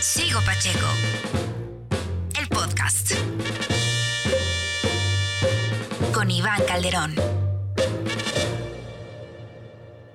Sigo 0.00 0.38
Pacheco. 0.46 0.86
El 2.40 2.46
podcast. 2.46 3.14
Con 6.14 6.30
Iván 6.30 6.62
Calderón. 6.68 7.16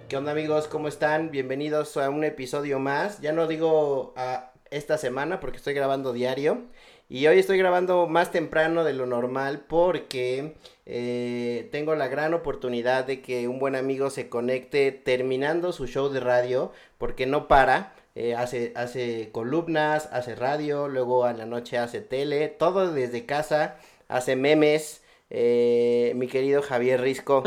¿Qué 0.07 0.15
onda 0.15 0.31
amigos? 0.31 0.69
¿Cómo 0.69 0.87
están? 0.87 1.31
Bienvenidos 1.31 1.97
a 1.97 2.09
un 2.09 2.23
episodio 2.23 2.79
más. 2.79 3.19
Ya 3.19 3.33
no 3.33 3.45
digo 3.45 4.13
a 4.15 4.53
esta 4.71 4.97
semana 4.97 5.41
porque 5.41 5.57
estoy 5.57 5.73
grabando 5.73 6.13
diario. 6.13 6.61
Y 7.09 7.27
hoy 7.27 7.39
estoy 7.39 7.57
grabando 7.57 8.07
más 8.07 8.31
temprano 8.31 8.85
de 8.85 8.93
lo 8.93 9.05
normal 9.05 9.65
porque 9.67 10.55
eh, 10.85 11.67
tengo 11.73 11.93
la 11.95 12.07
gran 12.07 12.33
oportunidad 12.33 13.05
de 13.05 13.21
que 13.21 13.49
un 13.49 13.59
buen 13.59 13.75
amigo 13.75 14.09
se 14.09 14.29
conecte 14.29 14.93
terminando 14.93 15.73
su 15.73 15.87
show 15.87 16.07
de 16.07 16.21
radio 16.21 16.71
porque 16.97 17.25
no 17.25 17.49
para. 17.49 17.95
Eh, 18.15 18.35
hace, 18.35 18.73
hace 18.75 19.29
columnas, 19.31 20.07
hace 20.11 20.35
radio, 20.35 20.87
luego 20.87 21.25
a 21.25 21.33
la 21.33 21.47
noche 21.47 21.79
hace 21.79 21.99
tele, 21.99 22.47
todo 22.47 22.93
desde 22.93 23.25
casa, 23.25 23.77
hace 24.07 24.35
memes. 24.35 25.01
Eh, 25.31 26.13
mi 26.15 26.27
querido 26.27 26.61
Javier 26.61 27.01
Risco, 27.01 27.41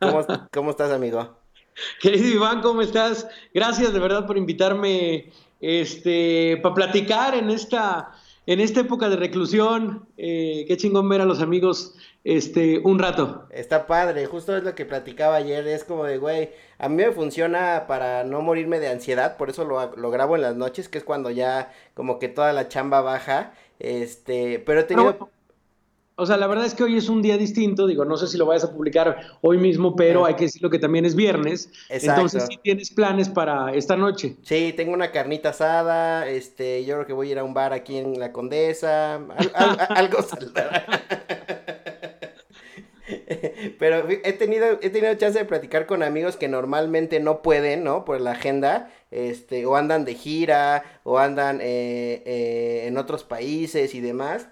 ¿cómo, 0.00 0.24
¿cómo 0.52 0.70
estás 0.70 0.92
amigo? 0.92 1.36
Querido 2.00 2.28
Iván, 2.28 2.62
¿cómo 2.62 2.82
estás? 2.82 3.26
Gracias 3.52 3.92
de 3.92 3.98
verdad 3.98 4.24
por 4.24 4.38
invitarme 4.38 5.32
este, 5.60 6.58
para 6.62 6.74
platicar 6.74 7.34
en 7.34 7.50
esta, 7.50 8.12
en 8.46 8.60
esta 8.60 8.80
época 8.80 9.08
de 9.08 9.16
reclusión. 9.16 10.06
Eh, 10.16 10.64
qué 10.68 10.76
chingón 10.76 11.08
ver 11.08 11.22
a 11.22 11.24
los 11.24 11.40
amigos 11.40 11.94
este, 12.24 12.78
un 12.80 12.98
rato. 12.98 13.46
Está 13.50 13.86
padre, 13.86 14.26
justo 14.26 14.56
es 14.56 14.64
lo 14.64 14.74
que 14.74 14.86
platicaba 14.86 15.36
ayer, 15.36 15.66
es 15.68 15.84
como 15.84 16.04
de, 16.04 16.18
güey, 16.18 16.50
a 16.78 16.88
mí 16.88 16.96
me 16.96 17.12
funciona 17.12 17.84
para 17.86 18.24
no 18.24 18.40
morirme 18.40 18.80
de 18.80 18.88
ansiedad, 18.88 19.36
por 19.36 19.50
eso 19.50 19.64
lo, 19.64 19.94
lo 19.96 20.10
grabo 20.10 20.34
en 20.36 20.42
las 20.42 20.56
noches, 20.56 20.88
que 20.88 20.98
es 20.98 21.04
cuando 21.04 21.30
ya 21.30 21.72
como 21.94 22.18
que 22.18 22.28
toda 22.28 22.52
la 22.52 22.68
chamba 22.68 23.00
baja, 23.02 23.52
este, 23.78 24.58
pero 24.58 24.80
he 24.80 24.84
tenido... 24.84 25.30
O 26.16 26.26
sea, 26.26 26.36
la 26.36 26.46
verdad 26.46 26.64
es 26.64 26.74
que 26.74 26.84
hoy 26.84 26.96
es 26.96 27.08
un 27.08 27.22
día 27.22 27.36
distinto, 27.36 27.88
digo, 27.88 28.04
no 28.04 28.16
sé 28.16 28.28
si 28.28 28.38
lo 28.38 28.46
vayas 28.46 28.62
a 28.62 28.70
publicar 28.72 29.18
hoy 29.40 29.58
mismo, 29.58 29.96
pero 29.96 30.24
hay 30.24 30.34
que 30.34 30.44
decirlo 30.44 30.70
que 30.70 30.78
también 30.78 31.04
es 31.04 31.16
viernes, 31.16 31.70
Exacto. 31.88 32.20
entonces 32.20 32.46
sí 32.48 32.56
tienes 32.62 32.90
planes 32.92 33.28
para 33.28 33.72
esta 33.74 33.96
noche. 33.96 34.36
Sí, 34.42 34.72
tengo 34.76 34.92
una 34.92 35.10
carnita 35.10 35.48
asada, 35.48 36.28
este, 36.28 36.84
yo 36.84 36.94
creo 36.94 37.06
que 37.08 37.12
voy 37.14 37.30
a 37.30 37.32
ir 37.32 37.38
a 37.40 37.42
un 37.42 37.52
bar 37.52 37.72
aquí 37.72 37.96
en 37.96 38.20
La 38.20 38.30
Condesa, 38.30 39.14
al- 39.16 39.50
al- 39.54 39.78
algo 39.90 40.22
saldrá. 40.22 40.84
Pero 43.78 44.08
he 44.08 44.32
tenido, 44.32 44.78
he 44.82 44.90
tenido 44.90 45.14
chance 45.14 45.38
de 45.38 45.44
platicar 45.44 45.86
con 45.86 46.02
amigos 46.02 46.36
que 46.36 46.48
normalmente 46.48 47.20
no 47.20 47.42
pueden, 47.42 47.84
¿no? 47.84 48.04
Por 48.04 48.20
la 48.20 48.32
agenda, 48.32 48.90
este, 49.10 49.66
o 49.66 49.76
andan 49.76 50.04
de 50.04 50.14
gira, 50.14 51.00
o 51.04 51.18
andan 51.18 51.60
eh, 51.60 52.22
eh, 52.26 52.84
en 52.86 52.98
otros 52.98 53.24
países 53.24 53.94
y 53.94 54.00
demás. 54.00 54.48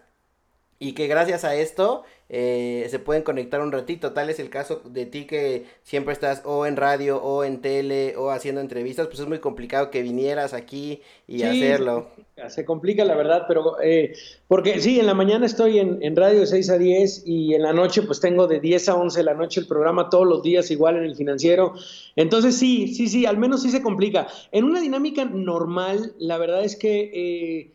Y 0.78 0.94
que 0.94 1.06
gracias 1.06 1.44
a 1.44 1.54
esto 1.54 2.04
eh, 2.34 2.86
se 2.88 2.98
pueden 2.98 3.22
conectar 3.22 3.60
un 3.60 3.70
ratito. 3.70 4.12
Tal 4.12 4.30
es 4.30 4.40
el 4.40 4.48
caso 4.48 4.80
de 4.86 5.04
ti 5.04 5.26
que 5.26 5.66
siempre 5.82 6.14
estás 6.14 6.40
o 6.46 6.64
en 6.64 6.76
radio 6.76 7.22
o 7.22 7.44
en 7.44 7.60
tele 7.60 8.16
o 8.16 8.30
haciendo 8.30 8.62
entrevistas. 8.62 9.06
Pues 9.06 9.20
es 9.20 9.28
muy 9.28 9.38
complicado 9.38 9.90
que 9.90 10.00
vinieras 10.02 10.54
aquí 10.54 11.02
y 11.28 11.40
Sí, 11.40 11.44
hacerlo. 11.44 12.08
Se 12.48 12.64
complica 12.64 13.04
la 13.04 13.14
verdad, 13.16 13.44
pero 13.46 13.78
eh, 13.82 14.14
porque 14.48 14.80
sí, 14.80 14.98
en 14.98 15.06
la 15.06 15.12
mañana 15.12 15.44
estoy 15.44 15.78
en, 15.78 15.98
en 16.02 16.16
radio 16.16 16.40
de 16.40 16.46
6 16.46 16.70
a 16.70 16.78
10 16.78 17.24
y 17.26 17.54
en 17.54 17.62
la 17.62 17.74
noche 17.74 18.00
pues 18.00 18.18
tengo 18.18 18.46
de 18.46 18.60
10 18.60 18.88
a 18.88 18.94
11 18.94 19.18
de 19.18 19.24
la 19.24 19.34
noche 19.34 19.60
el 19.60 19.66
programa 19.66 20.08
todos 20.08 20.26
los 20.26 20.42
días 20.42 20.70
igual 20.70 20.96
en 20.96 21.04
el 21.04 21.14
financiero. 21.14 21.74
Entonces 22.16 22.56
sí, 22.56 22.94
sí, 22.94 23.08
sí, 23.08 23.26
al 23.26 23.36
menos 23.36 23.62
sí 23.62 23.70
se 23.70 23.82
complica. 23.82 24.26
En 24.52 24.64
una 24.64 24.80
dinámica 24.80 25.26
normal, 25.26 26.14
la 26.18 26.38
verdad 26.38 26.64
es 26.64 26.76
que 26.76 27.10
eh, 27.12 27.72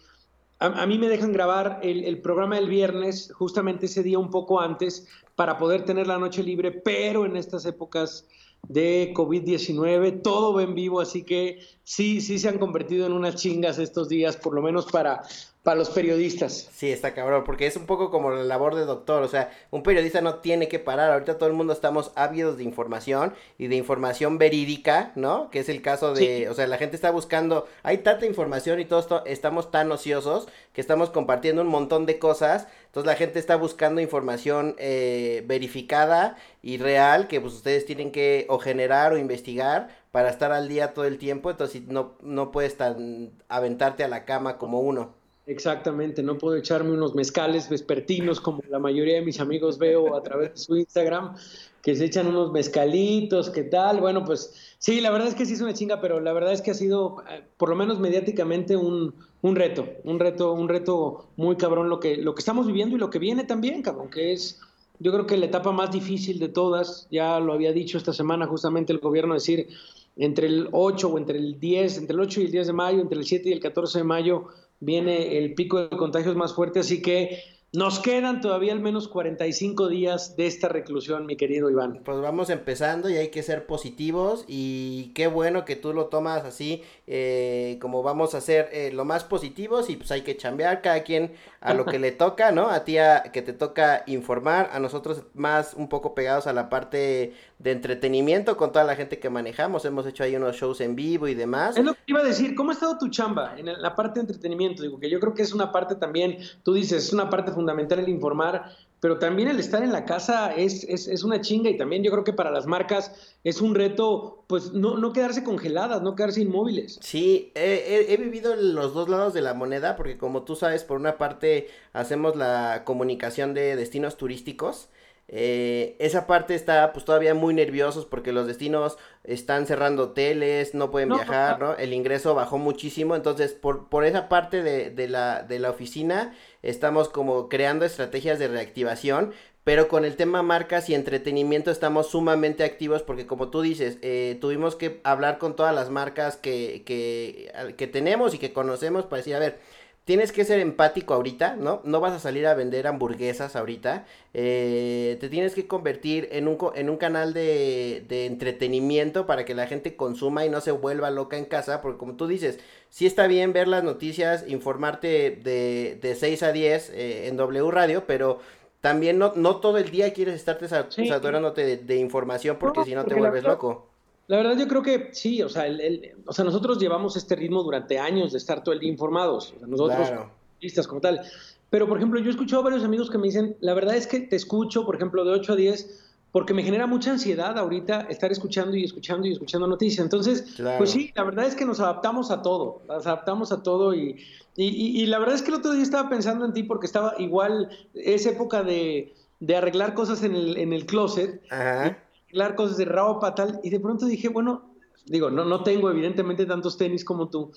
a, 0.60 0.86
mí 0.86 0.98
me 0.98 1.08
dejan 1.08 1.34
grabar 1.34 1.80
el, 1.84 2.04
el 2.04 2.22
programa 2.22 2.56
del 2.56 2.68
viernes 2.68 3.32
justamente 3.34 3.86
ese 3.86 4.04
día 4.04 4.18
un 4.18 4.32
poco 4.32 4.60
antes 4.60 5.08
para 5.36 5.58
poder 5.58 5.86
tener 5.86 6.08
la 6.08 6.18
noche 6.18 6.42
libre, 6.44 6.72
pero 6.72 7.26
en 7.26 7.38
estas 7.38 7.66
épocas 7.66 8.28
de 8.68 9.14
COVID-19, 9.16 10.22
todo 10.22 10.54
va 10.54 10.64
en 10.64 10.76
vivo, 10.76 11.00
así 11.00 11.24
que 11.24 11.60
sí, 11.84 12.22
sí 12.22 12.38
se 12.40 12.50
han 12.50 12.58
convertido 12.58 13.06
en 13.06 13.14
unas 13.14 13.36
chingas 13.36 13.80
estos 13.80 14.10
días, 14.10 14.36
por 14.36 14.54
lo 14.54 14.62
menos 14.62 14.88
para, 14.88 15.22
para 15.68 15.80
los 15.80 15.90
periodistas. 15.90 16.70
Sí, 16.74 16.90
está 16.94 17.14
cabrón, 17.14 17.44
porque 17.46 17.68
es 17.68 17.76
un 17.76 17.86
poco 17.86 18.10
como 18.10 18.32
la 18.32 18.42
labor 18.46 18.74
de 18.76 18.86
doctor, 18.86 19.22
o 19.22 19.28
sea, 19.28 19.52
un 19.70 19.84
periodista 19.84 20.22
no 20.22 20.36
tiene 20.36 20.70
que 20.70 20.80
parar, 20.80 21.12
ahorita 21.12 21.38
todo 21.38 21.50
el 21.50 21.56
mundo 21.56 21.74
estamos 21.74 22.14
ávidos 22.16 22.56
de 22.56 22.64
información 22.64 23.34
y 23.58 23.68
de 23.68 23.76
información 23.76 24.38
verídica, 24.38 25.12
¿no? 25.16 25.50
Que 25.50 25.60
es 25.60 25.68
el 25.68 25.82
caso 25.82 26.14
de, 26.14 26.22
Sí. 26.44 26.46
o 26.48 26.54
sea, 26.54 26.68
la 26.68 26.78
gente 26.78 26.96
está 26.96 27.12
buscando, 27.12 27.68
hay 27.84 27.98
tanta 27.98 28.26
información 28.26 28.80
y 28.80 28.86
todos 28.86 29.08
to- 29.10 29.26
estamos 29.26 29.70
tan 29.70 29.92
ociosos 29.92 30.48
que 30.72 30.80
estamos 30.80 31.10
compartiendo 31.10 31.64
un 31.64 31.68
montón 31.68 32.06
de 32.06 32.18
cosas, 32.18 32.68
entonces 32.86 33.06
la 33.06 33.16
gente 33.18 33.38
está 33.38 33.58
buscando 33.58 34.00
información 34.00 34.74
eh, 34.80 35.44
verificada 35.48 36.38
y 36.64 36.78
real 36.78 37.28
que 37.28 37.42
pues 37.42 37.54
ustedes 37.54 37.86
tienen 37.86 38.14
que 38.14 38.46
o 38.48 38.58
generar 38.58 39.12
o 39.12 39.18
investigar 39.18 39.90
para 40.14 40.30
estar 40.30 40.54
al 40.54 40.70
día 40.70 40.94
todo 40.94 41.04
el 41.04 41.18
tiempo, 41.18 41.52
entonces 41.52 41.82
no, 41.90 42.14
no 42.22 42.52
puedes 42.52 42.78
tan 42.78 43.34
aventarte 43.50 44.06
a 44.06 44.08
la 44.08 44.24
cama 44.24 44.58
como 44.58 44.80
uno. 44.80 45.18
Exactamente, 45.48 46.22
no 46.24 46.38
puedo 46.38 46.58
echarme 46.58 46.92
unos 46.92 47.16
mezcales 47.16 47.70
vespertinos 47.70 48.42
como 48.42 48.62
la 48.70 48.80
mayoría 48.80 49.16
de 49.16 49.22
mis 49.22 49.40
amigos 49.40 49.78
veo 49.78 50.14
a 50.14 50.22
través 50.22 50.52
de 50.52 50.58
su 50.58 50.76
Instagram, 50.76 51.38
que 51.82 51.96
se 51.96 52.04
echan 52.04 52.28
unos 52.28 52.52
mezcalitos, 52.52 53.50
¿qué 53.50 53.64
tal? 53.64 54.02
Bueno, 54.02 54.26
pues 54.26 54.76
sí, 54.78 55.00
la 55.00 55.10
verdad 55.10 55.30
es 55.30 55.36
que 55.36 55.46
sí 55.46 55.54
es 55.54 55.62
una 55.62 55.74
chinga, 55.74 56.02
pero 56.02 56.20
la 56.20 56.34
verdad 56.34 56.52
es 56.52 56.62
que 56.62 56.72
ha 56.72 56.74
sido, 56.74 57.24
eh, 57.30 57.44
por 57.56 57.70
lo 57.70 57.78
menos 57.78 57.98
mediáticamente, 57.98 58.76
un, 58.76 59.16
un 59.42 59.56
reto, 59.56 59.88
un 60.04 60.20
reto, 60.20 60.52
un 60.52 60.68
reto 60.68 61.30
muy 61.38 61.56
cabrón 61.56 61.88
lo 61.88 62.02
que, 62.02 62.18
lo 62.18 62.36
que 62.36 62.40
estamos 62.40 62.68
viviendo 62.68 62.98
y 62.98 63.00
lo 63.00 63.10
que 63.10 63.20
viene 63.20 63.46
también, 63.46 63.82
cabrón, 63.82 64.10
que 64.10 64.34
es, 64.34 64.60
yo 65.00 65.14
creo 65.14 65.26
que 65.26 65.38
la 65.38 65.46
etapa 65.46 65.72
más 65.72 65.92
difícil 65.92 66.40
de 66.40 66.50
todas, 66.50 67.08
ya 67.10 67.40
lo 67.40 67.54
había 67.54 67.72
dicho 67.72 67.98
esta 67.98 68.12
semana 68.12 68.48
justamente 68.48 68.92
el 68.92 69.00
gobierno, 69.00 69.34
decir, 69.34 69.70
entre 70.18 70.48
el 70.48 70.68
8 70.74 71.08
o 71.08 71.18
entre 71.18 71.38
el 71.38 71.58
10, 71.58 72.00
entre 72.00 72.16
el 72.16 72.20
8 72.20 72.42
y 72.42 72.46
el 72.46 72.52
10 72.52 72.68
de 72.68 72.74
mayo, 72.74 73.00
entre 73.00 73.18
el 73.18 73.26
7 73.26 73.48
y 73.48 73.54
el 73.54 73.62
14 73.62 74.00
de 74.00 74.04
mayo, 74.04 74.48
viene 74.80 75.38
el 75.38 75.54
pico 75.54 75.88
de 75.88 75.98
contagios 75.98 76.36
más 76.36 76.54
fuerte, 76.54 76.80
así 76.80 77.02
que 77.02 77.42
nos 77.74 78.00
quedan 78.00 78.40
todavía 78.40 78.72
al 78.72 78.80
menos 78.80 79.10
45 79.10 79.90
días 79.90 80.38
de 80.38 80.48
esta 80.48 80.70
reclusión, 80.70 81.26
mi 81.26 81.36
querido 81.36 81.70
Iván. 81.70 82.02
Pues 82.06 82.22
vamos 82.22 82.50
empezando 82.50 83.10
y 83.10 83.18
hay 83.18 83.28
que 83.28 83.44
ser 83.44 83.66
positivos 83.66 84.46
y 84.48 85.12
qué 85.14 85.28
bueno 85.28 85.66
que 85.66 85.76
tú 85.76 85.94
lo 85.94 86.06
tomas 86.06 86.46
así 86.46 86.82
eh, 87.08 87.78
como 87.82 88.04
vamos 88.04 88.36
a 88.36 88.42
ser 88.42 88.70
eh, 88.72 88.92
lo 88.94 89.04
más 89.04 89.26
positivos 89.26 89.90
y 89.90 89.98
pues 89.98 90.12
hay 90.12 90.22
que 90.22 90.38
chambear 90.38 90.82
cada 90.82 91.04
quien 91.04 91.34
a 91.60 91.74
lo 91.74 91.86
que 91.86 92.00
le 92.00 92.12
toca, 92.14 92.54
¿no? 92.54 92.70
A 92.70 92.86
ti 92.86 93.00
a, 93.00 93.24
que 93.34 93.42
te 93.42 93.52
toca 93.52 94.04
informar, 94.08 94.70
a 94.72 94.80
nosotros 94.80 95.24
más 95.34 95.74
un 95.74 95.90
poco 95.90 96.16
pegados 96.16 96.48
a 96.48 96.54
la 96.54 96.70
parte 96.70 97.34
de 97.60 97.72
entretenimiento 97.72 98.56
con 98.56 98.72
toda 98.72 98.86
la 98.86 98.96
gente 98.96 99.18
que 99.18 99.30
manejamos, 99.32 99.84
hemos 99.86 100.06
hecho 100.06 100.24
ahí 100.24 100.36
unos 100.36 100.56
shows 100.58 100.80
en 100.82 100.96
vivo 100.96 101.28
y 101.28 101.34
demás. 101.34 101.76
Es 101.76 101.84
lo 101.84 101.94
que 101.94 102.00
iba 102.06 102.20
a 102.20 102.24
decir, 102.24 102.54
¿cómo 102.54 102.70
ha 102.70 102.74
estado 102.74 102.98
tu 103.00 103.08
chamba 103.10 103.56
en 103.58 103.66
la 103.82 103.96
parte 103.96 104.16
de 104.20 104.22
entretenimiento? 104.22 104.84
Digo 104.84 105.00
que 105.00 105.10
yo 105.10 105.20
creo 105.20 105.34
que 105.34 105.42
es 105.42 105.54
una 105.54 105.72
parte 105.72 105.96
también, 105.96 106.38
tú 106.64 106.74
dices, 106.76 107.06
es 107.06 107.14
una 107.14 107.30
parte 107.32 107.52
fundamental 107.52 107.98
el 107.98 108.10
informar, 108.10 108.72
pero 109.00 109.18
también 109.20 109.48
el 109.48 109.60
estar 109.60 109.82
en 109.84 109.92
la 109.92 110.06
casa 110.06 110.54
es, 110.56 110.84
es, 110.84 111.08
es 111.08 111.24
una 111.24 111.42
chinga 111.42 111.70
y 111.70 111.78
también 111.78 112.04
yo 112.04 112.12
creo 112.12 112.24
que 112.24 112.34
para 112.34 112.52
las 112.52 112.66
marcas 112.68 113.12
es 113.44 113.60
un 113.62 113.74
reto, 113.76 114.44
pues 114.48 114.74
no, 114.74 114.98
no 114.98 115.12
quedarse 115.14 115.44
congeladas, 115.44 116.02
no 116.04 116.16
quedarse 116.16 116.42
inmóviles. 116.42 117.00
Sí, 117.02 117.52
he, 117.56 117.62
he- 118.10 118.14
he 118.14 118.18
vivido 118.18 118.54
en 118.54 118.76
los 118.76 118.94
dos 118.94 119.10
lados 119.10 119.34
de 119.34 119.42
la 119.42 119.54
moneda 119.56 119.96
porque 119.96 120.18
como 120.18 120.44
tú 120.44 120.56
sabes, 120.56 120.84
por 120.84 120.98
una 121.00 121.18
parte 121.18 121.70
hacemos 121.94 122.36
la 122.36 122.84
comunicación 122.86 123.54
de 123.56 123.76
destinos 123.76 124.16
turísticos. 124.18 124.90
Eh, 125.30 125.96
esa 126.00 126.26
parte 126.28 126.56
está 126.56 126.94
pues 126.94 127.06
todavía 127.06 127.34
muy 127.34 127.54
nerviosos 127.54 128.06
porque 128.06 128.32
los 128.32 128.48
destinos 128.48 128.98
están 129.24 129.66
cerrando 129.68 130.04
hoteles, 130.04 130.74
no 130.74 130.90
pueden 130.92 131.10
No, 131.10 131.16
viajar, 131.16 131.60
¿no? 131.60 131.76
El 131.76 131.94
ingreso 131.94 132.34
bajó 132.36 132.58
muchísimo, 132.58 133.16
entonces 133.16 133.54
por, 133.54 133.90
por 133.90 134.06
esa 134.06 134.30
parte 134.30 134.64
de, 134.64 134.90
de 134.90 135.08
la, 135.10 135.44
de 135.44 135.60
la 135.60 135.70
oficina 135.72 136.34
estamos 136.64 137.10
como 137.10 137.50
creando 137.50 137.86
estrategias 137.86 138.40
de 138.40 138.48
reactivación, 138.48 139.34
pero 139.64 139.90
con 139.90 140.06
el 140.06 140.16
tema 140.16 140.44
marcas 140.44 140.90
y 140.90 140.96
entretenimiento 140.96 141.72
estamos 141.72 142.08
sumamente 142.10 142.64
activos 142.64 143.02
porque 143.04 143.28
como 143.28 143.50
tú 143.50 143.62
dices, 143.62 143.98
eh, 144.02 144.38
tuvimos 144.40 144.76
que 144.78 145.02
hablar 145.04 145.40
con 145.40 145.56
todas 145.58 145.76
las 145.76 145.90
marcas 145.90 146.38
que, 146.38 146.84
que, 146.86 147.52
que 147.78 147.88
tenemos 147.88 148.34
y 148.34 148.38
que 148.40 148.54
conocemos 148.54 149.06
para 149.06 149.18
decir, 149.18 149.36
a 149.36 149.40
ver, 149.40 149.60
tienes 150.08 150.32
que 150.32 150.46
ser 150.46 150.60
empático 150.60 151.14
ahorita, 151.14 151.56
¿no? 151.58 151.82
No 151.84 152.00
vas 152.00 152.14
a 152.14 152.20
salir 152.20 152.48
a 152.48 152.56
vender 152.56 152.88
hamburguesas 152.88 153.56
ahorita. 153.56 154.06
eh, 154.34 155.18
te 155.20 155.30
tienes 155.30 155.54
que 155.56 155.68
convertir 155.68 156.30
en 156.32 156.48
un, 156.48 156.58
en 156.76 156.90
un 156.90 156.98
canal 156.98 157.34
de, 157.34 158.06
de 158.08 158.26
entretenimiento 158.26 159.26
para 159.28 159.46
que 159.46 159.54
la 159.56 159.68
gente 159.68 159.96
consuma 159.96 160.46
y 160.46 160.50
no 160.50 160.62
se 160.62 160.72
vuelva 160.72 161.12
loca 161.12 161.38
en 161.38 161.46
casa. 161.46 161.82
Porque 161.82 161.98
como 162.00 162.16
tú 162.16 162.28
dices, 162.28 162.60
sí 162.90 163.06
está 163.06 163.28
bien 163.28 163.54
ver 163.54 163.68
las 163.68 163.84
noticias, 163.84 164.46
informarte 164.48 165.32
de, 165.44 166.00
de 166.02 166.16
6 166.16 166.44
a 166.44 166.52
10 166.52 166.90
eh, 166.92 167.28
en 167.28 167.38
W 167.38 167.72
Radio, 167.72 168.06
pero 168.08 168.40
también 168.82 169.18
no, 169.20 169.34
no 169.36 169.58
todo 169.60 169.78
el 169.78 169.90
día 169.92 170.14
quieres 170.14 170.36
estarte 170.36 170.68
Sí. 170.90 171.06
saturándote 171.08 171.66
de, 171.66 171.78
de 171.78 171.96
información 171.98 172.58
porque 172.60 172.80
No, 172.80 172.86
si 172.86 172.96
no 172.96 173.06
te 173.08 173.16
vuelves 173.16 173.44
loco. 173.44 173.88
La 174.28 174.38
verdad 174.38 174.58
yo 174.58 174.68
creo 174.68 174.84
que 174.84 175.10
sí, 175.14 175.42
o 175.42 175.48
sea, 175.48 175.68
el, 175.68 176.16
o 176.26 176.34
sea, 176.34 176.44
nosotros 176.44 176.80
llevamos 176.80 177.16
este 177.16 177.36
ritmo 177.36 177.64
durante 177.64 177.98
años 177.98 178.34
de 178.34 178.38
estar 178.38 178.62
todo 178.62 178.74
el 178.74 178.80
día 178.80 178.90
informados, 178.90 179.54
o 179.56 179.60
sea, 179.60 179.68
nosotros, 179.68 180.12
listas 180.60 180.86
como 180.86 181.00
tal. 181.00 181.22
Pero, 181.70 181.88
por 181.88 181.98
ejemplo, 181.98 182.20
yo 182.20 182.28
he 182.28 182.32
escuchado 182.32 182.62
a 182.62 182.66
varios 182.66 182.84
amigos 182.84 183.10
que 183.10 183.18
me 183.18 183.28
dicen, 183.28 183.56
la 183.62 183.74
verdad 183.74 183.96
es 183.96 184.06
que 184.06 184.20
te 184.20 184.36
escucho, 184.36 184.86
por 184.86 184.96
ejemplo, 184.96 185.24
de 185.24 185.32
8 185.32 185.54
a 185.54 185.56
10, 185.56 186.14
porque 186.34 186.54
me 186.54 186.64
genera 186.64 186.88
mucha 186.88 187.12
ansiedad 187.12 187.58
ahorita 187.58 188.02
estar 188.10 188.32
escuchando 188.32 188.76
y 188.76 188.84
escuchando 188.84 189.28
y 189.28 189.32
escuchando 189.32 189.66
noticias. 189.66 190.04
Entonces, 190.04 190.58
pues 190.78 190.92
sí, 190.92 191.12
la 191.16 191.24
verdad 191.24 191.46
es 191.46 191.56
que 191.56 191.66
nos 191.66 191.80
adaptamos 191.80 192.30
a 192.30 192.42
todo, 192.42 192.82
nos 192.88 193.08
adaptamos 193.08 193.54
a 193.54 193.64
todo 193.64 193.94
y, 193.94 194.18
y, 194.58 195.02
y, 195.02 195.06
la 195.06 195.20
verdad 195.20 195.36
es 195.36 195.42
que 195.42 195.50
el 195.50 195.56
otro 195.56 195.72
día 195.72 195.84
estaba 195.84 196.10
pensando 196.10 196.46
en 196.46 196.52
ti 196.52 196.64
porque 196.64 196.86
estaba 196.86 197.14
igual, 197.18 197.70
es 197.94 198.26
época 198.26 198.64
de, 198.64 199.14
de 199.40 199.56
arreglar 199.56 199.94
cosas 199.94 200.24
en 200.24 200.36
el, 200.36 200.58
en 200.58 200.74
el 200.74 200.86
closet. 200.86 201.42
Ajá 201.50 201.98
arreglar 202.28 202.56
cosas 202.56 202.78
de 202.78 202.86
ropa, 202.86 203.34
tal, 203.36 203.60
y 203.64 203.70
de 203.70 203.80
pronto 203.80 204.06
dije, 204.06 204.30
bueno, 204.30 204.74
digo, 205.06 205.30
no, 205.30 205.46
no 205.46 205.64
tengo 205.64 205.90
evidentemente 205.90 206.46
tantos 206.46 206.78
tenis 206.78 207.04
como 207.04 207.30
tú. 207.30 207.52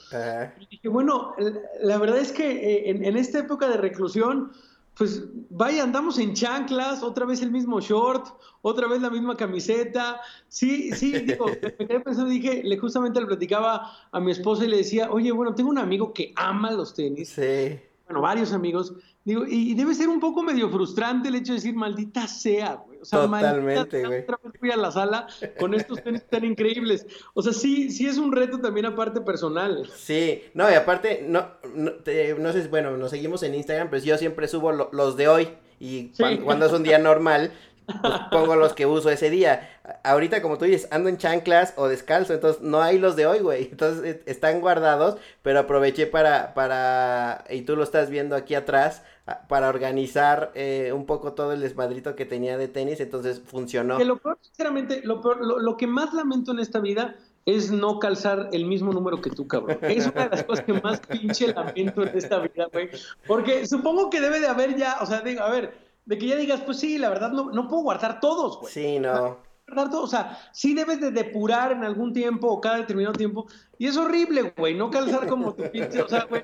Y 0.60 0.66
dije, 0.66 0.88
bueno, 0.88 1.34
la 1.82 1.98
verdad 1.98 2.18
es 2.18 2.32
que 2.32 2.50
eh, 2.50 2.90
en, 2.90 3.16
esta 3.16 3.40
época 3.40 3.68
de 3.68 3.76
reclusión, 3.76 4.52
pues 4.96 5.24
vaya, 5.50 5.82
andamos 5.82 6.18
en 6.18 6.34
chanclas, 6.34 7.02
otra 7.02 7.26
vez 7.26 7.42
el 7.42 7.50
mismo 7.50 7.80
short, 7.80 8.26
otra 8.62 8.86
vez 8.86 9.00
la 9.00 9.10
misma 9.10 9.36
camiseta. 9.36 10.20
Sí, 10.48 10.92
sí, 10.92 11.12
digo, 11.26 11.46
me 11.46 11.86
quedé 11.86 12.00
pensando, 12.00 12.30
dije, 12.30 12.62
le 12.62 12.78
justamente 12.78 13.20
le 13.20 13.26
platicaba 13.26 13.90
a 14.12 14.20
mi 14.20 14.30
esposa 14.30 14.64
y 14.64 14.68
le 14.68 14.78
decía, 14.78 15.10
oye, 15.10 15.32
bueno, 15.32 15.54
tengo 15.54 15.70
un 15.70 15.78
amigo 15.78 16.12
que 16.12 16.32
ama 16.36 16.70
los 16.70 16.94
tenis. 16.94 17.30
Sí. 17.30 17.80
Bueno, 18.10 18.22
varios 18.22 18.52
amigos. 18.52 18.92
Digo, 19.24 19.44
y, 19.46 19.72
debe 19.74 19.94
ser 19.94 20.08
un 20.08 20.18
poco 20.18 20.42
medio 20.42 20.68
frustrante 20.68 21.28
el 21.28 21.36
hecho 21.36 21.52
de 21.52 21.58
decir, 21.58 21.76
maldita 21.76 22.26
sea, 22.26 22.82
güey. 22.84 22.98
O 22.98 23.04
sea, 23.04 23.20
Totalmente, 23.20 24.04
güey. 24.04 24.22
Otra 24.22 24.40
vez 24.42 24.52
fui 24.58 24.72
a 24.72 24.76
la 24.76 24.90
sala 24.90 25.28
con 25.60 25.74
estos 25.74 26.02
tenis 26.02 26.24
tan 26.28 26.44
increíbles. 26.44 27.06
O 27.34 27.42
sea, 27.42 27.52
sí, 27.52 27.88
sí 27.92 28.08
es 28.08 28.18
un 28.18 28.32
reto 28.32 28.60
también 28.60 28.86
aparte 28.86 29.20
personal. 29.20 29.88
Sí, 29.94 30.42
no, 30.54 30.68
y 30.68 30.74
aparte, 30.74 31.24
no, 31.24 31.50
no, 31.72 31.92
no 32.38 32.52
sé, 32.52 32.66
bueno, 32.66 32.96
nos 32.96 33.10
seguimos 33.10 33.44
en 33.44 33.54
Instagram, 33.54 33.90
pues 33.90 34.02
yo 34.02 34.18
siempre 34.18 34.48
subo 34.48 34.72
los 34.72 35.16
de 35.16 35.28
hoy. 35.28 35.48
Y 35.78 36.12
cuando, 36.44 36.66
es 36.66 36.72
un 36.72 36.82
día 36.82 36.98
normal, 36.98 37.52
pues 38.00 38.14
pongo 38.30 38.56
los 38.56 38.72
que 38.72 38.86
uso 38.86 39.10
ese 39.10 39.30
día. 39.30 39.68
Ahorita, 40.04 40.42
como 40.42 40.58
tú 40.58 40.64
dices, 40.64 40.88
ando 40.90 41.08
en 41.08 41.18
chanclas 41.18 41.74
o 41.76 41.88
descalzo, 41.88 42.34
entonces 42.34 42.62
no 42.62 42.82
hay 42.82 42.98
los 42.98 43.16
de 43.16 43.26
hoy, 43.26 43.40
güey. 43.40 43.68
Entonces 43.70 44.16
e, 44.26 44.30
están 44.30 44.60
guardados, 44.60 45.16
pero 45.42 45.60
aproveché 45.60 46.06
para, 46.06 46.54
para, 46.54 47.44
y 47.50 47.62
tú 47.62 47.76
lo 47.76 47.82
estás 47.82 48.10
viendo 48.10 48.36
aquí 48.36 48.54
atrás, 48.54 49.02
para 49.48 49.68
organizar 49.68 50.50
eh, 50.54 50.92
un 50.94 51.06
poco 51.06 51.32
todo 51.32 51.52
el 51.52 51.60
desmadrito 51.60 52.16
que 52.16 52.26
tenía 52.26 52.58
de 52.58 52.68
tenis, 52.68 53.00
entonces 53.00 53.40
funcionó. 53.44 53.98
Que 53.98 54.04
lo 54.04 54.18
peor, 54.18 54.38
sinceramente, 54.40 55.02
lo, 55.04 55.20
lo, 55.34 55.76
que 55.76 55.86
más 55.86 56.12
lamento 56.14 56.52
en 56.52 56.58
esta 56.58 56.80
vida 56.80 57.16
es 57.46 57.70
no 57.70 57.98
calzar 57.98 58.48
el 58.52 58.66
mismo 58.66 58.92
número 58.92 59.20
que 59.20 59.30
tú, 59.30 59.46
cabrón. 59.46 59.78
Es 59.82 60.06
una 60.06 60.24
de 60.24 60.30
las 60.30 60.44
cosas 60.44 60.64
que 60.64 60.72
más 60.74 61.00
pinche 61.00 61.52
lamento 61.52 62.02
en 62.02 62.16
esta 62.16 62.38
vida, 62.40 62.68
güey. 62.72 62.90
Porque 63.26 63.66
supongo 63.66 64.10
que 64.10 64.20
debe 64.20 64.40
de 64.40 64.48
haber 64.48 64.76
ya, 64.76 64.98
o 65.00 65.06
sea, 65.06 65.20
digo, 65.20 65.42
a 65.42 65.50
ver, 65.50 65.72
de 66.04 66.18
que 66.18 66.26
ya 66.26 66.36
digas, 66.36 66.60
pues 66.62 66.78
sí, 66.78 66.98
la 66.98 67.08
verdad 67.08 67.30
no, 67.30 67.50
no 67.50 67.68
puedo 67.68 67.82
guardar 67.82 68.20
todos, 68.20 68.58
güey. 68.58 68.72
Sí, 68.72 68.98
no. 68.98 69.50
O 69.76 70.06
sea, 70.06 70.38
sí 70.52 70.74
debes 70.74 71.00
de 71.00 71.10
depurar 71.10 71.72
en 71.72 71.84
algún 71.84 72.12
tiempo 72.12 72.48
o 72.48 72.60
cada 72.60 72.78
determinado 72.78 73.14
tiempo. 73.14 73.46
Y 73.78 73.86
es 73.86 73.96
horrible, 73.96 74.52
güey, 74.56 74.74
no 74.74 74.90
calzar 74.90 75.26
como 75.26 75.54
tu 75.54 75.70
pinche. 75.70 76.02
O 76.02 76.08
sea, 76.08 76.26
güey, 76.28 76.42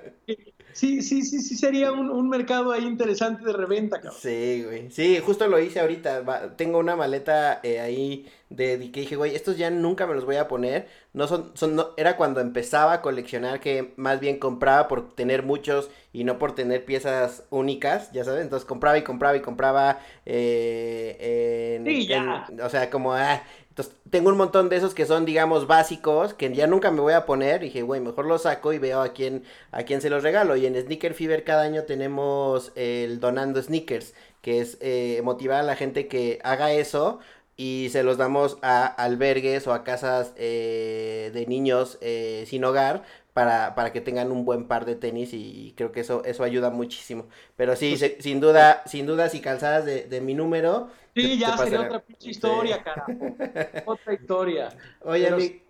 sí, 0.72 1.02
sí, 1.02 1.22
sí, 1.22 1.40
sí 1.40 1.56
sería 1.56 1.92
un, 1.92 2.28
mercado 2.28 2.72
ahí 2.72 2.84
interesante 2.84 3.44
de 3.44 3.52
reventa, 3.52 4.00
cabrón. 4.00 4.20
Sí, 4.20 4.62
güey. 4.64 4.90
Sí, 4.90 5.18
justo 5.18 5.46
lo 5.46 5.58
hice 5.58 5.80
ahorita. 5.80 6.56
tengo 6.56 6.78
una 6.78 6.96
maleta 6.96 7.60
eh, 7.62 7.80
ahí 7.80 8.26
de, 8.48 8.90
que 8.92 9.00
dije, 9.00 9.16
güey, 9.16 9.34
estos 9.34 9.58
ya 9.58 9.70
nunca 9.70 10.06
me 10.06 10.14
los 10.14 10.24
voy 10.24 10.36
a 10.36 10.48
poner. 10.48 10.88
No 11.12 11.26
son, 11.26 11.50
son, 11.54 11.76
no, 11.76 11.88
era 11.96 12.16
cuando 12.16 12.40
empezaba 12.40 12.94
a 12.94 13.02
coleccionar 13.02 13.60
que 13.60 13.92
más 13.96 14.20
bien 14.20 14.38
compraba 14.38 14.88
por 14.88 15.14
tener 15.14 15.42
muchos 15.42 15.90
y 16.16 16.24
no 16.24 16.38
por 16.38 16.54
tener 16.54 16.86
piezas 16.86 17.42
únicas, 17.50 18.10
ya 18.10 18.24
sabes. 18.24 18.40
Entonces 18.40 18.66
compraba 18.66 18.96
y 18.96 19.02
compraba 19.02 19.36
y 19.36 19.40
compraba. 19.40 20.00
Eh, 20.24 21.82
sí, 21.84 22.06
ya. 22.06 22.46
o 22.62 22.70
sea, 22.70 22.88
como, 22.88 23.12
ah, 23.12 23.42
entonces, 23.68 23.94
tengo 24.08 24.30
un 24.30 24.38
montón 24.38 24.70
de 24.70 24.76
esos 24.76 24.94
que 24.94 25.04
son, 25.04 25.26
digamos, 25.26 25.66
básicos, 25.66 26.32
que 26.32 26.50
ya 26.54 26.66
nunca 26.66 26.90
me 26.90 27.02
voy 27.02 27.12
a 27.12 27.26
poner. 27.26 27.62
Y 27.62 27.66
dije, 27.66 27.82
güey, 27.82 28.00
mejor 28.00 28.24
los 28.24 28.44
saco 28.44 28.72
y 28.72 28.78
veo 28.78 29.02
a 29.02 29.10
quién, 29.10 29.44
a 29.72 29.82
quién 29.82 30.00
se 30.00 30.08
los 30.08 30.22
regalo. 30.22 30.56
Y 30.56 30.64
en 30.64 30.80
Sneaker 30.80 31.12
Fever 31.12 31.44
cada 31.44 31.64
año 31.64 31.82
tenemos 31.82 32.72
el 32.76 33.20
donando 33.20 33.62
sneakers, 33.62 34.14
que 34.40 34.60
es 34.60 34.78
eh, 34.80 35.20
motivar 35.22 35.60
a 35.60 35.64
la 35.64 35.76
gente 35.76 36.08
que 36.08 36.38
haga 36.44 36.72
eso 36.72 37.18
y 37.56 37.88
se 37.90 38.02
los 38.02 38.18
damos 38.18 38.58
a 38.62 38.86
albergues 38.86 39.66
o 39.66 39.72
a 39.72 39.84
casas 39.84 40.34
eh, 40.36 41.30
de 41.32 41.46
niños 41.46 41.98
eh, 42.00 42.44
sin 42.46 42.64
hogar 42.64 43.04
para, 43.32 43.74
para 43.74 43.92
que 43.92 44.00
tengan 44.00 44.32
un 44.32 44.44
buen 44.44 44.66
par 44.66 44.84
de 44.84 44.94
tenis 44.94 45.30
y 45.32 45.74
creo 45.76 45.92
que 45.92 46.00
eso, 46.00 46.24
eso 46.24 46.42
ayuda 46.44 46.70
muchísimo. 46.70 47.26
Pero 47.56 47.76
sí, 47.76 47.96
pues 47.98 48.16
sin 48.20 48.40
duda, 48.40 48.82
sin 48.86 49.06
duda, 49.06 49.28
si 49.28 49.40
calzadas 49.40 49.84
de, 49.84 50.04
de 50.04 50.20
mi 50.20 50.34
número. 50.34 50.88
Sí, 51.14 51.38
ya 51.38 51.56
sería 51.56 51.82
otra 51.82 52.00
pinche 52.00 52.30
historia, 52.30 52.82
carajo. 52.82 53.12
otra 53.86 54.14
historia. 54.14 54.68
Oye, 55.02 55.28
amigo. 55.28 55.66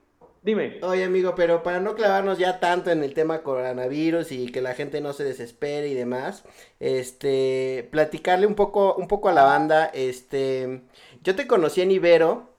Dime. 0.47 0.79
Oye, 0.83 1.03
amigo, 1.03 1.35
pero 1.35 1.65
para 1.65 1.81
no 1.81 1.97
clavarnos 1.97 2.39
ya 2.39 2.61
tanto 2.61 2.93
en 2.93 3.03
el 3.03 3.15
tema 3.15 3.43
coronavirus 3.43 4.31
y 4.31 4.47
que 4.53 4.63
la 4.63 4.75
gente 4.75 5.01
no 5.01 5.13
se 5.13 5.25
desespere 5.25 5.89
y 5.89 5.95
demás, 5.95 6.45
este, 6.79 7.89
platicarle 7.91 8.47
un 8.47 8.55
poco, 8.55 8.95
un 8.95 9.09
poco 9.09 9.29
a 9.29 9.33
la 9.33 9.43
banda, 9.43 9.87
este, 9.87 10.83
yo 11.27 11.35
te 11.35 11.49
conocí 11.49 11.81
en 11.81 11.91
Ibero, 11.91 12.51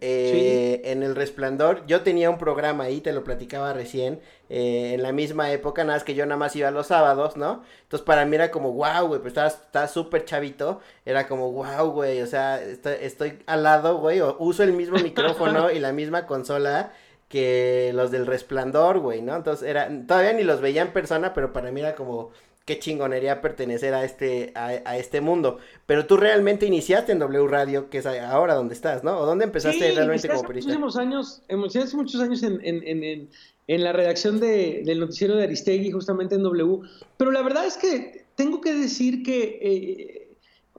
eh, 0.00 0.80
en 0.84 1.02
El 1.02 1.16
Resplandor. 1.16 1.84
Yo 1.88 2.02
tenía 2.02 2.30
un 2.30 2.38
programa 2.38 2.84
ahí, 2.84 3.00
te 3.00 3.12
lo 3.12 3.24
platicaba 3.24 3.72
recién, 3.72 4.20
eh, 4.48 4.92
en 4.94 5.02
la 5.02 5.10
misma 5.10 5.50
época, 5.50 5.82
nada 5.82 5.96
más 5.96 6.04
que 6.04 6.14
yo 6.14 6.24
nada 6.24 6.36
más 6.36 6.54
iba 6.54 6.70
los 6.70 6.86
sábados, 6.86 7.36
¿no? 7.36 7.64
Entonces 7.82 8.06
para 8.06 8.24
mí 8.24 8.36
era 8.36 8.52
como, 8.52 8.74
wow, 8.74 9.08
güey, 9.08 9.20
pues 9.20 9.36
estaba 9.36 9.88
súper 9.88 10.24
chavito, 10.24 10.78
era 11.04 11.26
como, 11.26 11.50
wow, 11.50 11.90
güey, 11.90 12.22
o 12.22 12.26
sea, 12.28 12.62
estoy, 12.62 13.40
al 13.46 13.64
lado, 13.64 13.98
güey, 13.98 14.20
o 14.20 14.36
uso 14.38 14.62
el 14.62 14.72
mismo 14.72 14.98
micrófono 14.98 15.70
y 15.72 15.80
la 15.80 15.92
misma 15.92 16.24
consola 16.24 16.92
que 17.28 17.90
los 17.92 18.12
del 18.12 18.26
Resplandor, 18.26 19.00
güey, 19.00 19.20
¿no? 19.20 19.34
Entonces 19.34 19.68
era, 19.68 19.88
todavía 20.06 20.32
ni 20.32 20.44
los 20.44 20.60
veía 20.60 20.82
en 20.82 20.92
persona, 20.92 21.34
pero 21.34 21.52
para 21.52 21.72
mí 21.72 21.80
era 21.80 21.96
como 21.96 22.30
qué 22.64 22.78
chingonería 22.78 23.40
pertenecer 23.40 23.94
a 23.94 24.04
este, 24.04 24.52
a, 24.54 24.96
este 24.96 25.20
mundo. 25.20 25.58
Pero 25.86 26.06
tú 26.06 26.16
realmente 26.16 26.66
iniciaste 26.66 27.12
en 27.12 27.18
W 27.18 27.46
Radio, 27.48 27.90
que 27.90 27.98
es 27.98 28.06
ahora 28.06 28.54
donde 28.54 28.74
estás, 28.74 29.02
¿no? 29.04 29.18
¿O 29.18 29.26
dónde 29.26 29.44
empezaste 29.44 29.92
realmente 29.92 30.28
como 30.28 30.42
periodista? 30.42 30.78
Muchísimos 30.78 30.96
años, 30.96 31.42
hace 31.48 31.96
muchos 31.96 32.20
años 32.20 32.42
en, 32.42 32.60
en, 32.64 32.82
en, 32.84 33.28
en 33.66 33.84
la 33.84 33.92
redacción 33.92 34.40
de, 34.40 34.82
del 34.84 35.00
noticiero 35.00 35.36
de 35.36 35.44
Aristegui, 35.44 35.90
justamente 35.90 36.34
en 36.34 36.42
W. 36.42 36.80
Pero 37.16 37.30
la 37.30 37.42
verdad 37.42 37.66
es 37.66 37.76
que 37.76 38.24
tengo 38.34 38.60
que 38.60 38.74
decir 38.74 39.22
que 39.22 39.58
eh, 39.62 40.21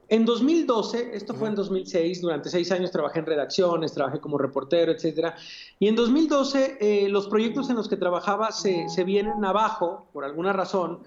en 0.08 0.24
2012, 0.24 1.10
esto 1.14 1.34
fue 1.34 1.48
en 1.48 1.54
2006, 1.54 2.20
durante 2.20 2.50
seis 2.50 2.70
años 2.72 2.90
trabajé 2.90 3.20
en 3.20 3.26
redacciones, 3.26 3.92
trabajé 3.92 4.20
como 4.20 4.38
reportero, 4.38 4.92
etcétera. 4.92 5.34
Y 5.78 5.88
en 5.88 5.96
2012 5.96 6.78
eh, 6.80 7.08
los 7.08 7.28
proyectos 7.28 7.70
en 7.70 7.76
los 7.76 7.88
que 7.88 7.96
trabajaba 7.96 8.52
se, 8.52 8.88
se 8.88 9.04
vienen 9.04 9.44
abajo 9.44 10.06
por 10.12 10.24
alguna 10.24 10.52
razón. 10.52 11.00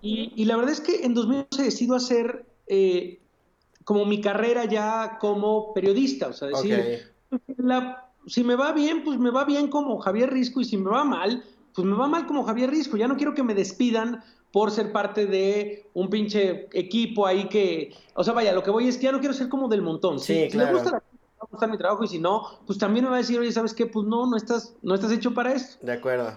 Y, 0.00 0.32
y, 0.34 0.44
la 0.46 0.56
verdad 0.56 0.72
es 0.72 0.80
que 0.80 1.04
en 1.04 1.14
2012 1.14 1.62
decido 1.62 1.94
hacer 1.94 2.46
eh, 2.66 3.20
como 3.84 4.04
mi 4.04 4.20
carrera 4.20 4.64
ya 4.64 5.18
como 5.20 5.72
periodista, 5.72 6.28
o 6.28 6.32
sea, 6.32 6.48
decir, 6.48 7.10
si 8.26 8.44
me 8.44 8.54
va 8.54 8.72
bien, 8.72 9.02
pues 9.04 9.18
me 9.18 9.30
va 9.30 9.44
bien 9.44 9.68
como 9.68 9.98
Javier 9.98 10.30
Risco 10.30 10.60
y 10.60 10.64
si 10.64 10.76
me 10.76 10.90
va 10.90 11.04
mal, 11.04 11.42
pues 11.74 11.86
me 11.86 11.96
va 11.96 12.06
mal 12.06 12.26
como 12.26 12.44
Javier 12.44 12.70
Risco. 12.70 12.96
Ya 12.96 13.08
no 13.08 13.16
quiero 13.16 13.34
que 13.34 13.42
me 13.42 13.54
despidan 13.54 14.22
por 14.52 14.70
ser 14.70 14.92
parte 14.92 15.26
de 15.26 15.86
un 15.94 16.08
pinche 16.08 16.68
equipo 16.72 17.26
ahí 17.26 17.48
que, 17.48 17.94
o 18.14 18.24
sea, 18.24 18.32
vaya, 18.32 18.52
lo 18.52 18.62
que 18.62 18.70
voy 18.70 18.88
es 18.88 18.96
que 18.96 19.04
ya 19.04 19.12
no 19.12 19.20
quiero 19.20 19.34
ser 19.34 19.48
como 19.48 19.68
del 19.68 19.82
montón. 19.82 20.18
Sí, 20.18 20.48
si 20.50 20.56
me 20.56 20.72
gusta 20.72 21.02
va 21.38 21.44
a 21.44 21.46
gustar 21.50 21.70
mi 21.70 21.78
trabajo 21.78 22.04
y 22.04 22.08
si 22.08 22.18
no, 22.18 22.58
pues 22.66 22.78
también 22.78 23.04
me 23.04 23.10
va 23.10 23.16
a 23.16 23.20
decir, 23.20 23.38
oye, 23.38 23.52
¿sabes 23.52 23.72
qué? 23.72 23.86
Pues 23.86 24.06
no, 24.06 24.26
no 24.26 24.36
estás, 24.36 24.74
no 24.82 24.94
estás 24.94 25.12
hecho 25.12 25.32
para 25.34 25.52
esto. 25.52 25.84
De 25.86 25.92
acuerdo. 25.92 26.36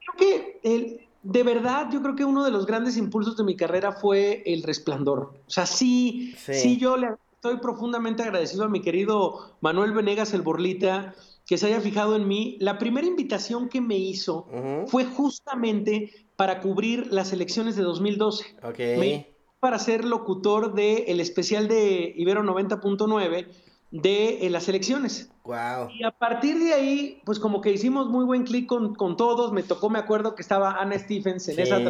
Creo 0.00 0.16
que 0.16 0.60
el, 0.64 1.08
de 1.22 1.42
verdad, 1.42 1.88
yo 1.92 2.02
creo 2.02 2.16
que 2.16 2.24
uno 2.24 2.44
de 2.44 2.50
los 2.50 2.66
grandes 2.66 2.96
impulsos 2.96 3.36
de 3.36 3.44
mi 3.44 3.56
carrera 3.56 3.92
fue 3.92 4.42
el 4.46 4.62
resplandor. 4.62 5.32
O 5.46 5.50
sea, 5.50 5.66
sí, 5.66 6.34
sí, 6.36 6.78
yo 6.78 6.96
le 6.96 7.10
estoy 7.34 7.58
profundamente 7.58 8.22
agradecido 8.22 8.64
a 8.64 8.68
mi 8.68 8.80
querido 8.80 9.52
Manuel 9.60 9.92
Venegas 9.92 10.34
el 10.34 10.42
Borlita 10.42 11.14
que 11.50 11.58
se 11.58 11.66
haya 11.66 11.80
fijado 11.80 12.14
en 12.14 12.28
mí. 12.28 12.56
La 12.60 12.78
primera 12.78 13.04
invitación 13.04 13.68
que 13.68 13.80
me 13.80 13.96
hizo 13.96 14.46
fue 14.86 15.04
justamente 15.04 16.12
para 16.36 16.60
cubrir 16.60 17.12
las 17.12 17.32
elecciones 17.32 17.74
de 17.74 17.82
2012. 17.82 18.44
Ok. 18.62 19.26
para 19.58 19.80
ser 19.80 20.04
locutor 20.04 20.74
del 20.74 21.02
el 21.08 21.18
especial 21.18 21.66
de 21.66 22.14
Ibero 22.16 22.44
90.9 22.44 23.48
de 23.90 24.46
eh, 24.46 24.48
las 24.48 24.68
elecciones. 24.68 25.32
Wow. 25.42 25.88
Y 25.92 26.04
a 26.04 26.12
partir 26.12 26.56
de 26.60 26.72
ahí, 26.72 27.20
pues 27.24 27.40
como 27.40 27.60
que 27.60 27.72
hicimos 27.72 28.08
muy 28.08 28.24
buen 28.24 28.44
clic 28.44 28.68
con, 28.68 29.16
todos. 29.16 29.50
Me 29.50 29.64
tocó, 29.64 29.90
me 29.90 29.98
acuerdo 29.98 30.36
que 30.36 30.42
estaba 30.42 30.80
Ana 30.80 30.96
Stephens 31.00 31.48
en 31.48 31.58
esa 31.58 31.80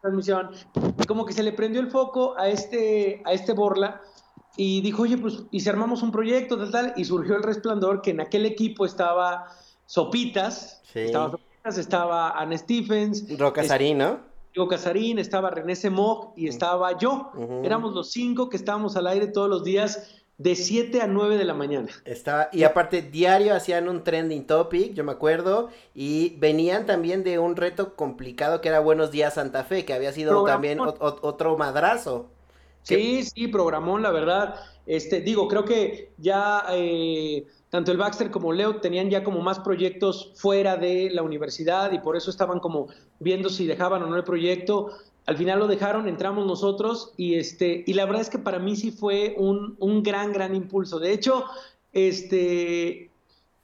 transmisión. 0.00 0.50
Y 1.00 1.06
como 1.06 1.24
que 1.24 1.34
se 1.34 1.44
le 1.44 1.52
prendió 1.52 1.80
el 1.80 1.92
foco 1.92 2.36
a 2.36 2.48
este, 2.48 3.22
a 3.24 3.32
este 3.32 3.52
Borla 3.52 4.00
y 4.58 4.82
dijo, 4.82 5.02
oye, 5.04 5.16
pues, 5.16 5.44
y 5.50 5.60
si 5.60 5.68
armamos 5.70 6.02
un 6.02 6.10
proyecto, 6.12 6.58
tal, 6.58 6.70
tal, 6.70 6.92
y 6.96 7.04
surgió 7.06 7.36
el 7.36 7.42
resplandor 7.44 8.02
que 8.02 8.10
en 8.10 8.20
aquel 8.20 8.44
equipo 8.44 8.84
estaba 8.84 9.46
Sopitas, 9.86 10.80
Sí. 10.92 11.00
estaba 11.00 11.30
Sopitas, 11.30 11.78
estaba 11.78 12.30
Anne 12.30 12.58
Stephens, 12.58 13.38
Roca 13.38 13.64
Sarín, 13.64 13.98
¿no? 13.98 14.28
Diego 14.54 14.68
Casarín, 14.68 15.18
estaba 15.18 15.50
René 15.50 15.76
Semog 15.76 16.32
y 16.36 16.48
estaba 16.48 16.96
yo. 16.98 17.30
Éramos 17.62 17.94
los 17.94 18.10
cinco 18.10 18.48
que 18.48 18.56
estábamos 18.56 18.96
al 18.96 19.06
aire 19.06 19.26
todos 19.28 19.48
los 19.48 19.62
días 19.62 20.14
de 20.38 20.54
7 20.56 21.00
a 21.02 21.06
9 21.06 21.36
de 21.36 21.44
la 21.44 21.52
mañana. 21.54 21.88
Estaba, 22.04 22.48
y 22.52 22.64
aparte, 22.64 23.02
diario 23.02 23.54
hacían 23.54 23.88
un 23.88 24.02
trending 24.04 24.46
topic, 24.46 24.94
yo 24.94 25.04
me 25.04 25.12
acuerdo, 25.12 25.68
y 25.94 26.36
venían 26.38 26.86
también 26.86 27.24
de 27.24 27.38
un 27.38 27.56
reto 27.56 27.94
complicado 27.94 28.60
que 28.60 28.68
era 28.68 28.80
Buenos 28.80 29.10
Días 29.10 29.34
Santa 29.34 29.64
Fe, 29.64 29.84
que 29.84 29.92
había 29.94 30.12
sido 30.12 30.44
también 30.44 30.78
ot- 30.78 31.18
otro 31.22 31.56
madrazo. 31.56 32.26
Sí, 32.96 33.22
sí, 33.22 33.48
programón, 33.48 34.02
la 34.02 34.10
verdad. 34.10 34.54
Este, 34.86 35.20
digo, 35.20 35.48
creo 35.48 35.64
que 35.64 36.10
ya 36.16 36.64
eh, 36.70 37.44
tanto 37.68 37.92
el 37.92 37.98
Baxter 37.98 38.30
como 38.30 38.52
Leo 38.52 38.76
tenían 38.76 39.10
ya 39.10 39.22
como 39.22 39.40
más 39.40 39.58
proyectos 39.58 40.32
fuera 40.34 40.76
de 40.76 41.10
la 41.10 41.22
universidad 41.22 41.92
y 41.92 41.98
por 41.98 42.16
eso 42.16 42.30
estaban 42.30 42.58
como 42.60 42.88
viendo 43.20 43.50
si 43.50 43.66
dejaban 43.66 44.02
o 44.02 44.06
no 44.06 44.16
el 44.16 44.24
proyecto. 44.24 44.90
Al 45.26 45.36
final 45.36 45.58
lo 45.58 45.66
dejaron, 45.66 46.08
entramos 46.08 46.46
nosotros 46.46 47.12
y 47.18 47.34
este, 47.34 47.84
y 47.86 47.92
la 47.92 48.06
verdad 48.06 48.22
es 48.22 48.30
que 48.30 48.38
para 48.38 48.58
mí 48.58 48.76
sí 48.76 48.90
fue 48.90 49.34
un, 49.36 49.76
un 49.78 50.02
gran, 50.02 50.32
gran 50.32 50.54
impulso. 50.54 50.98
De 50.98 51.12
hecho, 51.12 51.44
este, 51.92 53.10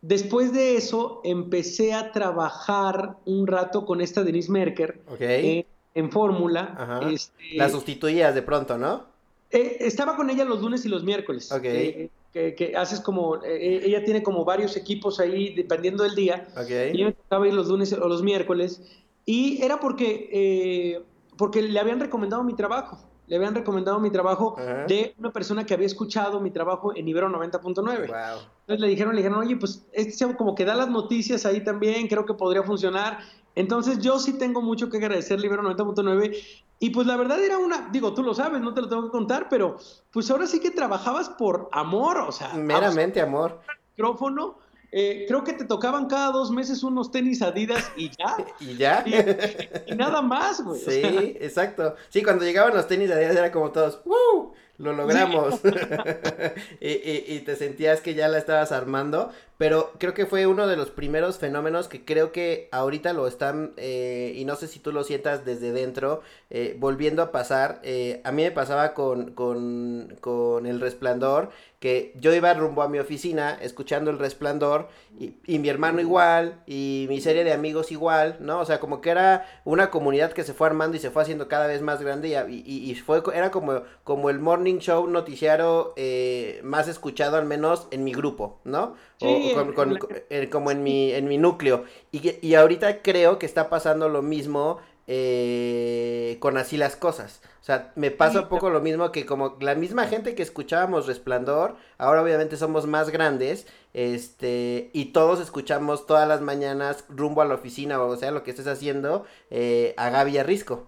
después 0.03 0.53
de 0.53 0.77
eso 0.77 1.23
empecé 1.25 1.95
a 1.95 2.13
trabajar 2.13 3.17
un 3.25 3.47
rato 3.47 3.87
con 3.87 4.03
esta 4.03 4.23
Denise 4.23 4.53
Merker 4.53 5.01
eh, 5.19 5.65
en 5.95 6.11
Fórmula. 6.13 7.01
Este, 7.11 7.57
La 7.57 7.71
sustituías 7.71 8.35
de 8.35 8.43
pronto, 8.43 8.77
¿no? 8.77 9.14
Eh, 9.55 9.77
estaba 9.87 10.17
con 10.17 10.29
ella 10.31 10.45
los 10.45 10.61
lunes 10.61 10.85
y 10.85 10.89
los 10.89 11.05
miércoles. 11.05 11.49
Eh, 11.63 12.11
que, 12.33 12.57
que 12.57 12.77
haces 12.77 12.99
como, 12.99 13.37
eh, 13.45 13.83
ella 13.85 14.05
tiene 14.05 14.25
como 14.25 14.45
varios 14.45 14.77
equipos 14.77 15.21
ahí 15.21 15.55
dependiendo 15.55 16.03
del 16.03 16.17
día. 16.17 16.49
Y 16.93 16.99
yo 16.99 17.15
tocaba 17.15 17.47
ir 17.47 17.55
los 17.55 17.69
lunes 17.69 17.93
o 17.93 18.09
los 18.09 18.25
miércoles. 18.25 18.83
Y 19.25 19.63
era 19.63 19.79
porque, 19.79 21.01
porque 21.39 21.63
le 21.63 21.79
habían 21.79 22.01
recomendado 22.01 22.43
mi 22.43 22.55
trabajo. 22.55 22.99
Le 23.29 23.37
habían 23.37 23.55
recomendado 23.55 24.01
mi 24.01 24.11
trabajo 24.11 24.57
de 24.89 25.15
una 25.19 25.33
persona 25.33 25.65
que 25.65 25.73
había 25.73 25.87
escuchado 25.87 26.41
mi 26.41 26.51
trabajo 26.51 26.95
en 26.95 27.07
Ibero 27.07 27.29
90.9. 27.29 27.85
Wow. 27.85 28.43
Entonces 28.63 28.81
le 28.81 28.89
dijeron, 28.89 29.15
le 29.15 29.23
dijeron, 29.23 29.39
oye, 29.39 29.57
pues 29.57 29.87
este 29.93 30.35
como 30.37 30.57
que 30.57 30.65
da 30.65 30.75
las 30.75 30.91
noticias 30.91 31.47
ahí 31.47 31.63
también, 31.63 32.09
creo 32.09 32.27
que 32.27 32.35
podría 32.35 32.65
funcionar. 32.65 33.21
Entonces 33.57 33.99
yo 34.01 34.19
sí 34.19 34.33
tengo 34.39 34.61
mucho 34.63 34.91
que 34.91 34.97
agradecer 34.97 35.39
Libero 35.41 35.63
90.9 35.63 36.37
y 36.81 36.91
pues 36.91 37.07
la 37.07 37.17
verdad 37.17 37.43
era 37.43 37.59
una, 37.59 37.89
digo, 37.93 38.13
tú 38.15 38.23
lo 38.23 38.35
sabes, 38.35 38.61
no 38.61 38.75
te 38.75 38.81
lo 38.83 38.89
tengo 38.89 39.05
que 39.05 39.11
contar, 39.11 39.49
pero 39.49 39.77
pues 40.11 40.31
ahora 40.31 40.47
sí 40.47 40.59
que 40.61 40.71
trabajabas 40.71 41.29
por 41.31 41.69
amor, 41.73 42.19
o 42.19 42.33
sea, 42.33 42.53
Meramente 42.55 43.21
amor. 43.21 43.61
micrófono, 43.97 44.59
eh, 44.91 45.25
creo 45.29 45.45
que 45.45 45.53
te 45.53 45.65
tocaban 45.65 46.07
cada 46.07 46.31
dos 46.33 46.51
meses 46.51 46.83
unos 46.83 47.11
tenis 47.11 47.43
Adidas 47.43 47.91
y 47.97 48.11
ya, 48.11 48.37
¿Y 48.61 48.77
ya? 48.77 49.03
y, 49.07 49.93
y 49.93 49.95
nada 49.97 50.21
más, 50.21 50.63
güey. 50.63 50.81
o 50.81 50.85
Sí, 50.91 51.01
sea, 51.01 51.21
exacto. 51.21 51.95
Sí, 52.09 52.23
cuando 52.23 52.45
llegaban 52.45 52.75
los 52.75 52.87
tenis 52.89 53.11
Adidas 53.11 53.37
era 53.37 53.53
como 53.53 53.71
todos, 53.71 54.01
¡Woo! 54.05 54.53
Lo 54.79 54.93
logramos. 54.93 55.61
y, 56.81 56.89
y- 56.89 57.25
y 57.29 57.41
te 57.45 57.55
sentías 57.55 58.01
que 58.01 58.15
ya 58.15 58.27
la 58.27 58.39
estabas 58.39 58.73
armando. 58.73 59.31
Pero 59.57 59.93
creo 59.99 60.15
que 60.15 60.27
fue 60.27 60.47
uno 60.49 60.67
de 60.67 60.77
los 60.77 60.91
primeros 60.91 61.39
fenómenos 61.39 61.87
que 61.87 62.05
creo 62.05 62.33
que 62.33 62.69
ahorita 62.73 63.13
lo 63.13 63.29
están, 63.29 63.73
eh, 63.77 64.33
y 64.35 64.45
no 64.45 64.57
sé 64.57 64.67
si 64.67 64.81
tú 64.81 64.91
lo 64.93 65.05
sientas 65.05 65.45
desde 65.45 65.71
dentro, 65.73 66.23
eh, 66.51 66.77
volviendo 66.79 67.23
a 67.23 67.31
pasar. 67.31 67.81
Eh, 67.85 68.21
a 68.25 68.33
mí 68.33 68.43
me 68.43 68.51
pasaba 68.51 68.95
con, 68.95 69.31
con, 69.33 70.17
con 70.21 70.67
El 70.67 70.81
Resplandor, 70.81 71.51
que 71.79 72.13
yo 72.19 72.35
iba 72.35 72.53
rumbo 72.55 72.83
a 72.83 72.89
mi 72.89 72.99
oficina 72.99 73.57
escuchando 73.61 74.11
El 74.11 74.19
Resplandor, 74.19 74.89
y, 75.19 75.35
y 75.47 75.59
mi 75.61 75.69
hermano 75.69 76.01
igual, 76.01 76.63
y 76.67 77.07
mi 77.09 77.21
serie 77.21 77.45
de 77.45 77.53
amigos 77.53 77.93
igual, 77.93 78.39
¿no? 78.41 78.59
O 78.61 78.65
sea, 78.65 78.81
como 78.81 79.01
que 79.01 79.11
era 79.11 79.47
una 79.65 79.91
comunidad 79.91 80.33
que 80.33 80.43
se 80.45 80.55
fue 80.55 80.67
armando 80.67 80.97
y 80.97 81.01
se 81.01 81.11
fue 81.11 81.23
haciendo 81.23 81.47
cada 81.47 81.67
vez 81.67 81.83
más 81.83 82.01
grande, 82.03 82.29
y, 82.49 82.55
y- 82.67 82.91
y 82.91 82.95
fue, 82.97 83.23
era 83.35 83.51
como, 83.51 83.83
como 84.03 84.31
el 84.31 84.39
morning 84.41 84.79
show 84.79 85.07
noticiario 85.07 85.93
eh, 85.97 86.61
más 86.65 86.89
escuchado, 86.89 87.37
al 87.37 87.45
menos 87.45 87.87
en 87.91 88.03
mi 88.03 88.13
grupo, 88.13 88.61
¿no? 88.65 88.95
O- 89.21 89.27
Sí, 89.27 89.53
o 89.53 89.55
con- 89.55 89.69
en- 89.69 89.75
con- 89.75 89.89
en 89.89 89.95
la- 89.95 90.01
con- 90.01 90.11
eh, 90.31 90.49
como 90.51 90.71
en 90.71 90.83
mi, 90.83 91.13
en 91.13 91.27
mi 91.29 91.39
núcleo. 91.39 91.85
Y, 92.13 92.37
y 92.47 92.55
ahorita 92.55 93.03
creo 93.03 93.39
que 93.39 93.47
está 93.47 93.69
pasando 93.71 94.09
lo 94.09 94.23
mismo 94.23 94.79
eh, 95.07 96.37
con 96.41 96.57
así 96.57 96.77
las 96.77 96.97
cosas. 96.97 97.41
O 97.61 97.65
sea, 97.65 97.93
me 97.95 98.11
pasa 98.11 98.41
un 98.43 98.49
poco 98.49 98.71
lo 98.71 98.81
mismo 98.81 99.13
que 99.13 99.27
como 99.27 99.57
la 99.61 99.75
misma 99.75 100.07
gente 100.07 100.35
que 100.35 100.43
escuchábamos 100.43 101.07
Resplandor, 101.07 101.77
ahora 101.99 102.23
obviamente 102.23 102.57
somos 102.57 102.87
más 102.87 103.11
grandes, 103.11 103.67
este, 103.95 104.91
y 104.93 105.07
todos 105.07 105.41
escuchamos 105.41 106.07
todas 106.07 106.27
las 106.29 106.41
mañanas 106.41 107.05
rumbo 107.09 107.43
a 107.43 107.45
la 107.47 107.55
oficina 107.55 108.03
o 108.03 108.17
sea, 108.17 108.31
lo 108.31 108.43
que 108.43 108.51
estés 108.51 108.67
haciendo, 108.67 109.25
eh, 109.51 109.95
a 109.99 110.11
Gaby 110.11 110.39
Arrisco. 110.39 110.87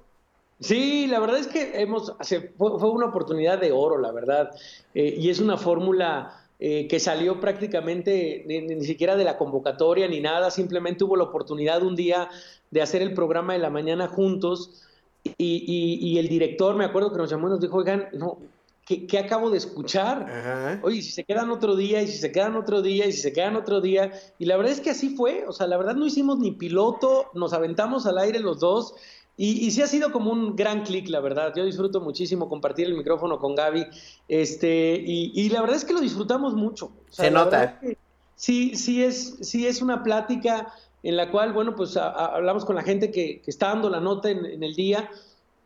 Sí, 0.61 1.07
la 1.07 1.21
verdad 1.21 1.39
es 1.39 1.49
que 1.49 1.81
hemos, 1.83 2.15
se- 2.23 2.49
fue, 2.57 2.79
fue 2.79 2.91
una 2.91 3.07
oportunidad 3.07 3.59
de 3.61 3.73
oro, 3.73 3.99
la 3.99 4.13
verdad, 4.13 4.51
Eh, 4.95 5.15
y 5.19 5.29
es 5.29 5.41
una 5.41 5.59
fórmula 5.59 6.46
eh, 6.59 6.89
que 6.89 6.99
salió 7.01 7.41
prácticamente 7.41 8.45
ni, 8.47 8.61
ni 8.63 8.85
siquiera 8.85 9.17
de 9.17 9.25
la 9.25 9.37
convocatoria 9.37 10.09
ni 10.09 10.21
nada, 10.21 10.51
simplemente 10.51 11.05
hubo 11.05 11.17
la 11.17 11.25
oportunidad 11.25 11.83
un 11.83 11.97
día 11.97 12.29
de 12.71 12.83
hacer 12.83 13.03
el 13.03 13.13
programa 13.15 13.53
de 13.53 13.59
la 13.59 13.71
mañana 13.71 14.09
juntos 14.09 14.83
y, 15.23 15.33
y- 15.39 15.99
y 16.09 16.19
el 16.19 16.29
director, 16.29 16.75
me 16.77 16.85
acuerdo 16.85 17.11
que 17.13 17.19
nos 17.19 17.31
llamó 17.31 17.49
y 17.49 17.51
nos 17.51 17.61
dijo, 17.61 17.77
oigan, 17.79 18.09
no, 18.13 18.39
¿qué, 18.87 19.07
qué 19.07 19.19
acabo 19.19 19.51
de 19.51 19.59
escuchar? 19.59 20.23
Ajá. 20.23 20.81
Oye, 20.83 21.03
si 21.03 21.11
se 21.11 21.25
quedan 21.25 21.51
otro 21.51 21.75
día, 21.77 22.01
y 22.03 22.07
si 22.07 22.19
se 22.19 22.31
quedan 22.33 22.55
otro 22.57 22.81
día, 22.81 23.07
y 23.07 23.13
si 23.13 23.21
se 23.23 23.33
quedan 23.33 23.57
otro 23.57 23.81
día. 23.81 24.13
Y 24.39 24.45
la 24.47 24.57
verdad 24.57 24.73
es 24.73 24.81
que 24.81 24.91
así 24.91 25.11
fue. 25.17 25.45
O 25.49 25.53
sea, 25.53 25.67
la 25.67 25.77
verdad 25.77 25.95
no 25.97 26.07
hicimos 26.07 26.39
ni 26.39 26.53
piloto, 26.53 27.27
nos 27.35 27.53
aventamos 27.53 28.07
al 28.07 28.19
aire 28.19 28.39
los 28.39 28.61
dos. 28.61 28.95
Y, 29.39 29.67
y 29.67 29.71
sí 29.71 29.83
ha 29.83 29.87
sido 29.87 30.13
como 30.13 30.31
un 30.33 30.57
gran 30.57 30.83
clic, 30.83 31.09
la 31.09 31.21
verdad. 31.21 31.53
Yo 31.55 31.65
disfruto 31.65 32.01
muchísimo 32.01 32.49
compartir 32.49 32.87
el 32.87 32.95
micrófono 32.95 33.39
con 33.39 33.55
Gaby. 33.55 33.87
Este, 34.29 35.03
y, 35.05 35.33
y 35.35 35.49
la 35.51 35.61
verdad 35.61 35.77
es 35.77 35.85
que 35.85 35.93
lo 35.93 36.01
disfrutamos 36.01 36.55
mucho. 36.55 36.87
O 36.87 37.13
sea, 37.13 37.27
Se 37.27 37.31
nota. 37.31 37.59
verdad 37.59 37.79
es 37.83 37.89
que 37.91 37.99
sí, 38.35 38.77
sí 38.77 39.05
es, 39.05 39.37
sí 39.43 39.67
es 39.67 39.83
una 39.83 40.03
plática 40.03 40.73
en 41.03 41.17
la 41.17 41.31
cual, 41.31 41.53
bueno, 41.53 41.75
pues 41.77 41.97
a- 41.97 42.09
a- 42.09 42.37
hablamos 42.37 42.65
con 42.65 42.77
la 42.77 42.83
gente 42.83 43.11
que, 43.11 43.41
que 43.43 43.51
está 43.51 43.69
dando 43.69 43.91
la 43.91 44.01
nota 44.01 44.31
en, 44.31 44.45
en 44.47 44.63
el 44.63 44.75
día. 44.75 45.11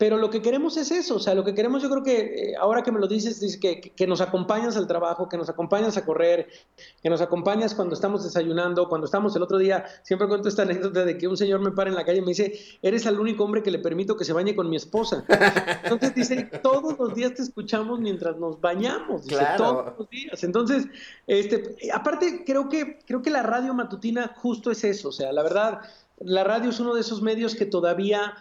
Pero 0.01 0.17
lo 0.17 0.31
que 0.31 0.41
queremos 0.41 0.79
es 0.79 0.91
eso, 0.93 1.17
o 1.17 1.19
sea, 1.19 1.35
lo 1.35 1.45
que 1.45 1.53
queremos 1.55 1.83
yo 1.83 1.91
creo 1.91 2.03
que 2.03 2.53
eh, 2.53 2.55
ahora 2.59 2.83
que 2.83 2.91
me 2.91 2.99
lo 2.99 3.07
dices, 3.07 3.39
dices 3.39 3.61
que, 3.61 3.83
que 3.83 4.07
nos 4.07 4.23
acompañas 4.23 4.75
al 4.79 4.87
trabajo, 4.87 5.29
que 5.29 5.37
nos 5.37 5.51
acompañas 5.51 5.99
a 5.99 6.07
correr, 6.07 6.49
que 7.03 7.11
nos 7.11 7.21
acompañas 7.21 7.75
cuando 7.75 7.93
estamos 7.93 8.25
desayunando, 8.25 8.89
cuando 8.89 9.05
estamos 9.05 9.37
el 9.37 9.43
otro 9.43 9.59
día, 9.59 9.85
siempre 10.03 10.27
cuento 10.27 10.49
esta 10.49 10.63
anécdota 10.63 11.05
de 11.05 11.19
que 11.19 11.29
un 11.29 11.37
señor 11.37 11.61
me 11.61 11.71
para 11.73 11.91
en 11.91 11.97
la 11.97 12.07
calle 12.07 12.21
y 12.21 12.23
me 12.23 12.29
dice, 12.29 12.59
eres 12.81 13.05
el 13.05 13.21
único 13.21 13.45
hombre 13.45 13.63
que 13.63 13.71
le 13.71 13.79
permito 13.79 14.17
que 14.17 14.25
se 14.25 14.33
bañe 14.33 14.57
con 14.57 14.71
mi 14.71 14.77
esposa. 14.77 15.23
Entonces 15.85 16.15
dice, 16.15 16.51
todos 16.63 16.99
los 16.99 17.15
días 17.15 17.35
te 17.35 17.43
escuchamos 17.43 18.01
mientras 18.01 18.39
nos 18.39 18.59
bañamos, 18.59 19.25
dice, 19.25 19.37
Claro. 19.37 19.63
todos 19.63 19.99
los 19.99 20.09
días. 20.09 20.43
Entonces, 20.43 20.87
este, 21.27 21.77
aparte 21.93 22.45
creo 22.47 22.71
que, 22.71 23.01
creo 23.07 23.21
que 23.21 23.29
la 23.29 23.43
radio 23.43 23.75
matutina 23.75 24.35
justo 24.35 24.71
es 24.71 24.83
eso, 24.83 25.11
o 25.11 25.13
sea, 25.13 25.31
la 25.31 25.43
verdad, 25.43 25.81
la 26.21 26.43
radio 26.43 26.71
es 26.71 26.81
uno 26.81 26.95
de 26.95 27.03
esos 27.03 27.21
medios 27.21 27.55
que 27.55 27.67
todavía, 27.67 28.35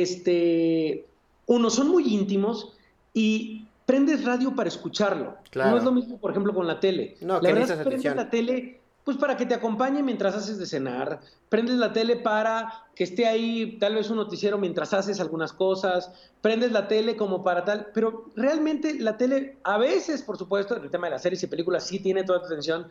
este, 0.00 1.06
uno, 1.46 1.68
son 1.68 1.88
muy 1.88 2.14
íntimos 2.14 2.72
y 3.12 3.66
prendes 3.84 4.24
radio 4.24 4.54
para 4.54 4.68
escucharlo. 4.68 5.36
Claro. 5.50 5.72
No 5.72 5.76
es 5.76 5.84
lo 5.84 5.92
mismo, 5.92 6.18
por 6.18 6.30
ejemplo, 6.30 6.54
con 6.54 6.66
la 6.66 6.80
tele. 6.80 7.16
No, 7.20 7.34
la 7.34 7.40
que 7.40 7.46
verdad 7.52 7.60
necesitas 7.60 7.78
es 7.78 7.84
que 7.84 7.90
prendes 7.90 8.06
atención. 8.06 8.16
la 8.16 8.30
tele 8.30 8.82
pues 9.04 9.16
para 9.16 9.36
que 9.36 9.46
te 9.46 9.54
acompañe 9.54 10.02
mientras 10.02 10.34
haces 10.34 10.58
de 10.58 10.66
cenar, 10.66 11.20
prendes 11.48 11.76
la 11.76 11.92
tele 11.92 12.16
para 12.16 12.84
que 12.94 13.04
esté 13.04 13.26
ahí 13.26 13.78
tal 13.80 13.96
vez 13.96 14.10
un 14.10 14.16
noticiero 14.16 14.58
mientras 14.58 14.94
haces 14.94 15.18
algunas 15.20 15.52
cosas, 15.52 16.12
prendes 16.40 16.70
la 16.70 16.86
tele 16.86 17.16
como 17.16 17.42
para 17.42 17.64
tal, 17.64 17.88
pero 17.92 18.30
realmente 18.36 18.94
la 19.00 19.16
tele 19.16 19.58
a 19.64 19.76
veces, 19.76 20.22
por 20.22 20.38
supuesto, 20.38 20.76
el 20.76 20.90
tema 20.90 21.08
de 21.08 21.12
las 21.12 21.22
series 21.22 21.42
y 21.42 21.48
películas 21.48 21.84
sí 21.84 21.98
tiene 21.98 22.22
toda 22.22 22.40
tu 22.40 22.46
atención, 22.46 22.86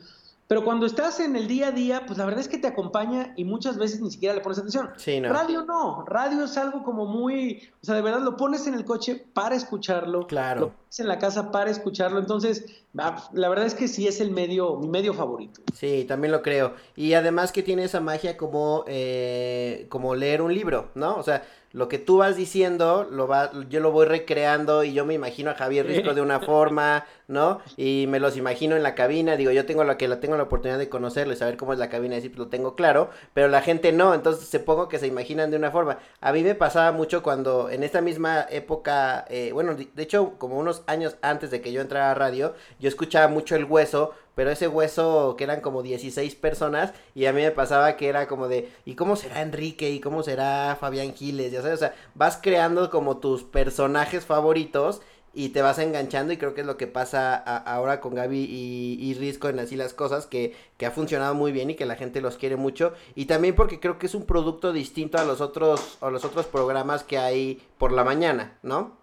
pero 0.51 0.65
cuando 0.65 0.85
estás 0.85 1.21
en 1.21 1.37
el 1.37 1.47
día 1.47 1.67
a 1.69 1.71
día, 1.71 2.05
pues 2.05 2.19
la 2.19 2.25
verdad 2.25 2.41
es 2.41 2.49
que 2.49 2.57
te 2.57 2.67
acompaña 2.67 3.33
y 3.37 3.45
muchas 3.45 3.77
veces 3.77 4.01
ni 4.01 4.11
siquiera 4.11 4.35
le 4.35 4.41
pones 4.41 4.57
atención. 4.57 4.89
Sí, 4.97 5.21
no. 5.21 5.31
Radio 5.31 5.63
no, 5.63 6.03
radio 6.05 6.43
es 6.43 6.57
algo 6.57 6.83
como 6.83 7.05
muy, 7.05 7.69
o 7.81 7.85
sea, 7.85 7.95
de 7.95 8.01
verdad 8.01 8.19
lo 8.19 8.35
pones 8.35 8.67
en 8.67 8.73
el 8.73 8.83
coche 8.83 9.15
para 9.33 9.55
escucharlo, 9.55 10.27
Claro. 10.27 10.59
lo 10.59 10.73
en 10.99 11.07
la 11.07 11.19
casa 11.19 11.51
para 11.51 11.71
escucharlo, 11.71 12.19
entonces 12.19 12.65
ah, 12.97 13.29
la 13.33 13.49
verdad 13.49 13.65
es 13.65 13.73
que 13.73 13.87
sí 13.87 14.07
es 14.07 14.19
el 14.19 14.31
medio, 14.31 14.77
mi 14.77 14.87
medio 14.87 15.13
favorito. 15.13 15.61
Sí, 15.73 16.05
también 16.07 16.31
lo 16.31 16.41
creo. 16.41 16.73
Y 16.95 17.13
además 17.13 17.51
que 17.51 17.63
tiene 17.63 17.85
esa 17.85 17.99
magia 17.99 18.37
como, 18.37 18.83
eh, 18.87 19.85
como 19.89 20.15
leer 20.15 20.41
un 20.41 20.53
libro, 20.53 20.91
¿no? 20.95 21.15
O 21.15 21.23
sea, 21.23 21.43
lo 21.73 21.87
que 21.87 21.99
tú 21.99 22.17
vas 22.17 22.35
diciendo, 22.35 23.07
lo 23.09 23.27
va, 23.27 23.51
yo 23.69 23.79
lo 23.79 23.91
voy 23.91 24.05
recreando 24.05 24.83
y 24.83 24.91
yo 24.93 25.05
me 25.05 25.13
imagino 25.13 25.51
a 25.51 25.53
Javier 25.53 25.85
Risco 25.87 26.13
de 26.13 26.21
una 26.21 26.39
forma, 26.41 27.05
¿no? 27.29 27.61
Y 27.77 28.07
me 28.09 28.19
los 28.19 28.35
imagino 28.35 28.75
en 28.75 28.83
la 28.83 28.93
cabina, 28.93 29.37
digo, 29.37 29.51
yo 29.51 29.65
tengo 29.65 29.85
la 29.85 29.97
que 29.97 30.09
la 30.09 30.19
tengo 30.19 30.35
la 30.35 30.43
oportunidad 30.43 30.77
de 30.77 30.89
conocerlo 30.89 31.33
y 31.33 31.37
saber 31.37 31.55
cómo 31.55 31.71
es 31.71 31.79
la 31.79 31.89
cabina, 31.89 32.15
decir, 32.15 32.37
lo 32.37 32.47
tengo 32.47 32.75
claro, 32.75 33.09
pero 33.33 33.47
la 33.47 33.61
gente 33.61 33.93
no, 33.93 34.13
entonces 34.13 34.49
supongo 34.49 34.89
que 34.89 34.99
se 34.99 35.07
imaginan 35.07 35.49
de 35.49 35.57
una 35.57 35.71
forma. 35.71 35.99
A 36.19 36.33
mí 36.33 36.43
me 36.43 36.55
pasaba 36.55 36.91
mucho 36.91 37.23
cuando 37.23 37.69
en 37.69 37.83
esta 37.83 38.01
misma 38.01 38.45
época, 38.49 39.25
eh, 39.29 39.51
bueno, 39.53 39.75
de 39.75 40.03
hecho, 40.03 40.33
como 40.37 40.59
unos 40.59 40.80
años 40.87 41.15
antes 41.21 41.51
de 41.51 41.61
que 41.61 41.71
yo 41.71 41.81
entrara 41.81 42.11
a 42.11 42.15
radio, 42.15 42.53
yo 42.79 42.89
escuchaba 42.89 43.27
mucho 43.27 43.55
el 43.55 43.65
hueso 43.65 44.13
pero 44.35 44.49
ese 44.49 44.67
hueso 44.67 45.35
que 45.37 45.43
eran 45.43 45.61
como 45.61 45.83
16 45.83 46.35
personas 46.35 46.93
y 47.13 47.25
a 47.25 47.33
mí 47.33 47.41
me 47.41 47.51
pasaba 47.51 47.97
que 47.97 48.07
era 48.07 48.27
como 48.27 48.47
de, 48.47 48.69
¿y 48.85 48.95
cómo 48.95 49.15
será 49.15 49.41
Enrique? 49.41 49.91
¿Y 49.91 49.99
cómo 49.99 50.23
será 50.23 50.77
Fabián 50.79 51.13
Giles? 51.13 51.51
Ya 51.51 51.61
sabes, 51.61 51.75
o 51.75 51.79
sea, 51.79 51.95
vas 52.15 52.39
creando 52.41 52.89
como 52.89 53.17
tus 53.17 53.43
personajes 53.43 54.25
favoritos 54.25 55.01
y 55.33 55.49
te 55.49 55.61
vas 55.61 55.79
enganchando 55.79 56.33
y 56.33 56.37
creo 56.37 56.53
que 56.53 56.61
es 56.61 56.67
lo 56.67 56.75
que 56.75 56.87
pasa 56.87 57.35
ahora 57.35 58.01
con 58.01 58.15
Gaby 58.15 58.37
y, 58.37 58.97
y, 58.99 59.13
Risco 59.13 59.47
en 59.47 59.59
así 59.59 59.77
las 59.77 59.93
cosas 59.93 60.25
que, 60.27 60.53
que, 60.77 60.85
ha 60.85 60.91
funcionado 60.91 61.35
muy 61.35 61.53
bien 61.53 61.69
y 61.69 61.75
que 61.75 61.85
la 61.85 61.95
gente 61.95 62.19
los 62.19 62.35
quiere 62.35 62.57
mucho 62.57 62.93
y 63.15 63.25
también 63.25 63.55
porque 63.55 63.79
creo 63.79 63.97
que 63.97 64.07
es 64.07 64.15
un 64.15 64.25
producto 64.25 64.73
distinto 64.73 65.17
a 65.17 65.23
los 65.23 65.39
otros 65.39 65.97
a 66.01 66.09
los 66.09 66.25
otros 66.25 66.47
programas 66.47 67.03
que 67.03 67.17
hay 67.17 67.61
por 67.77 67.93
la 67.93 68.03
mañana, 68.03 68.57
¿no? 68.61 69.00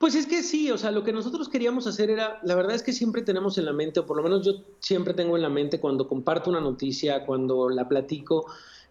Pues 0.00 0.14
es 0.14 0.26
que 0.26 0.42
sí, 0.42 0.70
o 0.70 0.78
sea, 0.78 0.92
lo 0.92 1.04
que 1.04 1.12
nosotros 1.12 1.50
queríamos 1.50 1.86
hacer 1.86 2.08
era, 2.08 2.40
la 2.42 2.54
verdad 2.54 2.74
es 2.74 2.82
que 2.82 2.94
siempre 2.94 3.20
tenemos 3.20 3.58
en 3.58 3.66
la 3.66 3.74
mente, 3.74 4.00
o 4.00 4.06
por 4.06 4.16
lo 4.16 4.22
menos 4.22 4.46
yo 4.46 4.52
siempre 4.78 5.12
tengo 5.12 5.36
en 5.36 5.42
la 5.42 5.50
mente 5.50 5.78
cuando 5.78 6.08
comparto 6.08 6.48
una 6.48 6.62
noticia, 6.62 7.26
cuando 7.26 7.68
la 7.68 7.86
platico, 7.86 8.46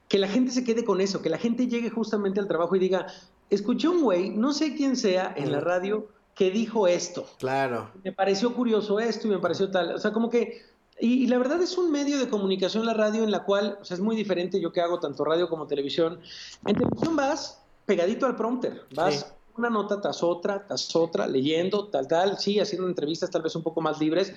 que 0.08 0.20
la 0.20 0.28
gente 0.28 0.52
se 0.52 0.64
quede 0.64 0.86
con 0.86 1.02
eso, 1.02 1.24
que 1.24 1.32
la 1.32 1.40
gente 1.40 1.66
llegue 1.66 1.90
justamente 1.90 2.40
al 2.40 2.48
trabajo 2.48 2.76
y 2.76 2.80
diga, 2.80 3.08
escuché 3.50 3.88
un 3.88 4.04
güey, 4.04 4.30
no 4.30 4.54
sé 4.54 4.76
quién 4.76 4.96
sea, 4.96 5.34
en 5.36 5.52
la 5.52 5.62
radio 5.62 6.08
que 6.36 6.52
dijo 6.52 6.88
esto. 6.88 7.26
Claro. 7.40 7.90
Me 8.04 8.12
pareció 8.12 8.54
curioso 8.54 9.00
esto 9.00 9.28
y 9.28 9.32
me 9.32 9.40
pareció 9.40 9.72
tal. 9.72 9.96
O 9.96 9.98
sea, 9.98 10.14
como 10.14 10.30
que. 10.30 10.62
Y, 11.00 11.26
la 11.26 11.40
verdad 11.40 11.60
es 11.60 11.76
un 11.76 11.92
medio 11.92 12.20
de 12.20 12.30
comunicación 12.30 12.86
la 12.86 12.94
radio 12.94 13.24
en 13.24 13.32
la 13.32 13.46
cual, 13.46 13.80
o 13.82 13.84
sea, 13.84 13.96
es 13.96 14.02
muy 14.02 14.16
diferente 14.16 14.62
yo 14.62 14.72
que 14.72 14.82
hago 14.82 15.00
tanto 15.00 15.26
radio 15.26 15.50
como 15.50 15.66
televisión. 15.66 16.20
En 16.68 16.76
televisión 16.76 17.16
vas 17.16 17.64
pegadito 17.88 18.28
al 18.28 18.36
prompter, 18.36 18.84
vas 18.94 19.34
una 19.60 19.70
nota 19.70 20.02
tras 20.02 20.24
otra, 20.24 20.66
tras 20.66 20.96
otra, 20.96 21.28
leyendo, 21.28 21.88
tal, 21.88 22.08
tal, 22.08 22.40
sí, 22.40 22.60
haciendo 22.60 22.88
entrevistas 22.88 23.30
tal 23.30 23.42
vez 23.42 23.56
un 23.56 23.64
poco 23.64 23.82
más 23.82 24.00
libres. 24.00 24.34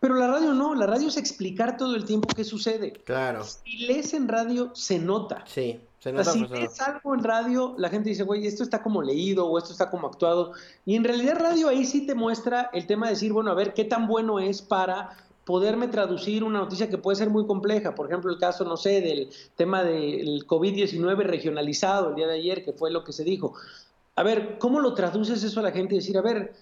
Pero 0.00 0.16
la 0.16 0.28
radio 0.28 0.54
no, 0.54 0.74
la 0.74 0.86
radio 0.86 1.08
es 1.08 1.16
explicar 1.16 1.76
todo 1.76 1.94
el 1.94 2.04
tiempo 2.04 2.28
qué 2.34 2.44
sucede. 2.44 2.92
Claro. 2.92 3.44
Si 3.44 3.78
lees 3.86 4.14
en 4.14 4.28
radio, 4.28 4.70
se 4.74 4.98
nota. 4.98 5.44
Sí 5.46 5.80
si 6.22 6.44
ves 6.44 6.80
algo 6.80 7.14
en 7.14 7.24
radio, 7.24 7.74
la 7.78 7.88
gente 7.88 8.10
dice, 8.10 8.24
güey, 8.24 8.46
esto 8.46 8.62
está 8.62 8.82
como 8.82 9.02
leído 9.02 9.46
o 9.46 9.56
esto 9.56 9.72
está 9.72 9.90
como 9.90 10.06
actuado. 10.06 10.52
Y 10.84 10.96
en 10.96 11.04
realidad 11.04 11.38
radio 11.38 11.68
ahí 11.68 11.84
sí 11.84 12.06
te 12.06 12.14
muestra 12.14 12.70
el 12.72 12.86
tema 12.86 13.06
de 13.06 13.14
decir, 13.14 13.32
bueno, 13.32 13.50
a 13.50 13.54
ver, 13.54 13.72
¿qué 13.72 13.84
tan 13.84 14.06
bueno 14.06 14.38
es 14.38 14.60
para 14.60 15.16
poderme 15.46 15.88
traducir 15.88 16.44
una 16.44 16.58
noticia 16.58 16.90
que 16.90 16.98
puede 16.98 17.16
ser 17.16 17.30
muy 17.30 17.46
compleja? 17.46 17.94
Por 17.94 18.06
ejemplo, 18.06 18.30
el 18.30 18.38
caso, 18.38 18.64
no 18.64 18.76
sé, 18.76 19.00
del 19.00 19.30
tema 19.56 19.82
del 19.82 20.46
COVID-19 20.46 21.16
regionalizado 21.24 22.10
el 22.10 22.16
día 22.16 22.26
de 22.26 22.34
ayer, 22.34 22.64
que 22.64 22.72
fue 22.72 22.90
lo 22.90 23.02
que 23.04 23.12
se 23.12 23.24
dijo. 23.24 23.54
A 24.16 24.22
ver, 24.22 24.58
¿cómo 24.58 24.80
lo 24.80 24.94
traduces 24.94 25.42
eso 25.42 25.60
a 25.60 25.62
la 25.62 25.72
gente 25.72 25.96
decir, 25.96 26.16
a 26.16 26.22
ver, 26.22 26.54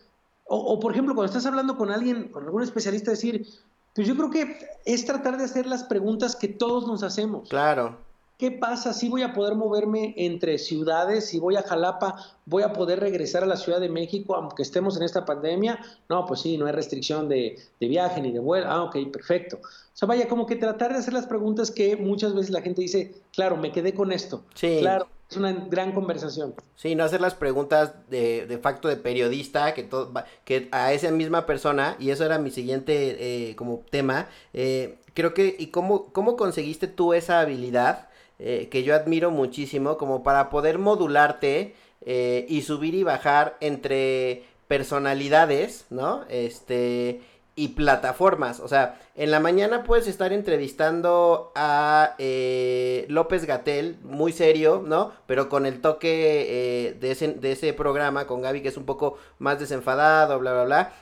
o, 0.47 0.56
o 0.56 0.80
por 0.80 0.92
ejemplo, 0.92 1.14
cuando 1.14 1.30
estás 1.30 1.47
hablando 1.47 1.76
con 1.76 1.90
alguien, 1.90 2.28
con 2.28 2.44
algún 2.44 2.62
especialista, 2.62 3.11
decir, 3.11 3.47
pues 3.94 4.06
yo 4.06 4.16
creo 4.16 4.30
que 4.30 4.66
es 4.85 5.04
tratar 5.04 5.37
de 5.37 5.44
hacer 5.44 5.66
las 5.66 5.85
preguntas 5.85 6.37
que 6.37 6.49
todos 6.49 6.87
nos 6.87 7.02
hacemos. 7.02 7.49
Claro 7.49 7.99
¿Qué 8.42 8.50
pasa 8.50 8.92
si 8.92 9.09
voy 9.09 9.23
a 9.23 9.32
poder 9.35 9.54
moverme 9.54 10.14
entre 10.16 10.59
ciudades? 10.59 11.28
Si 11.28 11.38
voy 11.38 11.54
a 11.54 11.62
Jalapa, 11.62 12.16
¿voy 12.44 12.64
a 12.64 12.73
poder 12.73 12.99
regresar 12.99 13.44
a 13.44 13.47
la 13.47 13.56
Ciudad 13.56 13.78
de 13.78 13.88
México 13.88 14.35
aunque 14.35 14.64
estemos 14.64 14.97
en 14.97 15.04
esta 15.04 15.25
pandemia? 15.25 15.78
No, 16.09 16.26
pues 16.26 16.40
sí, 16.40 16.59
no 16.59 16.66
hay 16.66 16.73
restricción 16.73 17.28
de, 17.28 17.56
viaje 17.78 18.21
ni 18.21 18.32
de 18.32 18.40
vuelo. 18.40 18.66
Ah, 18.68 18.82
ok, 18.82 18.97
perfecto. 19.12 19.59
O 19.62 19.68
sea, 19.92 20.09
vaya, 20.09 20.26
como 20.26 20.44
que 20.47 20.56
tratar 20.56 20.92
de 20.92 20.99
hacer 20.99 21.14
las 21.14 21.28
preguntas 21.28 21.71
que 21.71 21.97
muchas 21.97 22.35
veces 22.35 22.50
la 22.50 22.62
gente 22.62 22.80
dice, 22.82 23.14
claro, 23.32 23.56
me 23.56 23.71
quedé 23.71 23.94
con 23.94 24.11
esto. 24.11 24.42
Sí. 24.54 24.78
Claro, 24.80 25.06
es 25.32 25.36
una 25.36 25.52
gran 25.52 25.92
conversación. 25.92 26.54
Sí, 26.76 26.94
no 26.94 27.04
hacer 27.04 27.20
las 27.20 27.34
preguntas 27.34 27.94
de, 28.08 28.46
de 28.46 28.58
facto 28.58 28.88
de 28.88 28.96
periodista, 28.96 29.74
que, 29.74 29.82
todo, 29.82 30.12
que 30.44 30.68
a 30.72 30.92
esa 30.92 31.10
misma 31.10 31.46
persona, 31.46 31.96
y 31.98 32.10
eso 32.10 32.24
era 32.24 32.38
mi 32.38 32.50
siguiente 32.50 33.50
eh, 33.50 33.56
como 33.56 33.82
tema, 33.90 34.28
eh, 34.52 34.98
creo 35.14 35.34
que, 35.34 35.56
¿y 35.58 35.68
cómo, 35.68 36.12
cómo 36.12 36.36
conseguiste 36.36 36.86
tú 36.86 37.14
esa 37.14 37.40
habilidad? 37.40 38.08
Eh, 38.44 38.68
que 38.70 38.82
yo 38.82 38.96
admiro 38.96 39.30
muchísimo, 39.30 39.96
como 39.96 40.24
para 40.24 40.50
poder 40.50 40.78
modularte 40.78 41.76
eh, 42.00 42.44
y 42.48 42.62
subir 42.62 42.94
y 42.94 43.04
bajar 43.04 43.56
entre 43.60 44.42
personalidades, 44.66 45.86
¿no? 45.90 46.25
Este, 46.28 47.21
y 47.54 47.69
plataformas. 47.69 48.60
O 48.60 48.69
sea, 48.69 49.00
en 49.15 49.30
la 49.30 49.41
mañana 49.41 49.84
puedes 49.84 50.06
estar 50.06 50.32
entrevistando 50.32 51.52
a 51.54 52.15
eh, 52.19 53.06
López 53.08 53.45
Gatel, 53.45 53.99
muy 54.02 54.32
serio, 54.32 54.82
¿no? 54.86 55.12
Pero 55.26 55.49
con 55.49 55.67
el 55.67 55.80
toque 55.80 56.97
de, 56.99 57.10
ese, 57.10 57.28
de 57.28 57.52
ese 57.52 57.73
programa 57.73 58.26
con 58.26 58.43
Gaby, 58.43 58.62
que 58.62 58.69
es 58.69 58.76
un 58.76 58.86
poco 58.86 59.19
más 59.38 59.60
desenfadado, 59.60 60.38
bla, 60.38 60.52
bla, 60.52 60.65
bla 60.65 60.93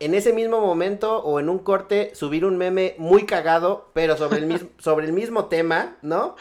en 0.00 0.14
ese 0.14 0.32
mismo 0.32 0.60
momento 0.60 1.18
o 1.22 1.40
en 1.40 1.48
un 1.48 1.58
corte 1.58 2.14
subir 2.14 2.44
un 2.44 2.58
meme 2.58 2.94
muy 2.98 3.24
cagado, 3.24 3.88
pero 3.94 4.16
sobre 4.16 4.38
el 4.38 4.46
mismo, 4.46 4.68
sobre 4.78 5.06
el 5.06 5.12
mismo 5.12 5.46
tema, 5.46 5.96
¿no? 6.02 6.36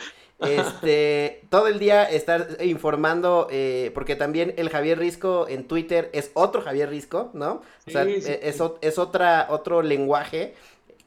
Este, 0.47 1.41
todo 1.49 1.67
el 1.67 1.79
día 1.79 2.03
estar 2.03 2.57
informando, 2.63 3.47
eh, 3.51 3.91
porque 3.93 4.15
también 4.15 4.53
el 4.57 4.69
Javier 4.69 4.99
Risco 4.99 5.47
en 5.47 5.67
Twitter 5.67 6.09
es 6.13 6.31
otro 6.33 6.61
Javier 6.61 6.89
Risco, 6.89 7.29
¿no? 7.33 7.61
o 7.87 7.91
sea, 7.91 8.03
e, 8.03 8.17
Es, 8.17 8.61
es, 8.81 8.97
otra, 8.99 9.47
otro 9.49 9.81
lenguaje 9.81 10.53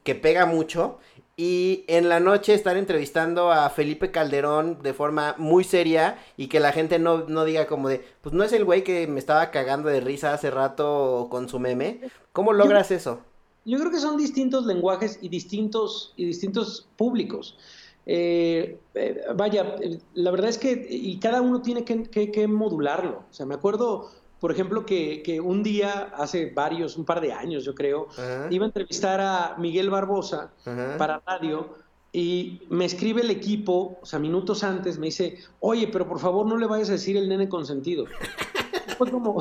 que 0.03 0.15
pega 0.15 0.47
mucho. 0.47 0.99
Y 1.39 1.85
en 1.87 2.09
la 2.09 2.19
noche 2.19 2.55
estar 2.55 2.79
entrevistando 2.79 3.53
a 3.53 3.69
Felipe 3.69 4.11
Calderón 4.11 4.79
de 4.83 4.95
forma 4.95 5.35
muy 5.37 5.65
seria 5.65 6.17
y 6.39 6.47
que 6.47 6.61
la 6.61 6.73
gente 6.73 6.99
no, 6.99 7.25
no 7.29 7.45
diga 7.45 7.67
como 7.67 7.91
de, 7.91 8.03
pues 8.23 8.35
no 8.35 8.43
es 8.43 8.55
el 8.55 8.65
güey 8.65 8.83
que 8.83 9.07
me 9.07 9.19
estaba 9.19 9.51
cagando 9.51 9.91
de 9.91 10.01
risa 10.01 10.33
hace 10.33 10.51
rato 10.51 11.27
con 11.31 11.51
su 11.51 11.59
meme. 11.59 12.01
¿Cómo 12.33 12.55
logras 12.55 12.91
eso? 12.91 13.21
Yo 13.67 13.79
creo 13.79 13.91
que 13.91 13.99
son 13.99 14.17
distintos 14.17 14.65
lenguajes 14.65 15.19
y 15.21 15.29
distintos, 15.29 16.15
y 16.17 16.25
distintos 16.25 16.87
públicos. 16.97 17.59
Eh, 18.07 18.79
eh, 18.95 19.21
vaya, 19.35 19.77
la 20.15 20.31
verdad 20.31 20.49
es 20.49 20.59
que 20.59 20.87
y 20.89 21.19
cada 21.19 21.43
uno 21.43 21.61
tiene 21.61 21.85
que, 21.85 22.49
modularlo. 22.49 23.25
O 23.31 23.35
sea, 23.35 23.47
me 23.47 23.55
acuerdo, 23.55 24.11
por 24.41 24.53
ejemplo, 24.53 24.87
que, 24.87 25.41
un 25.45 25.63
día, 25.63 26.13
hace 26.17 26.51
varios, 26.51 26.97
un 26.97 27.05
par 27.05 27.21
de 27.21 27.33
años 27.33 27.65
yo 27.65 27.75
creo, 27.75 28.09
iba 28.51 28.65
a 28.65 28.69
entrevistar 28.69 29.21
a 29.21 29.57
Miguel 29.59 29.91
Barbosa 29.91 30.53
para 30.97 31.21
radio 31.27 31.75
y 32.13 32.63
me 32.71 32.87
escribe 32.87 33.21
el 33.21 33.31
equipo, 33.31 33.99
o 34.01 34.07
sea, 34.07 34.19
minutos 34.19 34.65
antes, 34.65 34.99
me 34.99 35.07
dice, 35.07 35.39
oye, 35.61 35.89
pero 35.89 36.09
por 36.09 36.19
favor 36.19 36.47
no 36.47 36.57
le 36.57 36.67
vayas 36.67 36.89
a 36.89 36.93
decir 36.93 37.17
el 37.17 37.29
nene 37.29 37.49
consentido. 37.49 38.07
fue 38.97 39.11
como, 39.11 39.41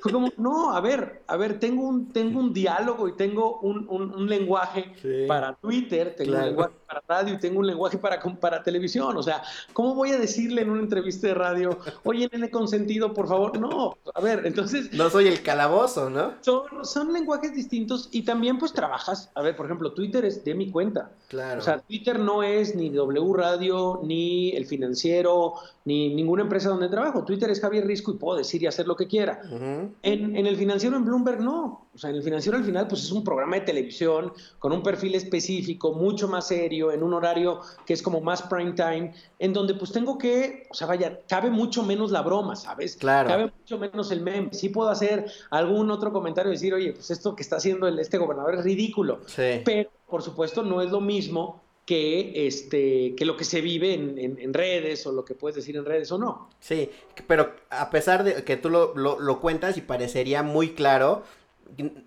fue 0.00 0.12
como, 0.12 0.30
no, 0.36 0.72
a 0.72 0.80
ver, 0.80 1.22
a 1.26 1.36
ver, 1.36 1.58
tengo 1.58 1.86
un, 1.86 2.12
tengo 2.12 2.40
un 2.40 2.52
diálogo 2.52 3.08
y 3.08 3.16
tengo 3.16 3.58
un, 3.60 3.86
un, 3.88 4.28
lenguaje 4.28 4.92
para 5.26 5.54
Twitter, 5.54 6.14
tengo 6.16 6.36
un 6.36 6.44
lenguaje 6.44 6.74
para 6.86 7.02
radio 7.08 7.34
y 7.34 7.38
tengo 7.38 7.60
un 7.60 7.66
lenguaje 7.66 7.98
para, 7.98 8.20
para 8.40 8.62
televisión. 8.62 9.16
O 9.16 9.22
sea, 9.22 9.42
¿cómo 9.72 9.94
voy 9.94 10.12
a 10.12 10.18
decirle 10.18 10.62
en 10.62 10.70
una 10.70 10.82
entrevista 10.82 11.26
de 11.26 11.34
radio, 11.34 11.78
oye, 12.04 12.28
nene 12.32 12.50
consentido, 12.50 13.12
por 13.12 13.28
favor? 13.28 13.58
No, 13.58 13.96
a 14.14 14.20
ver, 14.20 14.46
entonces... 14.46 14.92
No 14.92 15.10
soy 15.10 15.28
el 15.28 15.42
calabozo, 15.42 16.10
¿no? 16.10 16.34
Son, 16.40 16.62
son 16.82 17.12
lenguajes 17.12 17.54
distintos 17.54 18.08
y 18.12 18.22
también 18.22 18.58
pues 18.58 18.72
trabajas, 18.72 19.30
a 19.34 19.42
ver, 19.42 19.56
por 19.56 19.66
ejemplo, 19.66 19.92
Twitter 19.92 20.24
es 20.24 20.44
de 20.44 20.54
mi 20.54 20.70
cuenta. 20.70 21.10
Claro. 21.28 21.60
O 21.60 21.62
sea, 21.62 21.78
Twitter 21.80 22.18
no 22.18 22.42
es 22.42 22.74
ni 22.74 22.90
W 22.90 23.32
Radio, 23.34 24.00
ni 24.02 24.50
El 24.50 24.66
Financiero, 24.66 25.54
ni 25.84 26.14
ninguna 26.14 26.42
empresa 26.42 26.68
donde 26.68 26.88
trabajo. 26.88 27.24
Twitter 27.24 27.50
es 27.50 27.60
Javier 27.60 27.86
Risco 27.86 28.12
y 28.12 28.14
puedo 28.14 28.38
decir 28.38 28.62
y 28.62 28.66
hacer 28.66 28.77
lo 28.86 28.96
que 28.96 29.06
quiera. 29.06 29.40
en, 29.50 30.36
en, 30.36 30.46
el 30.46 30.56
financiero 30.56 30.96
en 30.96 31.04
Bloomberg 31.04 31.40
no. 31.40 31.88
O 31.94 31.98
sea, 31.98 32.10
en 32.10 32.16
el 32.16 32.22
financiero 32.22 32.56
al 32.56 32.64
final 32.64 32.86
pues 32.86 33.02
es 33.02 33.10
un 33.10 33.24
programa 33.24 33.56
de 33.56 33.62
televisión 33.62 34.32
con 34.58 34.72
un 34.72 34.82
perfil 34.82 35.16
específico, 35.16 35.92
mucho 35.92 36.28
más 36.28 36.46
serio, 36.46 36.92
en 36.92 37.02
un 37.02 37.12
horario 37.12 37.60
que 37.84 37.92
es 37.92 38.02
como 38.02 38.20
más 38.20 38.42
prime 38.42 38.72
time, 38.72 39.12
en 39.38 39.52
donde 39.52 39.74
pues 39.74 39.90
tengo 39.90 40.16
que, 40.16 40.68
o 40.70 40.74
sea, 40.74 40.86
vaya, 40.86 41.20
cabe 41.28 41.50
mucho 41.50 41.82
menos 41.82 42.10
la 42.10 42.22
broma, 42.22 42.54
¿sabes? 42.54 42.96
Claro. 42.96 43.28
Cabe 43.28 43.52
mucho 43.58 43.78
menos 43.78 44.12
el 44.12 44.20
meme. 44.20 44.50
Sí 44.52 44.68
puedo 44.68 44.90
hacer 44.90 45.26
algún 45.50 45.90
otro 45.90 46.12
comentario 46.12 46.52
y 46.52 46.54
decir, 46.54 46.72
oye, 46.72 46.92
pues 46.92 47.10
esto 47.10 47.34
que 47.34 47.42
está 47.42 47.56
haciendo 47.56 47.88
el, 47.88 47.98
este 47.98 48.18
gobernador 48.18 48.54
es 48.54 48.64
ridículo. 48.64 49.20
Sí. 49.26 49.62
Pero, 49.64 49.90
por 50.08 50.22
supuesto, 50.22 50.62
no 50.62 50.80
es 50.80 50.90
lo 50.90 51.00
mismo 51.00 51.62
que, 51.88 52.46
este, 52.46 53.14
que 53.16 53.24
lo 53.24 53.38
que 53.38 53.44
se 53.44 53.62
vive 53.62 53.94
en, 53.94 54.52
redes 54.52 55.06
o 55.06 55.12
lo 55.12 55.24
que 55.24 55.32
puedes 55.32 55.56
decir 55.56 55.74
en 55.74 55.86
redes 55.86 56.12
o 56.12 56.18
no. 56.18 56.50
Sí, 56.60 56.90
pero 57.26 57.54
a 57.70 57.88
pesar 57.88 58.24
de 58.24 58.44
que 58.44 58.58
tú 58.58 58.68
lo, 58.68 58.94
lo, 58.94 59.40
cuentas 59.40 59.78
y 59.78 59.80
parecería 59.80 60.42
muy 60.42 60.74
claro, 60.74 61.22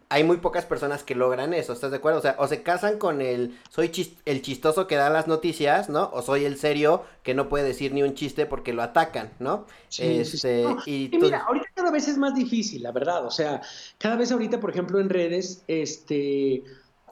hay 0.09 0.23
muy 0.23 0.37
pocas 0.37 0.65
personas 0.65 1.03
que 1.03 1.15
logran 1.15 1.55
eso, 1.55 1.73
¿estás 1.73 1.89
de 1.89 1.97
acuerdo? 1.97 2.19
O 2.19 2.21
sea, 2.21 2.35
o 2.37 2.47
se 2.47 2.61
casan 2.61 2.99
con 2.99 3.23
el 3.23 3.57
soy 3.71 3.91
el 4.25 4.43
chistoso 4.43 4.85
que 4.85 4.97
da 4.97 5.09
las 5.09 5.27
noticias, 5.27 5.89
¿no? 5.89 6.11
O 6.13 6.21
soy 6.21 6.45
el 6.45 6.59
serio 6.59 7.03
que 7.23 7.33
no 7.33 7.49
puede 7.49 7.63
decir 7.63 7.91
ni 7.91 8.03
un 8.03 8.13
chiste 8.13 8.45
porque 8.45 8.73
lo 8.73 8.83
atacan, 8.83 9.31
¿no? 9.39 9.65
Sí, 9.89 10.03
este, 10.03 10.63
Y, 10.85 11.09
mira, 11.11 11.39
ahorita 11.39 11.69
cada 11.73 11.89
vez 11.89 12.07
es 12.07 12.19
más 12.19 12.35
difícil, 12.35 12.83
la 12.83 12.91
verdad. 12.91 13.25
O 13.25 13.31
sea, 13.31 13.61
cada 13.97 14.15
vez 14.15 14.31
ahorita, 14.31 14.59
por 14.59 14.69
ejemplo, 14.69 14.99
en 14.99 15.09
redes, 15.09 15.63
este 15.67 16.65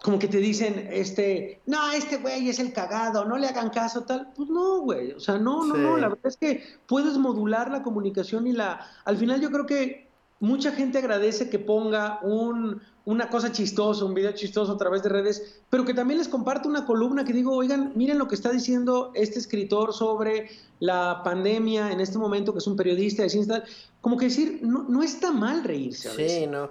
como 0.04 0.20
que 0.20 0.28
te 0.28 0.38
dicen, 0.38 0.88
este, 0.92 1.62
no, 1.66 1.92
este 1.92 2.18
güey 2.18 2.50
es 2.50 2.60
el 2.60 2.72
cagado, 2.74 3.26
no 3.26 3.38
le 3.38 3.48
hagan 3.48 3.70
caso, 3.70 4.04
tal. 4.04 4.32
Pues 4.36 4.50
no, 4.50 4.80
güey. 4.82 5.12
O 5.12 5.20
sea, 5.20 5.38
no, 5.38 5.66
no, 5.66 5.76
no. 5.76 5.98
La 5.98 6.08
verdad 6.08 6.28
es 6.28 6.38
que 6.38 6.64
puedes 6.88 7.18
modular 7.18 7.70
la 7.70 7.84
comunicación 7.84 8.48
y 8.48 8.54
la. 8.54 8.80
Al 9.06 9.18
final, 9.18 9.42
yo 9.42 9.52
creo 9.52 9.66
que 9.66 10.10
mucha 10.40 10.72
gente 10.72 11.00
agradece 11.00 11.50
que 11.50 11.60
ponga 11.60 12.20
un, 12.22 12.82
una 13.06 13.30
cosa 13.30 13.52
chistosa, 13.52 14.06
un 14.06 14.14
video 14.14 14.32
chistoso 14.32 14.72
a 14.72 14.78
través 14.78 15.04
de 15.04 15.10
redes, 15.10 15.62
pero 15.70 15.84
que 15.84 15.94
también 15.94 16.18
les 16.18 16.30
comparto 16.30 16.70
una 16.70 16.86
columna 16.86 17.26
que 17.26 17.34
digo, 17.34 17.54
oigan, 17.54 17.92
miren 17.96 18.18
lo 18.18 18.28
que 18.28 18.36
está 18.36 18.52
diciendo 18.52 19.12
este 19.16 19.40
escritor 19.40 19.94
sobre 19.94 20.50
la 20.80 21.22
pandemia 21.24 21.92
en 21.92 22.00
este 22.00 22.18
momento, 22.18 22.54
que 22.54 22.60
es 22.60 22.68
un 22.68 22.78
periodista 22.78 23.24
de 23.24 23.30
ciencia, 23.30 23.64
como 24.00 24.18
que 24.18 24.26
decir, 24.26 24.60
no, 24.64 24.84
no 24.84 25.04
está 25.04 25.32
mal 25.32 25.64
reírse. 25.64 26.10
Sí, 26.16 26.48
no. 26.48 26.70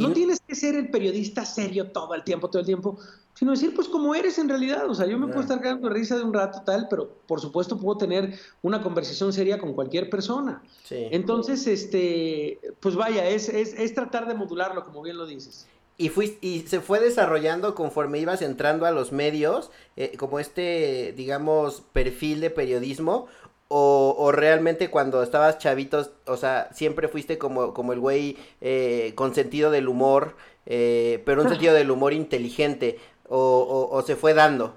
No 0.00 0.12
tienes 0.12 0.40
que 0.40 0.54
ser 0.54 0.74
el 0.74 0.90
periodista 0.90 1.44
serio 1.44 1.90
todo 1.92 2.14
el 2.14 2.24
tiempo, 2.24 2.48
todo 2.48 2.60
el 2.60 2.66
tiempo, 2.66 2.98
sino 3.34 3.52
decir, 3.52 3.74
pues 3.74 3.88
como 3.88 4.14
eres 4.14 4.38
en 4.38 4.48
realidad. 4.48 4.88
O 4.88 4.94
sea, 4.94 5.06
yo 5.06 5.18
me 5.18 5.26
puedo 5.26 5.40
estar 5.40 5.60
cagando 5.60 5.88
de 5.88 5.94
risa 5.94 6.16
de 6.16 6.24
un 6.24 6.32
rato, 6.32 6.62
tal, 6.64 6.88
pero 6.88 7.08
por 7.26 7.40
supuesto 7.40 7.78
puedo 7.78 7.98
tener 7.98 8.38
una 8.62 8.82
conversación 8.82 9.32
seria 9.32 9.58
con 9.58 9.74
cualquier 9.74 10.10
persona. 10.10 10.62
Sí. 10.84 11.06
Entonces, 11.10 11.66
este, 11.66 12.60
pues 12.80 12.96
vaya, 12.96 13.28
es, 13.28 13.48
es, 13.48 13.74
es 13.74 13.94
tratar 13.94 14.26
de 14.26 14.34
modularlo, 14.34 14.84
como 14.84 15.02
bien 15.02 15.16
lo 15.16 15.26
dices. 15.26 15.66
Y, 16.00 16.08
fui, 16.08 16.38
y 16.40 16.60
se 16.60 16.80
fue 16.80 16.98
desarrollando 16.98 17.74
conforme 17.74 18.18
ibas 18.18 18.40
entrando 18.40 18.86
a 18.86 18.90
los 18.90 19.12
medios, 19.12 19.70
eh, 19.98 20.16
como 20.16 20.40
este, 20.40 21.12
digamos, 21.14 21.82
perfil 21.92 22.40
de 22.40 22.48
periodismo, 22.48 23.26
o, 23.72 24.16
o, 24.18 24.32
realmente 24.32 24.90
cuando 24.90 25.22
estabas 25.22 25.58
chavitos, 25.58 26.10
o 26.26 26.36
sea, 26.36 26.68
siempre 26.72 27.06
fuiste 27.06 27.38
como, 27.38 27.72
como 27.72 27.92
el 27.92 28.00
güey 28.00 28.36
eh, 28.60 29.12
con 29.14 29.32
sentido 29.32 29.70
del 29.70 29.86
humor, 29.86 30.34
eh, 30.66 31.22
pero 31.24 31.42
un 31.42 31.48
sentido 31.48 31.72
del 31.72 31.92
humor 31.92 32.12
inteligente, 32.12 32.98
o, 33.28 33.88
o, 33.92 34.02
se 34.02 34.16
fue 34.16 34.34
dando? 34.34 34.74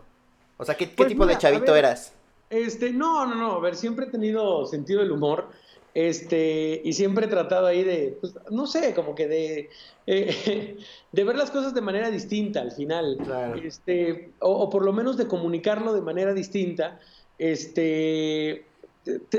O 0.57 0.65
sea, 0.65 0.75
¿qué, 0.75 0.89
qué 0.89 0.95
pues 0.95 1.09
tipo 1.09 1.25
de 1.25 1.39
chavito 1.39 1.75
eras? 1.75 2.13
Este, 2.51 2.91
no, 2.91 3.25
no, 3.25 3.33
no, 3.33 3.53
a 3.53 3.59
ver, 3.59 3.75
siempre 3.75 4.05
he 4.05 4.09
tenido 4.09 4.67
sentido 4.67 4.99
del 4.99 5.11
humor, 5.11 5.47
este, 5.95 6.79
y 6.83 6.93
siempre 6.93 7.25
he 7.25 7.29
tratado 7.29 7.65
ahí 7.65 7.83
de, 7.83 8.15
pues, 8.21 8.35
no 8.51 8.67
sé, 8.67 8.93
como 8.93 9.15
que 9.15 9.27
de, 9.27 9.69
eh, 10.05 10.77
de 11.11 11.23
ver 11.23 11.35
las 11.35 11.49
cosas 11.49 11.73
de 11.73 11.81
manera 11.81 12.11
distinta 12.11 12.61
al 12.61 12.71
final, 12.71 13.17
este, 13.63 14.33
o, 14.37 14.51
o 14.51 14.69
por 14.69 14.85
lo 14.85 14.93
menos 14.93 15.17
de 15.17 15.27
comunicarlo 15.27 15.93
de 15.93 16.01
manera 16.01 16.35
distinta, 16.35 16.99
este, 17.39 18.67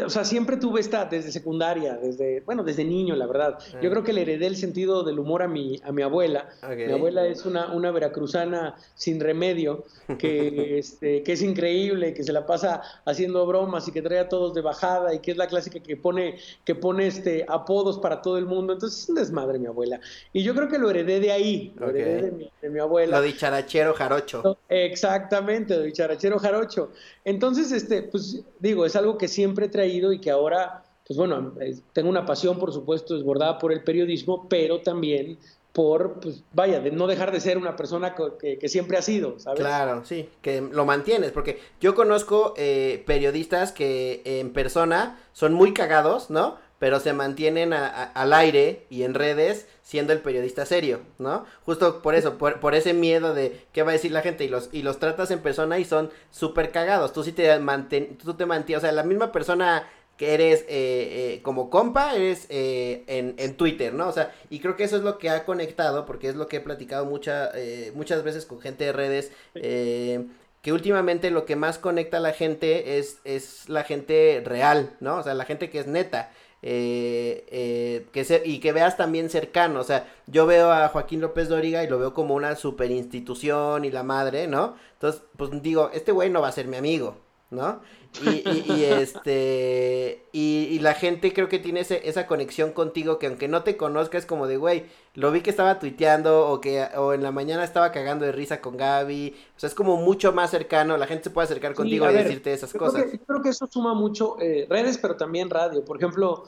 o 0.05 0.11
sea, 0.11 0.25
siempre 0.25 0.59
tuve 0.59 0.81
esta 0.81 1.07
desde 1.07 1.33
secundaria, 1.33 1.95
desde, 1.95 2.41
bueno, 2.41 2.63
desde 2.63 2.85
niño, 2.85 3.17
la 3.17 3.27
verdad. 3.27 3.59
Yo 3.81 3.91
creo 3.91 4.05
que 4.05 4.13
le 4.13 4.23
heredé 4.23 4.47
el 4.47 4.57
sentido 4.57 5.03
del 5.05 5.19
humor 5.19 5.43
a 5.43 5.49
mi, 5.49 5.81
a 5.85 5.93
mi 5.93 6.03
abuela. 6.03 6.51
Mi 6.69 6.93
abuela 6.93 7.27
es 7.27 7.47
una, 7.47 7.73
una 7.73 7.91
veracruzana 7.91 8.77
sin 8.95 9.21
remedio, 9.21 9.85
que, 10.19 10.79
este, 10.79 11.23
que 11.23 11.33
es 11.33 11.43
increíble, 11.43 12.13
que 12.13 12.23
se 12.25 12.33
la 12.33 12.45
pasa 12.45 12.83
haciendo 13.07 13.47
bromas 13.47 13.89
y 13.89 13.93
que 13.93 14.03
trae 14.03 14.19
a 14.19 14.29
todos 14.29 14.53
de 14.53 14.61
bajada 14.61 15.15
y 15.15 15.21
que 15.21 15.31
es 15.31 15.39
la 15.39 15.47
clásica 15.47 15.81
que 15.81 15.97
pone, 15.97 16.37
que 16.65 16.75
pone 16.75 17.07
este, 17.07 17.47
apodos 17.49 17.99
para 17.99 18.21
todo 18.21 18.37
el 18.37 18.45
mundo. 18.45 18.75
Entonces 18.75 19.05
es 19.05 19.09
un 19.09 19.15
desmadre 19.15 19.59
mi 19.59 19.67
abuela. 19.67 19.99
Y 20.35 20.43
yo 20.43 20.55
creo 20.55 20.69
que 20.69 20.79
lo 20.79 20.91
heredé 20.91 21.21
de 21.21 21.33
ahí, 21.33 21.73
lo 21.77 21.89
heredé 21.89 22.23
de 22.23 22.31
mi, 22.33 22.51
de 22.61 22.69
mi 22.69 22.81
abuela. 22.81 23.19
Lo 23.19 23.23
dicharachero 23.23 23.95
jarocho. 23.95 24.59
Exactamente, 24.69 25.75
lo 25.75 25.85
dicharachero 25.85 26.39
jarocho. 26.39 26.91
Entonces, 27.25 27.73
este, 27.73 28.03
pues 28.03 28.43
digo, 28.61 28.85
es 28.85 28.95
algo 28.97 29.17
que 29.17 29.29
siempre 29.29 29.54
traído 29.69 30.13
y 30.13 30.21
que 30.21 30.31
ahora, 30.31 30.85
pues 31.07 31.17
bueno, 31.17 31.55
tengo 31.93 32.09
una 32.09 32.27
pasión, 32.27 32.59
por 32.59 32.73
supuesto, 32.73 33.15
desbordada 33.15 33.59
por 33.59 33.73
el 33.73 33.83
periodismo, 33.83 34.49
pero 34.49 34.81
también 34.81 35.39
por, 35.73 36.21
pues 36.21 36.45
vaya, 36.53 36.81
de 36.81 36.93
no 36.93 37.09
dejar 37.09 37.33
de 37.33 37.41
ser 37.41 37.59
una 37.59 37.75
persona 37.75 38.15
que, 38.15 38.69
siempre 38.69 38.97
ha 38.97 39.03
sido, 39.03 39.41
¿sabes? 39.41 39.59
Claro, 39.59 40.05
sí, 40.05 40.29
que 40.41 40.61
lo 40.61 40.85
mantienes, 40.85 41.33
porque 41.33 41.59
yo 41.81 41.97
conozco 41.97 42.55
eh, 42.57 43.03
periodistas 43.07 43.73
que 43.73 44.23
en 44.25 44.53
persona 44.53 45.19
son 45.33 45.53
muy 45.53 45.75
cagados, 45.75 46.31
¿no? 46.31 46.59
Pero 46.79 47.01
se 47.01 47.13
mantienen 47.13 47.73
al 47.73 48.33
aire 48.33 48.87
y 48.91 49.05
en 49.05 49.15
redes 49.15 49.67
siendo 49.83 50.13
el 50.13 50.21
periodista 50.21 50.67
serio, 50.67 51.01
¿no? 51.19 51.45
Justo 51.65 52.03
por 52.03 52.15
eso, 52.15 52.39
por, 52.39 52.75
ese 52.75 52.95
miedo 52.95 53.35
de 53.35 53.65
qué 53.73 53.83
va 53.83 53.91
a 53.91 53.93
decir 53.93 54.13
la 54.13 54.23
gente 54.23 54.45
y 54.45 54.49
los, 54.49 54.71
y 54.73 54.83
los 54.83 54.99
tratas 54.99 55.31
en 55.31 55.41
persona 55.41 55.79
y 55.79 55.85
son 55.85 56.11
súper 56.31 56.73
cagados. 56.73 57.13
Tú 57.13 57.23
sí 57.23 57.33
te, 57.33 57.59
manten, 57.59 58.17
tú 58.17 58.35
te 58.35 58.47
mantienes, 58.47 58.83
o 58.83 58.87
sea, 58.87 58.93
la 58.93 59.03
misma 59.03 59.31
persona 59.31 59.87
que 60.17 60.33
eres 60.33 60.63
eh, 60.63 60.67
eh, 60.69 61.41
como 61.43 61.71
compa, 61.71 62.15
eres 62.15 62.47
eh, 62.49 63.05
en, 63.09 63.35
en, 63.37 63.57
Twitter, 63.57 63.93
¿no? 63.93 64.09
O 64.09 64.13
sea, 64.13 64.33
y 64.49 64.61
creo 64.61 64.77
que 64.77 64.85
eso 64.85 64.97
es 64.97 65.03
lo 65.03 65.19
que 65.19 65.29
ha 65.29 65.45
conectado, 65.45 66.07
porque 66.07 66.29
es 66.29 66.37
lo 66.37 66.47
que 66.47 66.59
he 66.59 66.61
platicado 66.61 67.05
mucha, 67.05 67.53
muchas 67.95 68.23
veces 68.23 68.47
con 68.47 68.61
gente 68.61 68.85
de 68.85 68.93
redes, 68.93 69.33
que 69.53 70.73
últimamente 70.73 71.31
lo 71.31 71.45
que 71.45 71.57
más 71.57 71.79
conecta 71.79 72.17
a 72.17 72.21
la 72.21 72.33
gente 72.33 72.99
es, 72.99 73.19
es 73.25 73.69
la 73.69 73.85
gente 73.85 74.41
real, 74.45 74.97
¿no? 75.01 75.17
O 75.19 75.23
sea, 75.23 75.35
la 75.35 75.45
gente 75.45 75.69
que 75.69 75.79
es 75.79 75.87
neta. 75.87 76.31
Eh, 76.67 77.45
eh, 77.51 78.07
que 78.11 78.25
se, 78.25 78.41
y 78.43 78.59
que 78.59 78.73
veas 78.73 78.97
también 78.97 79.29
cercano, 79.29 79.81
o 79.81 79.85
sea, 79.85 80.09
yo 80.27 80.47
veo 80.47 80.73
a 80.73 80.89
Joaquín 80.89 81.21
López 81.21 81.51
Dóriga 81.51 81.85
y 81.85 81.89
lo 81.89 81.99
veo 81.99 82.15
como 82.15 82.35
una 82.35 82.57
super 82.57 82.91
institución 82.91 83.85
y 83.85 83.91
la 83.91 84.03
madre, 84.03 84.47
¿no? 84.47 84.75
Entonces, 84.95 85.23
pues 85.37 85.51
digo, 85.61 85.91
este 85.93 86.11
güey 86.11 86.31
no 86.31 86.41
va 86.41 86.49
a 86.49 86.53
ser 86.53 86.67
mi 86.67 86.79
amigo, 86.79 87.19
¿no? 87.55 87.81
Y, 88.23 88.85
este, 88.85 90.27
y, 90.33 90.79
la 90.81 90.95
gente 90.95 91.33
creo 91.33 91.49
que 91.49 91.59
tiene 91.59 91.81
esa 91.81 92.27
conexión 92.27 92.73
contigo 92.73 93.19
que 93.19 93.27
aunque 93.27 93.49
no 93.49 93.63
te 93.63 93.77
conozca 93.77 94.19
es 94.19 94.27
como 94.27 94.47
de, 94.47 94.57
güey, 94.57 94.87
lo 95.15 95.33
vi 95.33 95.41
que 95.41 95.51
estaba 95.51 95.79
tuiteando 95.79 96.49
o 96.49 96.61
que 96.61 96.87
o 96.97 97.13
en 97.13 97.23
la 97.23 97.33
mañana 97.33 97.65
estaba 97.65 97.91
cagando 97.91 98.25
de 98.25 98.33
risa 98.33 98.61
con 98.61 98.77
Gaby, 98.77 99.35
o 99.57 99.61
sea, 99.61 99.69
es 99.69 99.75
como 99.75 99.97
mucho 99.97 100.33
más 100.33 100.51
cercano, 100.51 100.97
la 100.97 101.07
gente 101.07 101.25
se 101.25 101.31
puede 101.31 101.47
acercar 101.47 101.75
contigo 101.75 102.11
y 102.11 102.15
decirte 102.15 102.53
esas 102.53 102.73
cosas. 102.73 103.03
Creo 103.03 103.11
que, 103.11 103.19
creo 103.19 103.43
que 103.43 103.49
eso 103.49 103.67
suma 103.67 103.95
mucho 103.95 104.37
eh, 104.41 104.67
redes, 104.69 104.99
pero 104.99 105.17
también 105.17 105.51
radio. 105.51 105.85
Por 105.85 105.97
ejemplo, 105.97 106.45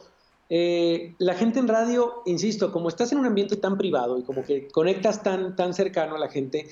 eh, 0.49 1.15
la 1.19 1.35
gente 1.35 1.59
en 1.59 1.67
radio, 1.67 2.23
insisto, 2.25 2.71
como 2.71 2.89
estás 2.89 3.11
en 3.13 3.19
un 3.19 3.27
ambiente 3.27 3.57
tan 3.57 3.77
privado 3.77 4.19
y 4.19 4.23
como 4.23 4.45
que 4.45 4.69
conectas 4.69 5.23
tan, 5.23 5.57
tan 5.57 5.75
cercano 5.75 6.15
a 6.15 6.19
la 6.19 6.29
gente, 6.29 6.69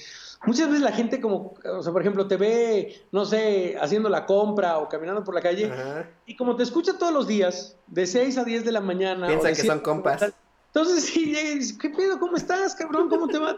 muchas 0.46 0.68
veces 0.68 0.82
la 0.82 0.92
gente 0.92 1.20
como, 1.20 1.54
o 1.64 1.82
sea, 1.82 1.92
por 1.92 2.00
ejemplo, 2.00 2.28
te 2.28 2.36
ve, 2.36 3.02
no 3.10 3.24
sé, 3.24 3.76
haciendo 3.80 4.08
la 4.08 4.26
compra 4.26 4.78
o 4.78 4.88
caminando 4.88 5.24
por 5.24 5.34
la 5.34 5.40
calle 5.40 5.72
y 6.26 6.36
como 6.36 6.54
te 6.54 6.62
escucha 6.62 6.98
todos 6.98 7.12
los 7.12 7.26
días, 7.26 7.76
de 7.88 8.06
6 8.06 8.38
a 8.38 8.44
10 8.44 8.64
de 8.64 8.72
la 8.72 8.80
mañana. 8.80 9.26
Piensa 9.26 9.48
que 9.48 9.66
son 9.66 9.80
compas. 9.80 10.32
Entonces 10.74 11.04
sí, 11.04 11.32
¿qué 11.80 11.90
pedo? 11.90 12.18
¿Cómo 12.18 12.36
estás, 12.36 12.74
cabrón? 12.74 13.08
¿Cómo 13.08 13.28
te 13.28 13.38
va 13.38 13.56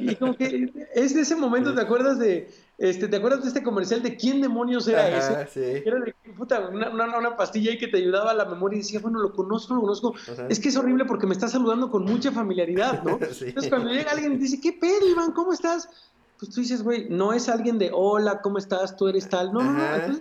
Y 0.00 0.16
como 0.16 0.36
que 0.36 0.72
es 0.94 1.14
de 1.14 1.20
ese 1.20 1.36
momento, 1.36 1.72
¿te 1.74 1.80
acuerdas 1.80 2.18
de, 2.18 2.50
este, 2.80 3.08
¿te 3.08 3.16
acuerdas 3.18 3.42
de 3.42 3.48
este 3.48 3.62
comercial 3.62 4.02
de 4.02 4.16
quién 4.16 4.40
demonios 4.40 4.88
era 4.88 5.06
ese? 5.10 5.46
Sí. 5.52 5.82
Era 5.84 6.00
de, 6.00 6.14
puta, 6.34 6.70
una, 6.72 6.88
una, 6.88 7.18
una, 7.18 7.36
pastilla 7.36 7.72
ahí 7.72 7.78
que 7.78 7.88
te 7.88 7.98
ayudaba 7.98 8.30
a 8.30 8.34
la 8.34 8.46
memoria 8.46 8.78
y 8.78 8.80
decía, 8.80 9.00
bueno, 9.00 9.18
lo 9.18 9.34
conozco, 9.34 9.74
lo 9.74 9.82
conozco. 9.82 10.14
Es 10.48 10.58
que 10.58 10.70
es 10.70 10.76
horrible 10.78 11.04
porque 11.04 11.26
me 11.26 11.34
está 11.34 11.46
saludando 11.46 11.90
con 11.90 12.04
mucha 12.04 12.32
familiaridad, 12.32 13.02
¿no? 13.02 13.18
sí. 13.32 13.48
Entonces 13.48 13.68
cuando 13.68 13.90
llega 13.90 14.12
alguien 14.12 14.32
y 14.32 14.36
dice, 14.38 14.62
¿qué 14.62 14.72
pedo, 14.72 15.06
Iván? 15.06 15.32
¿Cómo 15.32 15.52
estás? 15.52 15.90
Pues 16.38 16.52
tú 16.52 16.62
dices, 16.62 16.82
güey, 16.82 17.06
no 17.10 17.34
es 17.34 17.50
alguien 17.50 17.78
de, 17.78 17.90
hola, 17.92 18.40
¿cómo 18.40 18.56
estás? 18.56 18.96
Tú 18.96 19.08
eres 19.08 19.28
tal. 19.28 19.52
No, 19.52 19.62
no, 19.62 19.72
no. 19.72 20.20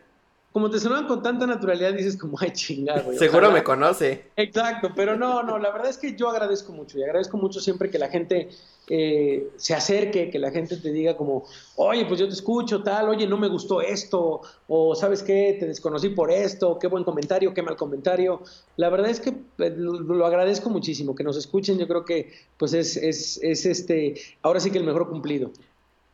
Como 0.52 0.70
te 0.72 0.80
sonaban 0.80 1.08
con 1.08 1.22
tanta 1.22 1.46
naturalidad, 1.46 1.94
dices 1.94 2.18
como, 2.18 2.38
ay, 2.40 2.52
chingada, 2.52 3.02
güey. 3.02 3.18
Seguro 3.18 3.52
me 3.52 3.64
conoce. 3.64 4.26
Exacto, 4.36 4.90
pero 4.96 5.16
no, 5.16 5.44
no, 5.44 5.60
la 5.60 5.70
verdad 5.72 5.90
es 5.90 5.98
que 5.98 6.16
yo 6.16 6.28
agradezco 6.28 6.74
mucho 6.74 6.98
y 6.98 7.04
agradezco 7.04 7.38
mucho 7.38 7.60
siempre 7.60 7.92
que 7.92 8.00
la 8.00 8.10
gente 8.10 8.50
eh, 8.92 9.52
se 9.58 9.76
acerque, 9.76 10.32
que 10.32 10.40
la 10.40 10.50
gente 10.50 10.78
te 10.78 10.92
diga 10.92 11.16
como, 11.16 11.46
oye, 11.76 12.04
pues 12.08 12.20
yo 12.20 12.28
te 12.28 12.34
escucho, 12.34 12.82
tal, 12.82 13.10
oye, 13.10 13.28
no 13.28 13.38
me 13.38 13.48
gustó 13.48 13.82
esto, 13.82 14.42
o 14.68 14.96
sabes 14.96 15.22
qué, 15.22 15.56
te 15.60 15.68
desconocí 15.68 16.10
por 16.10 16.32
esto, 16.32 16.80
qué 16.80 16.88
buen 16.88 17.04
comentario, 17.04 17.54
qué 17.54 17.62
mal 17.62 17.78
comentario. 17.78 18.42
La 18.78 18.90
verdad 18.90 19.12
es 19.12 19.20
que 19.20 19.36
lo, 19.58 20.00
lo 20.00 20.26
agradezco 20.26 20.72
muchísimo, 20.72 21.14
que 21.14 21.24
nos 21.24 21.38
escuchen, 21.38 21.78
yo 21.78 21.88
creo 21.88 22.04
que 22.04 22.34
pues 22.58 22.74
es, 22.74 22.98
es, 22.98 23.40
es 23.44 23.68
este, 23.68 24.16
ahora 24.42 24.60
sí 24.60 24.72
que 24.72 24.80
el 24.80 24.86
mejor 24.86 25.08
cumplido. 25.08 25.52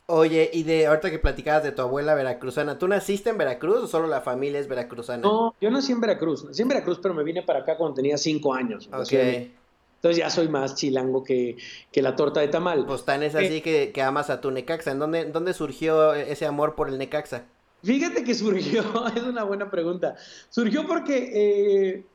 Oye, 0.08 0.52
y 0.54 0.64
de 0.64 0.86
ahorita 0.86 1.10
que 1.10 1.18
platicabas 1.18 1.64
de 1.64 1.72
tu 1.72 1.82
abuela 1.82 2.14
veracruzana, 2.14 2.78
¿tú 2.78 2.88
naciste 2.88 3.32
en 3.32 3.40
Veracruz 3.40 3.84
o 3.84 3.88
solo 3.88 4.08
la 4.08 4.22
familia 4.22 4.60
es 4.60 4.68
veracruzana? 4.68 5.24
No, 5.24 5.56
yo 5.60 5.72
nací 5.72 5.92
en 5.92 6.00
Veracruz, 6.00 6.46
nací 6.46 6.62
en 6.62 6.68
Veracruz, 6.68 7.00
pero 7.02 7.16
me 7.16 7.24
vine 7.24 7.42
para 7.42 7.60
acá 7.60 7.76
cuando 7.76 7.96
tenía 7.96 8.18
cinco 8.18 8.54
años. 8.54 8.88
Okay. 8.94 9.56
Entonces 9.96 10.18
ya 10.18 10.30
soy 10.30 10.48
más 10.48 10.76
chilango 10.76 11.24
que, 11.24 11.58
que 11.92 12.04
la 12.04 12.16
torta 12.16 12.40
de 12.40 12.50
tamal. 12.50 12.86
Pues 12.86 13.04
tan 13.04 13.24
es 13.24 13.34
así 13.34 13.62
que, 13.62 13.92
que, 13.92 14.02
amas 14.04 14.30
a 14.30 14.42
tu 14.42 14.52
Necaxa. 14.52 14.92
¿En 14.92 15.00
dónde, 15.00 15.26
dónde 15.26 15.56
surgió 15.56 16.14
ese 16.14 16.46
amor 16.46 16.76
por 16.76 16.90
el 16.90 17.00
Necaxa? 17.00 17.46
Fíjate 17.84 18.24
que 18.24 18.36
surgió, 18.36 18.84
es 19.16 19.24
una 19.24 19.44
buena 19.44 19.72
pregunta. 19.72 20.16
Surgió 20.50 20.86
porque 20.86 21.32
eh, 21.34 22.06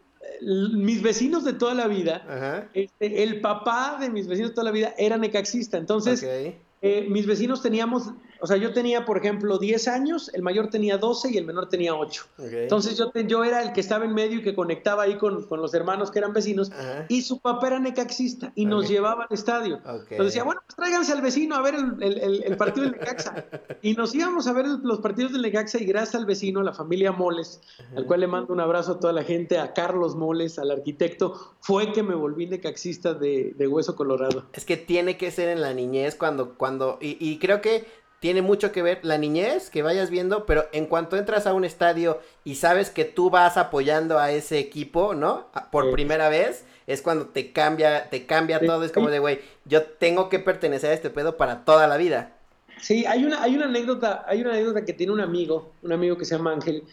mis 0.40 1.03
vecinos 1.03 1.42
de 1.42 1.55
toda 1.55 1.74
la 1.74 1.88
vida, 1.88 2.68
este, 2.72 3.24
el 3.24 3.40
papá 3.40 3.96
de 4.00 4.11
mis 4.11 4.29
vecinos 4.29 4.50
de 4.50 4.55
toda 4.55 4.66
la 4.66 4.70
vida 4.70 4.94
era 4.96 5.16
necaxista. 5.16 5.76
Entonces, 5.76 6.22
okay 6.22 6.57
eh, 6.81 7.07
mis 7.09 7.27
vecinos 7.27 7.62
teníamos 7.62 8.12
o 8.40 8.46
sea, 8.46 8.57
yo 8.57 8.72
tenía, 8.72 9.05
por 9.05 9.18
ejemplo, 9.18 9.59
10 9.59 9.88
años, 9.88 10.31
el 10.35 10.42
mayor 10.42 10.68
tenía 10.68 10.98
12 10.98 11.31
y 11.31 11.37
el 11.37 11.44
menor 11.44 11.68
tenía 11.68 11.94
8. 11.94 12.24
Entonces 12.38 12.96
yo, 12.96 13.12
yo 13.26 13.44
era 13.44 13.62
el 13.62 13.72
que 13.72 13.81
estaba 13.81 14.05
en 14.05 14.14
medio 14.14 14.38
y 14.38 14.42
que 14.42 14.55
conectaba 14.55 15.05
ahí 15.05 15.18
con, 15.18 15.46
con 15.46 15.61
los 15.61 15.74
hermanos 15.74 16.11
que 16.11 16.18
eran 16.18 16.33
vecinos 16.33 16.70
y 17.09 17.22
su 17.22 17.40
papá 17.40 17.68
era 17.68 17.79
necaxista 17.79 18.53
y 18.55 18.66
nos 18.66 18.88
llevaba 18.88 19.24
al 19.24 19.35
estadio. 19.35 19.76
Entonces 19.76 20.26
decía, 20.26 20.44
bueno, 20.44 20.61
pues 20.66 20.76
tráiganse 20.76 21.12
al 21.12 21.22
vecino 21.22 21.55
a 21.57 21.62
ver 21.62 21.74
el, 21.74 22.42
el, 22.44 22.57
partido 22.57 22.87
del 22.87 22.92
Necaxa. 22.92 23.44
Y 23.83 23.94
nos 23.94 24.14
íbamos 24.14 24.46
a 24.46 24.53
ver 24.53 24.66
los 24.66 25.00
partidos 25.00 25.33
del 25.33 25.42
Necaxa 25.42 25.79
y 25.79 25.85
gracias 25.85 26.14
al 26.14 26.26
vecino, 26.26 26.62
la 26.62 26.72
familia 26.72 27.12
Moles, 27.12 27.61
al 27.96 28.05
cual 28.07 28.20
le 28.20 28.26
mando 28.26 28.53
un 28.53 28.61
abrazo 28.61 28.92
a 28.92 29.00
toda 29.00 29.12
la 29.12 29.24
gente, 29.24 29.59
a 29.59 29.72
Carlos 29.72 30.16
Moles, 30.16 30.59
al 30.59 30.70
arquitecto, 30.70 31.55
fue 31.61 31.92
que 31.92 32.03
me 32.03 32.14
volví 32.14 32.46
necaxista 32.46 33.14
de, 33.14 33.55
de 33.57 33.68
hueso 33.68 33.96
colorado. 33.96 34.44
Es 34.53 34.64
que 34.64 34.76
tiene 34.76 35.16
que 35.16 35.31
ser 35.31 35.48
en 35.48 35.61
la 35.61 35.72
niñez 35.72 36.14
cuando, 36.14 36.55
cuando, 36.55 36.98
y, 37.00 37.16
y 37.20 37.38
creo 37.38 37.61
que 37.61 37.87
tiene 38.20 38.42
mucho 38.42 38.70
que 38.70 38.83
ver 38.83 39.00
la 39.02 39.18
niñez 39.18 39.70
que 39.70 39.83
vayas 39.83 40.11
viendo, 40.11 40.44
pero 40.44 40.66
en 40.72 40.87
cuanto 40.87 41.16
entras 41.16 41.46
a 41.46 41.54
un 41.54 41.64
estadio 41.64 42.20
y 42.44 42.56
sabes 42.56 42.90
que 42.90 43.06
tú 43.06 43.30
vas 43.30 43.56
apoyando 43.56 44.18
a 44.18 44.30
ese 44.30 44.59
equipo, 44.59 45.14
¿no? 45.14 45.46
Por 45.72 45.90
primera 45.90 46.28
vez, 46.28 46.64
es 46.87 47.00
cuando 47.00 47.26
te 47.26 47.52
cambia, 47.52 48.11
te 48.11 48.26
cambia 48.26 48.61
todo, 48.61 48.85
es 48.85 48.92
como 48.92 49.09
de, 49.11 49.18
güey, 49.18 49.40
yo 49.64 49.85
tengo 49.85 50.28
que 50.28 50.38
pertenecer 50.38 50.90
a 50.90 50.94
este 50.94 51.09
pedo 51.09 51.38
para 51.38 51.64
toda 51.64 51.87
la 51.87 51.96
vida. 51.96 52.37
Sí, 52.78 53.06
hay 53.06 53.24
una, 53.24 53.42
hay 53.42 53.56
una 53.56 53.64
anécdota, 53.64 54.24
hay 54.26 54.42
una 54.42 54.50
anécdota 54.50 54.85
que 54.85 54.92
tiene 54.92 55.12
un 55.12 55.20
amigo, 55.20 55.72
un 55.83 55.92
amigo 55.92 56.18
que 56.18 56.26
se 56.26 56.37
llama 56.37 56.52
Ángel, 56.52 56.85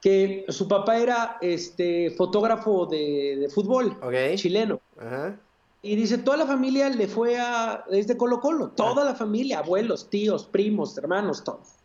que 0.00 0.44
su 0.48 0.68
papá 0.68 0.98
era 0.98 1.36
este 1.40 2.12
fotógrafo 2.12 2.86
de, 2.86 3.48
fútbol, 3.52 3.96
chileno. 4.36 4.80
Ajá. 4.98 5.36
Y 5.82 5.96
dice, 5.96 6.18
toda 6.18 6.36
la 6.36 6.46
familia 6.46 6.90
le 6.90 7.08
fue 7.08 7.38
a, 7.38 7.84
desde 7.90 8.16
Colo 8.16 8.40
Colo, 8.40 8.68
toda 8.68 9.04
la 9.04 9.14
familia, 9.14 9.60
abuelos, 9.60 10.10
tíos, 10.10 10.44
primos, 10.44 10.96
hermanos, 10.98 11.42
todos. 11.42 11.76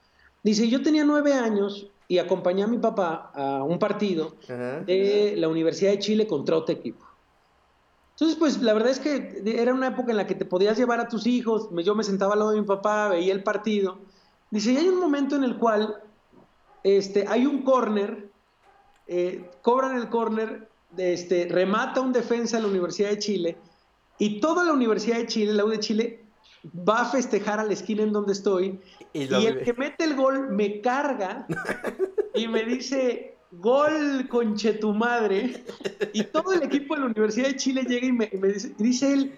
Dice, 0.44 0.68
yo 0.68 0.84
tenía 0.84 1.06
nueve 1.06 1.34
años 1.34 1.88
y 2.08 2.18
acompañé 2.18 2.64
a 2.64 2.68
mi 2.68 2.78
papá 2.78 3.32
a 3.34 3.64
un 3.64 3.80
partido 3.80 4.36
de 4.48 5.36
la 5.38 5.48
Universidad 5.48 5.92
de 5.92 6.00
Chile 6.00 6.28
contra 6.28 6.58
otro 6.58 6.76
equipo. 6.76 7.06
Entonces, 8.12 8.38
pues 8.38 8.62
la 8.62 8.74
verdad 8.74 8.92
es 8.92 9.00
que 9.00 9.42
era 9.46 9.74
una 9.74 9.88
época 9.88 10.12
en 10.12 10.18
la 10.18 10.28
que 10.28 10.36
te 10.36 10.46
podías 10.46 10.78
llevar 10.78 11.00
a 11.00 11.08
tus 11.08 11.26
hijos, 11.26 11.70
yo 11.84 11.96
me 11.96 12.04
sentaba 12.04 12.34
al 12.34 12.40
lado 12.40 12.52
de 12.52 12.62
mi 12.62 12.68
papá, 12.68 13.10
veía 13.10 13.34
el 13.34 13.44
partido. 13.44 13.98
Dice, 14.52 14.74
y 14.74 14.78
hay 14.78 14.88
un 14.88 15.00
momento 15.00 15.36
en 15.36 15.44
el 15.44 15.58
cual 15.58 16.02
este, 16.84 17.26
hay 17.28 17.46
un 17.46 17.64
córner, 17.64 18.30
eh, 19.08 19.50
cobran 19.62 19.98
el 19.98 20.10
córner, 20.10 20.70
este, 20.98 21.48
remata 21.50 22.02
un 22.02 22.14
defensa 22.14 22.58
de 22.58 22.64
la 22.64 22.70
Universidad 22.70 23.10
de 23.10 23.20
Chile 23.20 23.58
y 24.18 24.40
toda 24.40 24.64
la 24.66 24.74
Universidad 24.74 25.18
de 25.18 25.28
Chile, 25.28 25.54
la 25.54 25.66
U 25.66 25.70
de 25.70 25.80
Chile, 25.80 26.26
va 26.88 27.02
a 27.02 27.06
festejar 27.06 27.60
a 27.60 27.64
la 27.64 27.74
esquina 27.74 28.04
en 28.04 28.12
donde 28.12 28.34
estoy. 28.34 28.80
Y, 29.14 29.24
el 29.24 29.64
que 29.64 29.74
mete 29.74 30.04
el 30.04 30.16
gol 30.16 30.50
me 30.52 30.82
carga 30.82 31.48
y 32.34 32.48
me 32.48 32.64
dice, 32.64 33.38
gol 33.52 34.28
conche 34.30 34.74
tu 34.74 34.94
madre. 34.94 35.64
Y 36.14 36.24
todo 36.24 36.54
el 36.54 36.64
equipo 36.64 36.96
de 36.96 37.02
la 37.02 37.06
Universidad 37.08 37.48
de 37.48 37.56
Chile 37.56 37.84
llega 37.84 38.08
y 38.08 38.12
me, 38.12 38.28
dice, 38.28 38.74
y 38.78 38.84
dice 38.84 39.14
él, 39.14 39.36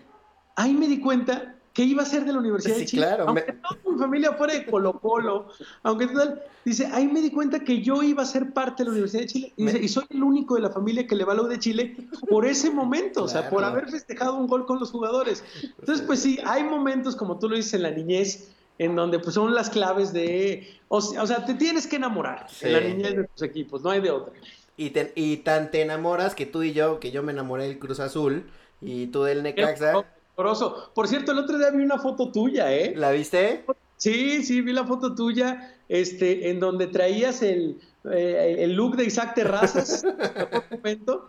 ahí 0.55 0.73
me 0.73 0.87
di 0.87 0.99
cuenta 0.99 1.56
¿qué 1.77 1.83
iba 1.83 2.01
a 2.01 2.05
ser 2.07 2.25
de 2.25 2.33
la 2.33 2.39
Universidad 2.39 2.75
de 2.75 2.85
Chile? 2.85 3.05
Claro, 3.05 3.25
aunque 3.27 3.53
toda 3.53 3.93
mi 3.93 3.99
familia 3.99 4.33
fuera 4.33 4.53
de 4.55 4.65
Colo 4.65 4.99
Colo, 4.99 5.49
aunque 5.83 6.07
tal, 6.07 6.41
dice, 6.65 6.89
ahí 6.91 7.07
me 7.07 7.21
di 7.21 7.29
cuenta 7.29 7.59
que 7.59 7.83
yo 7.83 8.01
iba 8.01 8.23
a 8.23 8.25
ser 8.25 8.51
parte 8.51 8.81
de 8.81 8.85
la 8.85 8.91
Universidad 8.93 9.21
de 9.21 9.27
Chile, 9.27 9.53
y, 9.55 9.63
dice, 9.63 9.79
y 9.83 9.87
soy 9.87 10.05
el 10.09 10.23
único 10.23 10.55
de 10.55 10.61
la 10.61 10.71
familia 10.71 11.05
que 11.05 11.15
le 11.15 11.23
va 11.23 11.33
a 11.33 11.35
de 11.35 11.59
Chile 11.59 11.95
por 12.27 12.47
ese 12.47 12.71
momento, 12.71 13.25
o 13.25 13.27
sea, 13.27 13.47
por 13.51 13.63
haber 13.63 13.91
festejado 13.91 14.37
un 14.37 14.47
gol 14.47 14.65
con 14.65 14.79
los 14.79 14.89
jugadores. 14.89 15.43
Entonces, 15.77 16.03
pues 16.03 16.19
sí, 16.19 16.39
hay 16.45 16.63
momentos, 16.63 17.15
como 17.15 17.37
tú 17.37 17.47
lo 17.47 17.55
dices, 17.55 17.75
en 17.75 17.83
la 17.83 17.91
niñez, 17.91 18.49
en 18.79 18.95
donde 18.95 19.19
pues 19.19 19.35
son 19.35 19.53
las 19.53 19.69
claves 19.69 20.11
de, 20.13 20.79
o 20.87 20.99
sea, 20.99 21.45
te 21.45 21.53
tienes 21.53 21.85
que 21.85 21.97
enamorar 21.97 22.47
en 22.61 22.73
la 22.73 22.79
niñez 22.81 23.17
de 23.17 23.23
tus 23.25 23.43
equipos, 23.43 23.83
no 23.83 23.91
hay 23.91 24.01
de 24.01 24.09
otra. 24.09 24.33
Y, 24.77 24.91
y 25.13 25.37
tan 25.37 25.69
te 25.69 25.83
enamoras 25.83 26.33
que 26.33 26.47
tú 26.47 26.63
y 26.63 26.73
yo, 26.73 26.99
que 26.99 27.11
yo 27.11 27.21
me 27.21 27.33
enamoré 27.33 27.67
del 27.67 27.77
Cruz 27.77 27.99
Azul, 27.99 28.47
y 28.81 29.07
tú 29.07 29.23
del 29.23 29.43
Necaxa. 29.43 30.05
Por 30.37 31.07
cierto, 31.07 31.31
el 31.31 31.39
otro 31.39 31.57
día 31.57 31.71
vi 31.71 31.83
una 31.83 31.97
foto 31.97 32.31
tuya, 32.31 32.71
¿eh? 32.71 32.93
¿La 32.95 33.09
viste? 33.09 33.65
Sí, 33.95 34.43
sí, 34.43 34.61
vi 34.61 34.71
la 34.71 34.85
foto 34.85 35.15
tuya, 35.15 35.75
este, 35.89 36.51
en 36.51 36.59
donde 36.59 36.85
traías 36.85 37.41
el, 37.41 37.79
eh, 38.11 38.57
el 38.59 38.73
look 38.73 38.97
de 38.97 39.05
Isaac 39.05 39.33
Terrazas, 39.33 40.05
momento, 40.69 41.27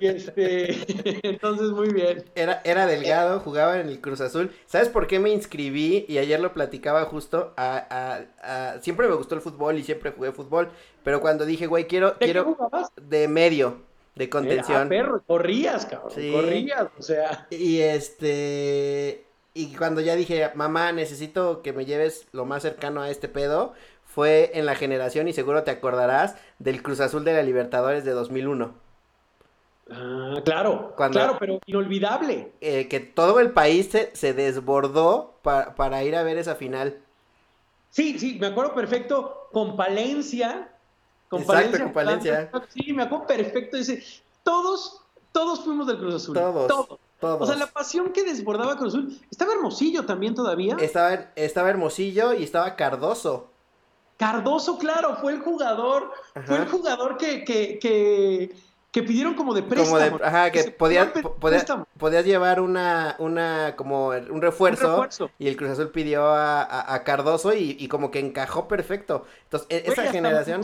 y 0.00 0.06
este, 0.06 0.74
entonces 1.28 1.68
muy 1.68 1.92
bien. 1.92 2.24
Era, 2.34 2.62
era 2.64 2.86
delgado, 2.86 3.40
jugaba 3.40 3.78
en 3.78 3.90
el 3.90 4.00
Cruz 4.00 4.22
Azul. 4.22 4.50
¿Sabes 4.64 4.88
por 4.88 5.06
qué 5.06 5.18
me 5.18 5.28
inscribí? 5.28 6.06
Y 6.08 6.16
ayer 6.16 6.40
lo 6.40 6.54
platicaba 6.54 7.04
justo, 7.04 7.52
a, 7.58 8.24
a, 8.40 8.80
siempre 8.80 9.06
me 9.06 9.16
gustó 9.16 9.34
el 9.34 9.42
fútbol 9.42 9.78
y 9.78 9.82
siempre 9.82 10.12
jugué 10.12 10.32
fútbol, 10.32 10.70
pero 11.04 11.20
cuando 11.20 11.44
dije, 11.44 11.66
güey, 11.66 11.86
quiero, 11.86 12.12
¿De 12.12 12.24
quiero, 12.24 12.56
de 12.96 13.28
medio 13.28 13.85
de 14.16 14.28
contención. 14.28 14.88
perro, 14.88 15.22
corrías, 15.24 15.86
cabrón, 15.86 16.32
corrías, 16.32 16.88
o 16.98 17.02
sea. 17.02 17.46
Y 17.50 17.80
este, 17.80 19.24
y 19.54 19.74
cuando 19.76 20.00
ya 20.00 20.16
dije, 20.16 20.50
mamá, 20.54 20.90
necesito 20.92 21.62
que 21.62 21.72
me 21.72 21.84
lleves 21.84 22.26
lo 22.32 22.44
más 22.44 22.62
cercano 22.62 23.02
a 23.02 23.10
este 23.10 23.28
pedo, 23.28 23.74
fue 24.04 24.52
en 24.54 24.66
la 24.66 24.74
generación, 24.74 25.28
y 25.28 25.32
seguro 25.32 25.62
te 25.62 25.70
acordarás, 25.70 26.36
del 26.58 26.82
Cruz 26.82 27.00
Azul 27.00 27.24
de 27.24 27.34
la 27.34 27.42
Libertadores 27.42 28.04
de 28.04 28.12
2001. 28.12 28.74
Ah, 29.90 30.40
claro, 30.44 30.94
claro, 30.96 31.36
pero 31.38 31.60
inolvidable. 31.66 32.52
Eh, 32.60 32.88
que 32.88 32.98
todo 33.00 33.38
el 33.38 33.50
país 33.52 33.90
se, 34.12 34.32
desbordó 34.32 35.38
para 35.42 36.02
ir 36.02 36.16
a 36.16 36.22
ver 36.22 36.38
esa 36.38 36.56
final. 36.56 36.98
Sí, 37.90 38.18
sí, 38.18 38.36
me 38.40 38.48
acuerdo 38.48 38.74
perfecto 38.74 39.48
con 39.52 39.76
Palencia, 39.76 40.75
con 41.28 41.42
Exacto, 41.42 41.78
con 41.78 41.92
Palencia. 41.92 42.50
Sí, 42.68 42.92
me 42.92 43.04
acuerdo 43.04 43.26
perfecto. 43.26 43.76
Dice, 43.76 44.02
todos, 44.42 45.00
todos 45.32 45.60
fuimos 45.60 45.86
del 45.86 45.98
Cruz 45.98 46.14
Azul. 46.14 46.34
Todos. 46.34 46.68
Todos. 46.68 47.40
O 47.40 47.46
sea, 47.46 47.56
la 47.56 47.66
pasión 47.66 48.12
que 48.12 48.24
desbordaba 48.24 48.76
Cruz 48.76 48.94
Azul. 48.94 49.20
Estaba 49.30 49.54
Hermosillo 49.54 50.04
también 50.04 50.34
todavía. 50.34 50.76
Estaba, 50.80 51.30
estaba 51.34 51.70
Hermosillo 51.70 52.34
y 52.34 52.44
estaba 52.44 52.76
Cardoso. 52.76 53.50
Cardoso, 54.16 54.78
claro, 54.78 55.16
fue 55.16 55.32
el 55.32 55.40
jugador, 55.40 56.10
fue 56.46 56.56
el 56.56 56.68
jugador 56.68 57.18
que, 57.18 57.44
que, 57.44 57.78
que, 57.78 58.56
que 58.96 59.02
pidieron 59.02 59.34
como 59.34 59.52
de 59.52 59.62
préstamo. 59.62 59.98
Como 59.98 60.18
de, 60.18 60.24
ajá, 60.24 60.50
que, 60.50 60.70
podías, 60.70 61.08
podías, 61.98 62.24
llevar 62.24 62.62
una, 62.62 63.14
una, 63.18 63.74
como 63.76 64.08
un 64.08 64.40
refuerzo, 64.40 65.06
y 65.38 65.48
el 65.48 65.56
Cruz 65.58 65.72
Azul 65.72 65.90
pidió 65.90 66.28
a, 66.28 66.94
a, 66.94 67.04
Cardoso 67.04 67.52
y, 67.52 67.76
y, 67.78 67.88
como 67.88 68.10
que 68.10 68.20
encajó 68.20 68.68
perfecto. 68.68 69.26
Entonces, 69.44 69.68
e, 69.68 69.82
esa 69.84 70.04
generación. 70.04 70.62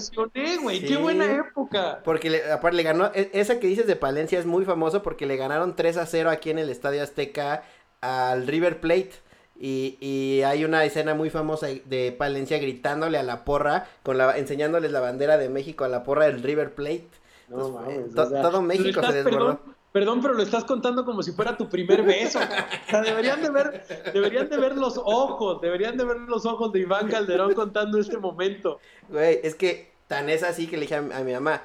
güey, 0.62 0.80
qué 0.80 0.96
buena 0.96 1.30
época. 1.30 2.00
Porque 2.04 2.30
le, 2.30 2.50
aparte 2.50 2.74
le 2.74 2.82
ganó, 2.84 3.10
e, 3.14 3.28
esa 3.34 3.60
que 3.60 3.66
dices 3.66 3.86
de 3.86 3.96
Palencia 3.96 4.38
es 4.38 4.46
muy 4.46 4.64
famoso 4.64 5.02
porque 5.02 5.26
le 5.26 5.36
ganaron 5.36 5.76
3 5.76 5.98
a 5.98 6.06
0 6.06 6.30
aquí 6.30 6.48
en 6.48 6.58
el 6.58 6.70
Estadio 6.70 7.02
Azteca 7.02 7.64
al 8.00 8.46
River 8.46 8.80
Plate. 8.80 9.12
Y, 9.60 9.98
y, 10.00 10.40
hay 10.44 10.64
una 10.64 10.86
escena 10.86 11.14
muy 11.14 11.28
famosa 11.28 11.66
de 11.66 12.16
Palencia 12.16 12.56
gritándole 12.56 13.18
a 13.18 13.22
la 13.24 13.44
porra, 13.44 13.88
con 14.02 14.16
la, 14.16 14.38
enseñándoles 14.38 14.90
la 14.90 15.00
bandera 15.00 15.36
de 15.36 15.50
México 15.50 15.84
a 15.84 15.88
la 15.88 16.02
porra 16.02 16.24
del 16.24 16.42
River 16.42 16.74
Plate. 16.74 17.21
Todo 17.52 18.62
México 18.62 19.00
se 19.02 19.22
desbordó. 19.22 19.60
Perdón, 19.92 20.22
pero 20.22 20.32
lo 20.32 20.42
estás 20.42 20.64
contando 20.64 21.04
como 21.04 21.22
si 21.22 21.32
fuera 21.32 21.54
tu 21.54 21.68
primer 21.68 22.02
beso. 22.02 22.38
O 22.38 22.90
sea, 22.90 23.02
deberían 23.02 23.42
de 23.42 23.50
ver, 23.50 23.86
deberían 24.14 24.48
de 24.48 24.56
ver 24.56 24.76
los 24.76 24.96
ojos, 24.96 25.60
deberían 25.60 25.98
de 25.98 26.04
ver 26.06 26.16
los 26.20 26.46
ojos 26.46 26.72
de 26.72 26.80
Iván 26.80 27.08
Calderón 27.08 27.52
contando 27.52 28.00
este 28.00 28.16
momento. 28.16 28.80
Güey, 29.10 29.40
es 29.42 29.54
que 29.54 29.92
tan 30.08 30.30
es 30.30 30.42
así 30.42 30.66
que 30.66 30.76
le 30.78 30.82
dije 30.82 30.94
a, 30.94 31.02
mi 31.02 31.32
mamá, 31.32 31.62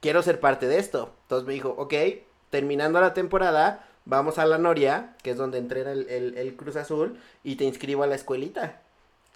quiero 0.00 0.22
ser 0.22 0.40
parte 0.40 0.68
de 0.68 0.78
esto. 0.78 1.14
Entonces 1.22 1.46
me 1.46 1.54
dijo, 1.54 1.74
ok, 1.78 1.94
terminando 2.50 3.00
la 3.00 3.14
temporada, 3.14 3.88
vamos 4.04 4.38
a 4.38 4.44
la 4.44 4.58
Noria, 4.58 5.16
que 5.22 5.30
es 5.30 5.38
donde 5.38 5.56
entrena 5.56 5.92
el, 5.92 6.34
el 6.36 6.56
Cruz 6.56 6.76
Azul, 6.76 7.18
y 7.42 7.56
te 7.56 7.64
inscribo 7.64 8.02
a 8.02 8.06
la 8.06 8.14
escuelita. 8.14 8.82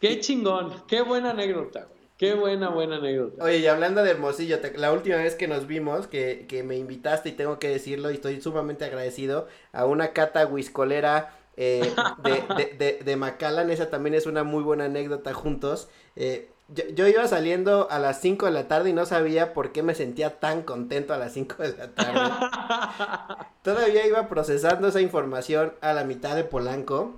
Qué 0.03 0.21
chingón, 0.21 0.83
qué 0.87 1.01
buena 1.01 1.31
anécdota, 1.31 1.87
güey. 1.87 1.98
Qué 2.19 2.35
buena, 2.35 2.69
buena 2.71 2.97
anécdota. 2.97 3.45
Oye, 3.45 3.59
y 3.59 3.67
hablando 3.69 4.03
de 4.03 4.11
Hermosillo, 4.11 4.59
la 4.75 4.93
última 4.93 5.17
vez 5.19 5.37
que 5.37 5.47
nos 5.47 5.69
vimos, 5.69 6.09
que, 6.09 6.47
que, 6.49 6.65
me 6.65 6.77
invitaste 6.77 7.29
y 7.29 7.33
tengo 7.33 7.61
que 7.61 7.69
decirlo 7.69 8.11
y 8.11 8.15
estoy 8.15 8.41
sumamente 8.41 8.85
agradecido 8.85 9.47
a 9.73 9.87
una 9.87 10.13
cata 10.13 10.45
whiscolera 10.45 11.39
eh, 11.57 11.95
de, 12.25 12.55
de, 12.57 12.77
de, 12.77 13.05
de 13.05 13.17
Macallan, 13.17 13.71
esa 13.71 13.89
también 13.89 14.15
es 14.15 14.27
una 14.27 14.43
muy 14.43 14.65
buena 14.65 14.87
anécdota 14.87 15.33
juntos. 15.33 15.89
Eh, 16.17 16.51
yo, 16.67 16.89
yo, 16.89 17.07
iba 17.07 17.27
saliendo 17.29 17.89
a 17.89 18.01
las 18.01 18.21
5 18.21 18.47
de 18.47 18.53
la 18.53 18.67
tarde 18.67 18.91
y 18.91 18.93
no 18.93 19.07
sabía 19.07 19.55
por 19.55 19.71
qué 19.71 19.85
me 19.85 19.95
sentía 19.95 20.41
tan 20.41 20.63
contento 20.63 21.15
a 21.15 21.19
las 21.19 21.35
5 21.35 21.63
de 21.63 21.77
la 21.77 21.95
tarde. 21.95 23.47
Todavía 23.63 24.05
iba 24.09 24.29
procesando 24.29 24.89
esa 24.89 25.01
información 25.01 25.73
a 25.81 25.93
la 25.93 26.03
mitad 26.03 26.35
de 26.35 26.43
Polanco. 26.43 27.15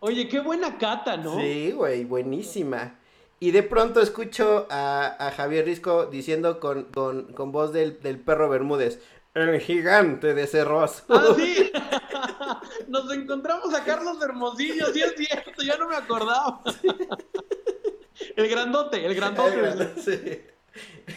Oye, 0.00 0.28
qué 0.28 0.40
buena 0.40 0.76
cata, 0.76 1.16
¿no? 1.16 1.40
Sí, 1.40 1.72
güey, 1.72 2.04
buenísima. 2.04 2.98
Y 3.42 3.50
de 3.50 3.64
pronto 3.64 4.00
escucho 4.00 4.68
a, 4.70 5.32
Javier 5.36 5.64
Risco 5.64 6.06
diciendo 6.06 6.60
con, 6.60 6.84
con, 6.84 7.50
voz 7.50 7.72
del, 7.72 7.96
perro 7.96 8.48
Bermúdez, 8.48 9.00
el 9.34 9.58
gigante 9.58 10.32
de 10.32 10.46
Cerros. 10.46 11.02
Ah, 11.08 11.24
sí. 11.36 11.72
Nos 12.86 13.12
encontramos 13.12 13.74
a 13.74 13.82
Carlos 13.82 14.22
Hermosillo, 14.22 14.86
sí 14.92 15.02
es 15.02 15.14
cierto, 15.16 15.60
ya 15.60 15.76
no 15.76 15.88
me 15.88 15.96
acordaba. 15.96 16.62
el 18.36 18.48
grandote, 18.48 19.04
el 19.04 19.12
grandote. 19.16 20.54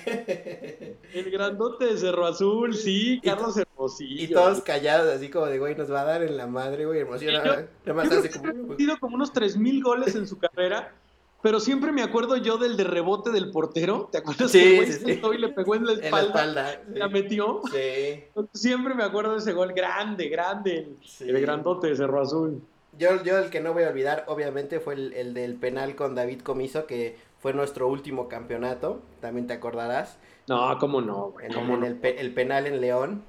El 1.14 1.32
grandote 1.32 1.86
de 1.86 1.98
Cerro 1.98 2.26
Azul, 2.26 2.76
sí, 2.76 3.22
Carlos 3.24 3.56
Hermosillo. 3.56 4.24
Y 4.24 4.28
todos 4.30 4.62
callados, 4.62 5.14
así 5.14 5.30
como 5.30 5.46
de, 5.46 5.60
güey, 5.60 5.76
nos 5.76 5.92
va 5.92 6.02
a 6.02 6.06
dar 6.06 6.24
en 6.24 6.36
la 6.36 6.48
madre, 6.48 6.88
güey, 6.88 7.02
emocionado. 7.02 7.68
Yo, 7.86 7.94
como... 7.94 8.02
Ha 8.02 9.00
como 9.00 9.16
unos 9.16 9.32
3.000 9.32 9.84
goles 9.84 10.16
en 10.16 10.28
su 10.28 10.40
carrera, 10.40 10.92
pero 11.46 11.60
siempre 11.60 11.92
me 11.92 12.02
acuerdo 12.02 12.38
yo 12.38 12.58
del 12.58 12.76
de 12.76 12.84
rebote 12.84 13.30
del 13.30 13.52
portero. 13.52 14.10
¿Te 14.12 14.18
acuerdas 14.18 14.50
sí, 14.50 14.60
que 14.60 14.92
sí, 14.92 15.22
y 15.22 15.38
le 15.38 15.50
pegó 15.50 15.76
en 15.76 15.86
la 15.86 15.94
espalda? 15.94 16.10
En 16.10 16.56
la, 16.56 16.72
espalda, 16.72 16.82
la 16.96 17.08
metió. 17.08 17.62
Sí. 17.72 18.24
Siempre 18.52 18.96
me 18.96 19.04
acuerdo 19.04 19.34
de 19.34 19.38
ese 19.38 19.54
gol 19.54 19.72
grande, 19.74 20.28
grande, 20.28 20.96
el, 21.20 21.42
grandote 21.42 21.86
de 21.86 21.98
Cerro 21.98 22.20
Azul. 22.20 22.64
Yo, 22.98 23.22
yo 23.24 23.38
el 23.38 23.52
que 23.52 23.60
no 23.60 23.74
voy 23.74 23.84
a 23.84 23.90
olvidar, 23.90 24.26
obviamente, 24.28 24.80
fue 24.80 24.96
el, 24.96 25.14
el 25.14 25.36
del 25.36 25.54
penal 25.54 25.96
con 25.96 26.16
David 26.16 26.42
Comiso, 26.42 26.88
que 26.88 27.16
fue 27.38 27.54
nuestro 27.54 27.90
último 27.90 28.28
campeonato, 28.28 29.04
también 29.22 29.46
te 29.46 29.54
acordarás. 29.54 30.18
No, 30.48 30.76
cómo 30.80 31.00
no, 31.00 31.30
güey. 31.30 31.46
En, 31.46 31.84
el, 31.84 32.00
el, 32.04 32.34
penal 32.34 32.66
en 32.66 32.82
León. 32.82 33.24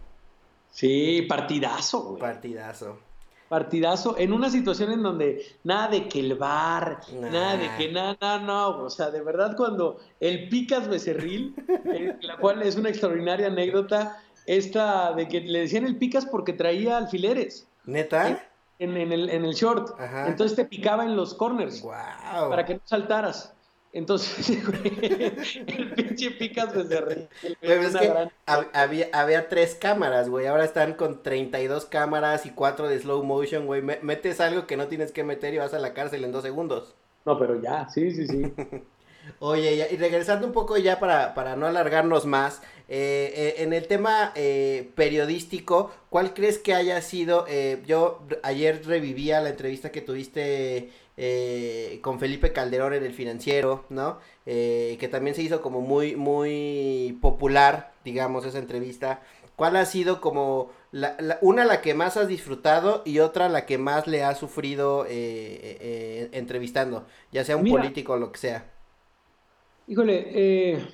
Sí, 0.71 1.21
partidazo, 1.29 2.01
güey. 2.03 2.21
Partidazo. 2.21 2.97
Partidazo, 3.49 4.17
en 4.19 4.33
una 4.33 4.51
situación 4.51 4.91
en 4.93 5.03
donde 5.03 5.47
nada 5.65 5.89
de 5.89 6.09
que 6.09 6.21
el 6.21 6.35
bar, 6.35 7.01
nada 7.13 7.57
de 7.57 7.71
que 7.79 7.93
nada, 7.93 8.39
no, 8.39 8.41
no, 8.41 8.85
o 8.85 8.91
sea, 8.91 9.11
de 9.11 9.23
verdad 9.23 9.57
cuando 9.57 10.01
el 10.21 10.49
Picas 10.49 10.89
Becerril, 10.89 11.55
eh, 11.85 12.17
la 12.23 12.37
cual 12.39 12.63
es 12.63 12.77
una 12.77 12.89
extraordinaria 12.89 13.47
anécdota, 13.47 14.21
esta 14.47 15.13
de 15.13 15.29
que 15.29 15.41
le 15.41 15.61
decían 15.61 15.85
el 15.85 15.97
Picas 15.97 16.27
porque 16.27 16.53
traía 16.53 16.97
alfileres. 16.97 17.69
¿Neta? 17.85 18.43
En, 18.79 18.97
el, 18.97 19.31
en 19.31 19.45
el 19.45 19.55
short. 19.55 19.99
Entonces 20.27 20.57
te 20.57 20.65
picaba 20.65 21.05
en 21.05 21.17
los 21.17 21.35
corners. 21.35 21.81
Wow. 21.83 22.51
Para 22.51 22.65
que 22.65 22.75
no 22.75 22.81
saltaras. 22.85 23.56
Entonces, 23.97 24.51
el 25.67 25.93
pinche 25.95 26.31
picas 26.33 26.75
desde 26.75 27.31
es 27.63 27.97
que 27.97 28.29
había, 28.75 29.09
había 29.15 29.49
tres 29.49 29.75
cámaras, 29.75 30.29
güey. 30.29 30.47
Ahora 30.47 30.67
están 30.67 30.93
con 30.93 31.23
32 31.23 31.87
cámaras 31.87 32.45
y 32.45 32.51
cuatro 32.51 32.89
de 32.89 32.99
slow 32.99 33.25
motion, 33.25 33.65
güey. 33.65 33.81
Metes 33.81 34.43
algo 34.43 34.67
que 34.67 34.77
no 34.77 34.89
tienes 34.89 35.13
que 35.13 35.25
meter 35.25 35.55
y 35.55 35.59
vas 35.59 35.73
a 35.73 35.79
la 35.79 35.95
cárcel 35.95 36.25
en 36.25 36.33
dos 36.33 36.43
segundos. 36.43 36.95
No, 37.25 37.39
pero 37.39 37.59
ya, 37.59 37.89
sí, 37.89 38.11
sí, 38.11 38.27
sí. 38.27 38.53
Oye, 39.39 39.89
y 39.91 39.97
regresando 39.97 40.47
un 40.47 40.53
poco 40.53 40.77
ya 40.77 41.01
para, 41.01 41.33
para 41.35 41.57
no 41.57 41.67
alargarnos 41.67 42.27
más, 42.27 42.61
eh, 42.89 43.33
eh, 43.35 43.55
en 43.63 43.73
el 43.73 43.87
tema 43.87 44.33
eh, 44.37 44.91
periodístico, 44.95 45.91
¿cuál 46.11 46.35
crees 46.35 46.59
que 46.59 46.75
haya 46.75 47.01
sido? 47.01 47.47
yo 47.87 48.23
ayer 48.43 48.83
revivía 48.85 49.41
la 49.41 49.51
entrevista 49.51 49.91
que 49.91 50.01
tuviste 50.01 50.91
eh, 51.17 51.99
con 52.03 52.19
Felipe 52.21 52.53
Calderón 52.53 52.93
en 52.95 53.05
el 53.05 53.13
financiero, 53.13 53.85
¿no? 53.89 54.19
Eh, 54.45 54.97
que 55.01 55.09
también 55.09 55.35
se 55.35 55.43
hizo 55.43 55.63
como 55.63 55.81
muy, 55.81 56.17
muy 56.17 57.19
popular, 57.23 57.93
digamos, 58.05 58.45
esa 58.45 58.59
entrevista. 58.59 59.23
¿Cuál 59.57 59.77
ha 59.77 59.87
sido 59.87 60.21
como 60.21 60.71
la, 60.93 61.17
una 61.41 61.65
la 61.65 61.81
que 61.81 61.95
más 61.95 62.19
has 62.19 62.29
disfrutado 62.29 63.03
y 63.07 63.21
otra 63.21 63.49
la 63.49 63.65
que 63.65 63.79
más 63.79 64.07
le 64.07 64.23
ha 64.23 64.35
sufrido 64.35 65.07
eh, 65.09 66.29
entrevistando, 66.33 67.07
ya 67.33 67.45
sea 67.45 67.57
un 67.57 67.67
político 67.67 68.13
o 68.13 68.19
lo 68.19 68.33
que 68.33 68.39
sea? 68.39 68.71
Híjole, 69.89 70.85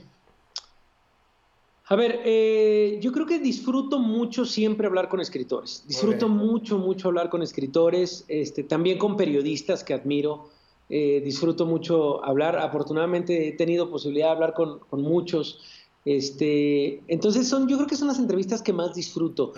a 1.93 1.97
ver, 1.97 2.23
eh, 2.25 2.99
yo 3.03 3.13
creo 3.13 3.27
que 3.27 3.39
disfruto 3.39 3.99
mucho 3.99 4.47
siempre 4.47 4.87
hablar 4.87 5.11
con 5.11 5.21
escritores. 5.21 5.85
Disfruto 5.87 6.27
mucho, 6.27 6.79
mucho 6.79 7.09
hablar 7.09 7.29
con 7.29 7.43
escritores, 7.43 8.25
este, 8.29 8.63
también 8.63 8.97
con 8.97 9.15
periodistas 9.15 9.85
que 9.85 9.93
admiro. 9.93 10.49
Eh, 10.89 11.21
disfruto 11.23 11.67
mucho 11.67 12.25
hablar. 12.25 12.57
Afortunadamente 12.59 13.47
he 13.47 13.53
tenido 13.53 13.91
posibilidad 13.91 14.29
de 14.29 14.33
hablar 14.33 14.55
con, 14.55 14.81
muchos. 14.93 15.61
Este, 16.07 17.03
entonces 17.09 17.47
son, 17.47 17.69
yo 17.69 17.77
creo 17.77 17.87
que 17.87 17.97
son 17.97 18.09
las 18.09 18.19
entrevistas 18.19 18.63
que 18.63 18.73
más 18.73 18.95
disfruto. 18.95 19.53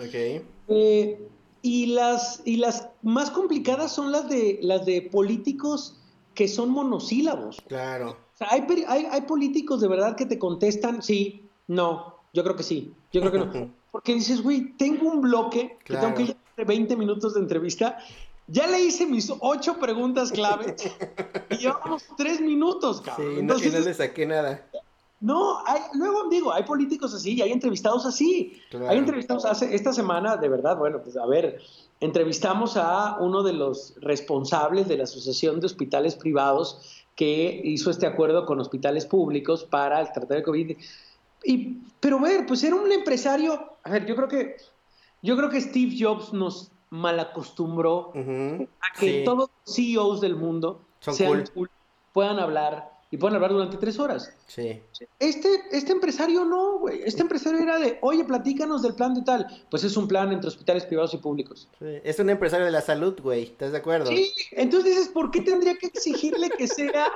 Eh, 0.67 1.29
y 1.61 1.85
las, 1.85 2.41
y 2.43 2.57
las 2.57 2.89
más 3.01 3.31
complicadas 3.31 3.95
son 3.95 4.11
las 4.11 4.27
de, 4.27 4.59
las 4.61 4.85
de 4.85 5.03
políticos 5.03 5.95
que 6.33 6.49
son 6.49 6.69
monosílabos. 6.69 7.61
Claro. 7.69 8.17
hay, 8.41 8.65
hay, 8.89 9.05
hay 9.09 9.21
políticos 9.21 9.79
de 9.79 9.87
verdad 9.87 10.17
que 10.17 10.25
te 10.25 10.37
contestan 10.37 11.01
sí, 11.01 11.43
no, 11.67 12.14
yo 12.35 12.43
creo 12.43 12.55
que 12.55 12.63
sí, 12.63 12.93
yo 13.13 13.21
creo 13.21 13.31
que 13.31 13.39
no. 13.39 13.71
Porque 13.91 14.13
dices, 14.13 14.43
güey, 14.43 14.73
tengo 14.73 15.09
un 15.09 15.21
bloque 15.21 15.77
que 15.85 15.95
tengo 15.95 16.13
que 16.13 16.23
ir 16.23 16.35
de 16.57 16.65
20 16.65 16.97
minutos 16.97 17.33
de 17.33 17.39
entrevista. 17.39 17.97
Ya 18.47 18.67
le 18.67 18.81
hice 18.81 19.05
mis 19.05 19.31
ocho 19.39 19.79
preguntas 19.79 20.31
clave 20.31 20.75
y 21.49 21.57
llevamos 21.57 22.03
tres 22.17 22.41
minutos, 22.41 23.01
cabrón. 23.01 23.33
Sí, 23.33 23.39
Entonces, 23.39 23.73
no, 23.73 23.79
le 23.79 23.93
saqué 23.93 24.25
nada. 24.25 24.67
No, 25.21 25.65
hay, 25.65 25.79
luego 25.93 26.29
digo, 26.29 26.53
hay 26.53 26.63
políticos 26.63 27.13
así 27.13 27.35
y 27.35 27.41
hay 27.41 27.53
entrevistados 27.53 28.05
así. 28.05 28.61
Hay 28.87 28.97
entrevistados 28.97 29.45
hace, 29.45 29.73
esta 29.73 29.93
semana, 29.93 30.35
de 30.35 30.49
verdad, 30.49 30.77
bueno, 30.77 31.01
pues 31.01 31.15
a 31.15 31.25
ver, 31.25 31.61
entrevistamos 32.01 32.75
a 32.75 33.17
uno 33.21 33.43
de 33.43 33.53
los 33.53 33.95
responsables 34.01 34.89
de 34.89 34.97
la 34.97 35.05
Asociación 35.05 35.61
de 35.61 35.67
Hospitales 35.67 36.15
Privados 36.15 37.05
que 37.15 37.61
hizo 37.63 37.89
este 37.89 38.05
acuerdo 38.05 38.45
con 38.45 38.59
hospitales 38.59 39.05
públicos 39.05 39.63
para 39.63 40.01
el 40.01 40.07
tratamiento 40.07 40.35
de 40.35 40.43
COVID. 40.43 40.77
Y, 41.45 41.81
pero 41.99 42.19
ver, 42.19 42.45
pues 42.45 42.63
era 42.63 42.75
un 42.75 42.91
empresario, 42.91 43.77
a 43.83 43.89
ver, 43.89 44.05
yo 44.05 44.15
creo 44.15 44.27
que, 44.27 44.57
yo 45.21 45.37
creo 45.37 45.49
que 45.49 45.61
Steve 45.61 45.95
Jobs 45.97 46.33
nos 46.33 46.71
malacostumbró 46.89 48.13
a 48.15 48.99
que 48.99 49.23
todos 49.23 49.49
los 49.65 49.75
CEOs 49.75 50.21
del 50.21 50.35
mundo 50.35 50.81
puedan 52.13 52.39
hablar 52.39 52.95
y 53.11 53.17
puedan 53.17 53.35
hablar 53.35 53.51
durante 53.51 53.77
tres 53.77 53.99
horas. 53.99 54.33
Sí. 54.47 54.81
Este, 55.19 55.49
este 55.71 55.91
empresario 55.91 56.43
no, 56.43 56.79
güey. 56.79 57.01
Este 57.05 57.21
empresario 57.21 57.59
era 57.59 57.77
de, 57.77 57.99
oye, 58.01 58.25
platícanos 58.25 58.81
del 58.81 58.95
plan 58.95 59.13
de 59.13 59.21
tal. 59.21 59.47
Pues 59.69 59.83
es 59.83 59.95
un 59.95 60.07
plan 60.07 60.31
entre 60.31 60.47
hospitales 60.47 60.85
privados 60.85 61.13
y 61.13 61.17
públicos. 61.17 61.69
Sí. 61.79 61.85
Es 62.03 62.19
un 62.19 62.29
empresario 62.29 62.65
de 62.65 62.71
la 62.71 62.81
salud, 62.81 63.17
güey. 63.21 63.43
¿Estás 63.43 63.71
de 63.71 63.77
acuerdo? 63.77 64.07
Sí. 64.07 64.31
Entonces 64.51 64.95
dices, 64.95 65.07
¿por 65.09 65.31
qué 65.31 65.41
tendría 65.41 65.75
que 65.75 65.87
exigirle 65.87 66.49
que 66.49 66.67
sea 66.67 67.07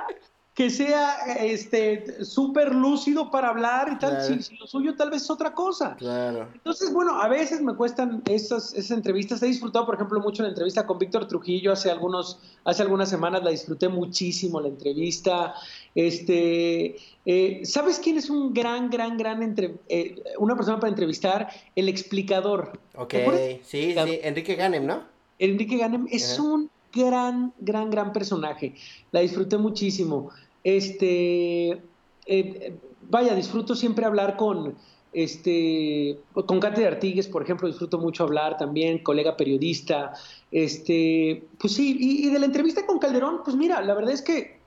que 0.54 0.68
sea 0.68 1.16
este 1.38 2.24
súper 2.24 2.74
lúcido 2.74 3.30
para 3.30 3.48
hablar 3.48 3.92
y 3.92 3.98
tal, 3.98 4.20
si, 4.22 4.56
lo 4.56 4.66
suyo 4.66 4.96
tal 4.96 5.10
vez 5.10 5.22
es 5.22 5.30
otra 5.30 5.54
cosa. 5.54 5.94
Claro. 5.96 6.48
Entonces, 6.52 6.92
bueno, 6.92 7.20
a 7.20 7.28
veces 7.28 7.60
me 7.62 7.74
cuestan 7.74 8.22
esas, 8.28 8.74
esas 8.74 8.90
entrevistas. 8.90 9.42
He 9.42 9.46
disfrutado, 9.46 9.86
por 9.86 9.94
ejemplo, 9.94 10.20
mucho 10.20 10.42
la 10.42 10.48
entrevista 10.48 10.86
con 10.86 10.98
Víctor 10.98 11.28
Trujillo 11.28 11.72
hace 11.72 11.90
algunos, 11.90 12.40
hace 12.64 12.82
algunas 12.82 13.08
semanas, 13.08 13.44
la 13.44 13.50
disfruté 13.50 13.88
muchísimo 13.88 14.60
la 14.60 14.68
entrevista. 14.68 15.54
Este, 15.94 16.96
eh, 17.24 17.60
¿sabes 17.64 18.00
quién 18.00 18.18
es 18.18 18.28
un 18.28 18.52
gran, 18.52 18.90
gran, 18.90 19.16
gran 19.16 19.42
entre, 19.42 19.76
eh, 19.88 20.20
una 20.38 20.56
persona 20.56 20.80
para 20.80 20.90
entrevistar? 20.90 21.48
El 21.76 21.88
explicador. 21.88 22.80
Ok, 22.96 23.14
sí, 23.62 23.94
sí, 23.94 24.20
Enrique 24.22 24.56
Ganem, 24.56 24.84
¿no? 24.84 25.04
Enrique 25.38 25.78
Ganem 25.78 26.06
es 26.10 26.38
un 26.38 26.70
gran, 26.92 27.52
gran, 27.58 27.90
gran 27.90 28.12
personaje. 28.12 28.74
La 29.12 29.20
disfruté 29.20 29.56
muchísimo. 29.58 30.30
Este, 30.64 31.80
eh, 32.26 32.78
vaya, 33.08 33.34
disfruto 33.34 33.74
siempre 33.74 34.04
hablar 34.04 34.36
con, 34.36 34.74
este, 35.12 36.18
con 36.46 36.60
Katy 36.60 36.84
Artigues, 36.84 37.28
por 37.28 37.42
ejemplo, 37.42 37.68
disfruto 37.68 37.98
mucho 37.98 38.24
hablar 38.24 38.56
también, 38.56 39.02
colega 39.02 39.36
periodista, 39.36 40.14
este, 40.50 41.44
pues 41.58 41.74
sí, 41.74 41.96
y, 41.98 42.30
de 42.30 42.38
la 42.38 42.46
entrevista 42.46 42.86
con 42.86 42.98
Calderón, 42.98 43.40
pues 43.44 43.56
mira, 43.56 43.80
la 43.82 43.94
verdad 43.94 44.12
es 44.12 44.22
que 44.22 44.60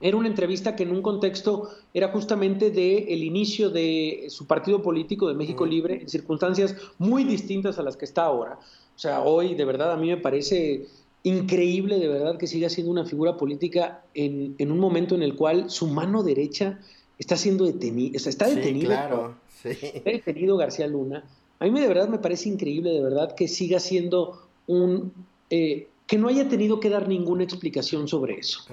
era 0.00 0.16
una 0.16 0.26
entrevista 0.26 0.74
que 0.74 0.82
en 0.82 0.90
un 0.90 1.00
contexto 1.00 1.70
era 1.94 2.08
justamente 2.08 2.70
de 2.70 2.98
el 3.14 3.22
inicio 3.22 3.70
de 3.70 4.26
su 4.28 4.46
partido 4.46 4.82
político 4.82 5.28
de 5.28 5.34
México 5.34 5.64
Libre, 5.64 6.00
en 6.02 6.08
circunstancias 6.08 6.74
muy 6.98 7.22
distintas 7.22 7.78
a 7.78 7.82
las 7.82 7.96
que 7.96 8.04
está 8.04 8.24
ahora. 8.24 8.58
O 8.94 8.98
sea, 8.98 9.20
hoy 9.20 9.54
de 9.54 9.64
verdad 9.64 9.92
a 9.92 9.96
mí 9.96 10.08
me 10.08 10.16
parece 10.16 10.88
increíble 11.24 11.98
de 11.98 12.08
verdad 12.08 12.36
que 12.36 12.46
siga 12.46 12.68
siendo 12.68 12.90
una 12.90 13.04
figura 13.04 13.36
política 13.36 14.02
en, 14.14 14.54
en 14.58 14.72
un 14.72 14.78
momento 14.78 15.14
en 15.14 15.22
el 15.22 15.36
cual 15.36 15.70
su 15.70 15.86
mano 15.86 16.22
derecha 16.22 16.80
está 17.18 17.36
siendo 17.36 17.64
detenida, 17.64 18.16
está 18.16 18.48
detenido. 18.48 18.86
claro, 18.86 19.34
Está 19.64 20.10
detenido 20.10 20.56
García 20.56 20.86
Luna. 20.88 21.24
A 21.60 21.66
mí 21.66 21.80
de 21.80 21.86
verdad 21.86 22.08
me 22.08 22.18
parece 22.18 22.48
increíble 22.48 22.90
de 22.90 23.00
verdad 23.02 23.34
que 23.34 23.46
siga 23.48 23.78
siendo 23.78 24.42
un... 24.66 25.12
Eh, 25.50 25.88
que 26.06 26.18
no 26.18 26.28
haya 26.28 26.48
tenido 26.48 26.80
que 26.80 26.90
dar 26.90 27.08
ninguna 27.08 27.44
explicación 27.44 28.06
sobre 28.06 28.34
eso. 28.34 28.64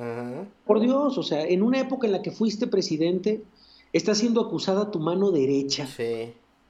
Por 0.66 0.82
Dios, 0.82 1.18
o 1.18 1.24
sea, 1.24 1.44
en 1.46 1.62
una 1.62 1.80
época 1.80 2.06
en 2.06 2.12
la 2.12 2.22
que 2.22 2.32
fuiste 2.32 2.68
presidente, 2.68 3.42
está 3.94 4.14
siendo 4.14 4.42
acusada 4.42 4.92
tu 4.92 5.00
mano 5.00 5.32
derecha 5.32 5.88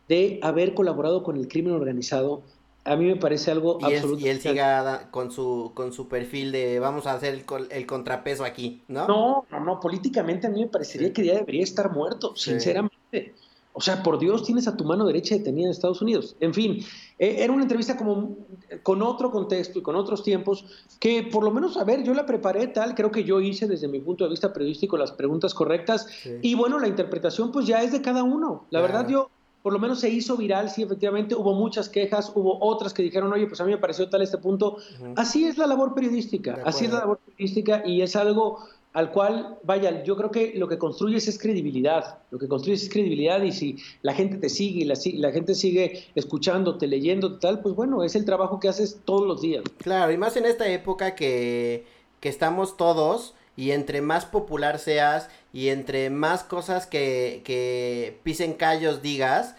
de 0.08 0.40
haber 0.44 0.76
colaborado 0.76 1.24
con 1.24 1.38
el 1.38 1.48
crimen 1.48 1.74
organizado, 1.74 2.44
a 2.86 2.96
mí 2.96 3.06
me 3.06 3.16
parece 3.16 3.52
algo 3.52 3.78
absolutamente... 3.84 4.24
y 4.24 4.30
él 4.30 4.42
siga 4.42 5.10
con 5.12 5.32
su, 5.32 5.72
con 5.74 5.94
su 5.94 6.08
perfil 6.08 6.52
de 6.52 6.80
vamos 6.80 7.08
a 7.08 7.14
hacer 7.14 7.46
el, 7.70 7.86
contrapeso 7.86 8.44
aquí, 8.44 8.84
¿no? 8.88 9.08
No, 9.08 9.46
no, 9.52 9.60
no, 9.60 9.80
políticamente 9.80 10.48
a 10.48 10.50
mí 10.50 10.62
me 10.62 10.68
parecería 10.68 11.14
que 11.14 11.26
ya 11.26 11.36
debería 11.36 11.64
estar 11.64 11.92
muerto, 11.92 12.36
sinceramente. 12.36 13.34
O 13.74 13.82
sea, 13.82 14.04
por 14.04 14.20
Dios, 14.20 14.44
tienes 14.44 14.68
a 14.68 14.76
tu 14.76 14.84
mano 14.84 15.06
derecha 15.06 15.36
detenida 15.36 15.68
en 15.68 15.72
Estados 15.72 16.02
Unidos. 16.02 16.36
En 16.40 16.54
fin, 16.54 16.84
eh, 17.18 17.38
era 17.40 17.54
una 17.54 17.62
entrevista 17.62 17.96
como 17.96 18.36
con 18.84 19.02
otro 19.02 19.32
contexto 19.32 19.80
y 19.80 19.82
con 19.82 19.96
otros 19.96 20.24
tiempos 20.24 20.66
que 21.00 21.24
por 21.24 21.44
lo 21.44 21.52
menos, 21.52 21.78
a 21.78 21.84
ver, 21.84 22.04
yo 22.04 22.14
la 22.14 22.26
preparé 22.26 22.68
tal, 22.68 22.96
creo 22.96 23.12
que 23.12 23.24
yo 23.24 23.40
hice 23.40 23.68
desde 23.68 23.88
mi 23.88 24.00
punto 24.00 24.24
de 24.24 24.32
vista 24.32 24.52
periodístico 24.52 24.98
las 24.98 25.12
preguntas 25.12 25.54
correctas 25.54 26.08
y 26.42 26.56
bueno, 26.56 26.80
la 26.80 26.88
interpretación 26.88 27.52
pues 27.52 27.68
ya 27.68 27.82
es 27.84 27.92
de 27.92 28.02
cada 28.02 28.24
uno. 28.24 28.66
La 28.70 28.82
verdad 28.82 29.08
yo 29.08 29.30
por 29.62 29.74
lo 29.74 29.80
menos 29.80 30.00
se 30.00 30.10
hizo 30.10 30.38
viral, 30.38 30.70
sí, 30.70 30.84
efectivamente, 30.84 31.36
hubo 31.36 31.54
muchas 31.54 31.90
quejas, 31.90 32.32
hubo 32.34 32.58
otras 32.62 32.94
que 32.94 33.04
dijeron, 33.04 33.32
oye, 33.34 33.48
pues 33.48 33.60
a 33.60 33.66
mí 33.66 33.72
me 33.72 33.78
pareció 33.78 34.10
tal 34.10 34.22
este 34.22 34.38
punto. 34.38 34.78
Así 35.16 35.46
es 35.46 35.58
la 35.58 35.68
labor 35.68 35.94
periodística, 35.94 36.62
así 36.66 36.86
es 36.86 36.92
la 36.92 37.00
labor 37.00 37.20
periodística 37.20 37.84
y 37.86 38.02
es 38.02 38.16
algo 38.16 38.60
al 38.94 39.12
cual, 39.12 39.60
vaya, 39.64 40.04
yo 40.04 40.18
creo 40.18 40.32
que 40.32 40.54
lo 40.56 40.68
que 40.68 40.80
construyes 40.80 41.28
es 41.28 41.38
credibilidad, 41.38 42.20
lo 42.32 42.40
que 42.40 42.48
construyes 42.48 42.84
es 42.84 42.90
credibilidad 42.90 43.42
y 43.44 43.52
si 43.52 43.78
la 44.02 44.14
gente 44.14 44.38
te 44.38 44.50
sigue 44.50 44.82
y 44.82 44.86
la, 44.86 44.96
la 45.16 45.32
gente 45.32 45.54
sigue 45.54 46.06
escuchándote, 46.16 46.88
leyendo 46.88 47.38
tal, 47.38 47.62
pues 47.62 47.76
bueno, 47.76 48.04
es 48.04 48.16
el 48.16 48.26
trabajo 48.26 48.60
que 48.60 48.68
haces 48.68 49.02
todos 49.06 49.28
los 49.28 49.42
días. 49.42 49.64
Claro, 49.78 50.12
y 50.12 50.18
más 50.18 50.38
en 50.38 50.46
esta 50.46 50.68
época 50.68 51.14
que, 51.14 51.86
que 52.20 52.30
estamos 52.30 52.78
todos 52.78 53.36
y 53.60 53.74
entre 53.74 54.00
más 54.00 54.24
popular 54.26 54.80
seas 54.80 55.28
y 55.52 55.68
entre 55.68 56.10
más 56.10 56.44
cosas 56.44 56.88
que, 56.88 57.42
que 57.44 58.18
pisen 58.24 58.54
callos 58.54 59.02
digas, 59.02 59.54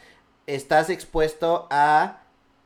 estás 0.46 0.88
expuesto 0.88 1.68
a 1.70 2.19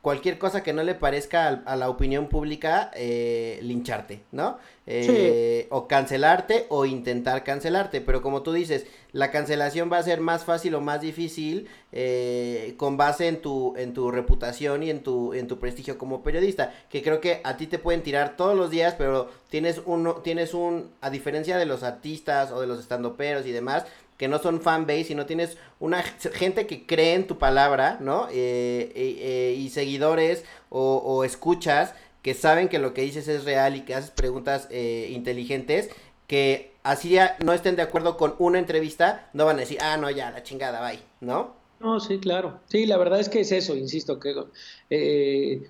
cualquier 0.05 0.37
cosa 0.37 0.61
que 0.61 0.71
no 0.71 0.83
le 0.83 0.93
parezca 0.93 1.47
a, 1.47 1.75
la 1.75 1.89
opinión 1.89 2.29
pública, 2.29 2.91
eh, 2.93 3.57
lincharte, 3.63 4.21
¿no? 4.31 4.59
Eh, 4.85 5.65
o 5.71 5.87
cancelarte 5.87 6.67
o 6.69 6.85
intentar 6.85 7.43
cancelarte. 7.43 8.01
Pero 8.01 8.21
como 8.21 8.43
tú 8.43 8.53
dices, 8.53 8.85
la 9.13 9.31
cancelación 9.31 9.91
va 9.91 9.97
a 9.97 10.03
ser 10.03 10.21
más 10.21 10.43
fácil 10.43 10.75
o 10.75 10.81
más 10.81 11.01
difícil 11.01 11.67
eh, 11.91 12.75
con 12.77 12.97
base 12.97 13.27
en 13.27 13.41
tu, 13.41 13.73
en 13.77 13.95
tu 13.95 14.11
reputación 14.11 14.83
y 14.83 14.91
en 14.91 15.01
tu, 15.01 15.33
en 15.33 15.47
tu 15.47 15.57
prestigio 15.57 15.97
como 15.97 16.21
periodista. 16.21 16.71
Que 16.91 17.01
creo 17.01 17.19
que 17.19 17.41
a 17.43 17.57
ti 17.57 17.65
te 17.65 17.79
pueden 17.79 18.03
tirar 18.03 18.37
todos 18.37 18.55
los 18.55 18.69
días, 18.69 18.93
pero 18.95 19.31
tienes 19.49 19.81
uno, 19.87 20.17
tienes 20.17 20.53
un, 20.53 20.91
a 21.01 21.09
diferencia 21.09 21.57
de 21.57 21.65
los 21.65 21.81
artistas 21.81 22.51
o 22.51 22.61
de 22.61 22.67
los 22.67 22.79
estandoperos 22.79 23.47
y 23.47 23.51
demás, 23.51 23.85
que 24.17 24.27
no 24.27 24.39
son 24.39 24.61
fanbase, 24.61 25.05
sino 25.05 25.25
tienes 25.25 25.57
una 25.79 26.01
gente 26.01 26.67
que 26.67 26.85
cree 26.85 27.13
en 27.13 27.27
tu 27.27 27.37
palabra, 27.37 27.97
¿no? 27.99 28.27
Eh, 28.29 28.91
eh, 28.95 29.17
eh, 29.19 29.55
y 29.57 29.69
seguidores 29.69 30.45
o, 30.69 31.23
escuchas 31.23 31.93
que 32.21 32.33
saben 32.33 32.69
que 32.69 32.79
lo 32.79 32.93
que 32.93 33.01
dices 33.01 33.27
es 33.27 33.45
real 33.45 33.75
y 33.75 33.81
que 33.81 33.93
haces 33.93 34.11
preguntas 34.11 34.67
inteligentes, 34.71 35.89
que 36.27 36.73
así 36.83 37.09
ya 37.09 37.37
no 37.43 37.53
estén 37.53 37.75
de 37.75 37.83
acuerdo 37.83 38.17
con 38.17 38.35
una 38.39 38.57
entrevista, 38.57 39.29
no 39.33 39.45
van 39.45 39.57
a 39.57 39.59
decir, 39.59 39.77
ah, 39.81 39.95
no, 39.97 40.09
ya, 40.09 40.31
la 40.31 40.43
chingada, 40.43 40.81
bye, 40.87 40.99
¿no? 41.21 41.53
No, 41.79 41.99
sí, 41.99 42.17
claro. 42.17 42.59
Sí, 42.67 42.87
la 42.87 42.97
verdad 42.97 43.19
es 43.19 43.29
que 43.29 43.41
es 43.41 43.51
eso, 43.51 43.75
insisto, 43.75 44.19
que 44.19 44.33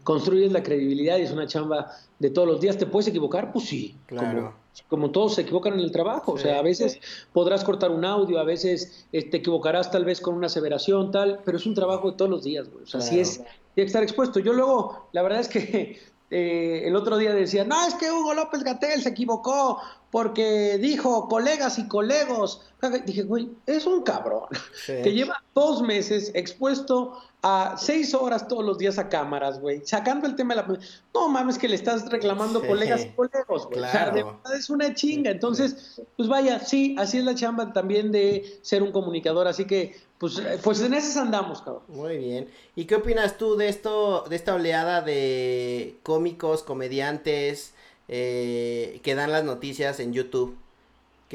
construyes 0.04 0.52
la 0.54 0.64
credibilidad 0.64 1.18
y 1.18 1.24
es 1.24 1.32
una 1.32 1.46
chamba 1.46 1.92
de 2.20 2.30
todos 2.30 2.48
los 2.48 2.62
días. 2.62 2.78
¿Te 2.78 2.86
puedes 2.86 3.08
equivocar? 3.08 3.52
Pues 3.52 3.66
sí. 3.66 3.98
Claro 4.06 4.54
como 4.54 4.65
todos 5.12 5.36
se 5.36 5.42
equivocan 5.42 5.74
en 5.74 5.80
el 5.80 5.92
trabajo, 5.92 6.34
o 6.34 6.38
sea, 6.38 6.60
a 6.60 6.62
veces 6.62 7.00
podrás 7.34 7.64
cortar 7.64 7.92
un 7.92 8.06
audio, 8.06 8.40
a 8.40 8.44
veces 8.44 9.08
eh, 9.12 9.30
te 9.30 9.38
equivocarás 9.38 9.92
tal 9.92 10.06
vez 10.06 10.22
con 10.22 10.36
una 10.36 10.48
aseveración, 10.48 11.12
tal, 11.12 11.42
pero 11.46 11.58
es 11.58 11.66
un 11.66 11.74
trabajo 11.74 12.12
de 12.12 12.18
todos 12.18 12.32
los 12.32 12.44
días, 12.44 12.70
güey. 12.70 12.84
o 12.84 12.88
sea, 12.88 13.00
así 13.00 13.20
es, 13.20 13.38
tiene 13.38 13.48
que 13.76 13.84
estar 13.84 14.04
expuesto. 14.04 14.40
Yo 14.40 14.54
luego, 14.54 15.08
la 15.12 15.22
verdad 15.22 15.40
es 15.40 15.48
que 15.48 16.00
eh, 16.30 16.84
el 16.86 16.96
otro 16.96 17.18
día 17.18 17.34
decía, 17.34 17.64
no, 17.64 17.86
es 17.88 17.94
que 17.96 18.12
Hugo 18.12 18.34
López 18.34 18.64
Gatel 18.64 19.02
se 19.02 19.10
equivocó 19.10 19.80
porque 20.16 20.78
dijo 20.78 21.28
colegas 21.28 21.78
y 21.78 21.90
colegos. 21.90 22.62
Dije, 23.06 23.24
güey, 23.24 23.50
es 23.66 23.86
un 23.86 24.02
cabrón 24.02 24.48
que 24.86 25.12
lleva 25.12 25.44
dos 25.54 25.82
meses 25.82 26.32
expuesto 26.34 27.22
a 27.42 27.76
seis 27.78 28.14
horas 28.14 28.48
todos 28.48 28.64
los 28.64 28.78
días 28.78 28.98
a 28.98 29.10
cámaras, 29.10 29.60
güey, 29.60 29.82
sacando 29.86 30.26
el 30.26 30.38
tema 30.38 30.56
de 30.56 30.62
la... 30.62 30.80
No 31.14 31.28
mames 31.28 31.58
que 31.58 31.68
le 31.68 31.76
estás 31.76 32.10
reclamando 32.10 32.66
colegas 32.66 33.04
y 33.04 33.10
colegos, 33.10 33.66
güey. 33.66 33.80
O 33.84 33.92
sea, 33.92 34.12
de 34.12 34.24
verdad 34.24 34.56
es 34.56 34.70
una 34.70 34.94
chinga. 34.94 35.32
Entonces, 35.32 36.00
pues 36.16 36.30
vaya, 36.30 36.62
sí, 36.62 36.96
así 36.98 37.18
es 37.18 37.26
la 37.26 37.36
chamba 37.36 37.74
también 37.74 38.14
de 38.14 38.58
ser 38.62 38.84
un 38.84 38.94
comunicador. 38.94 39.50
Así 39.50 39.66
que, 39.66 39.98
pues, 40.18 40.40
eh, 40.40 40.58
pues 40.64 40.80
en 40.80 40.94
esas 40.94 41.18
andamos, 41.18 41.62
cabrón. 41.62 41.84
Muy 41.90 42.20
bien. 42.20 42.50
¿Y 42.78 42.86
qué 42.86 42.96
opinas 42.96 43.38
tú 43.38 43.58
de 43.58 43.68
esto, 43.68 44.24
de 44.30 44.38
esta 44.38 44.56
oleada 44.56 45.02
de 45.02 46.00
cómicos, 46.04 46.64
comediantes 46.64 47.75
eh, 48.08 49.00
que 49.04 49.16
dan 49.16 49.32
las 49.32 49.44
noticias 49.44 50.00
en 50.00 50.14
YouTube? 50.14 50.56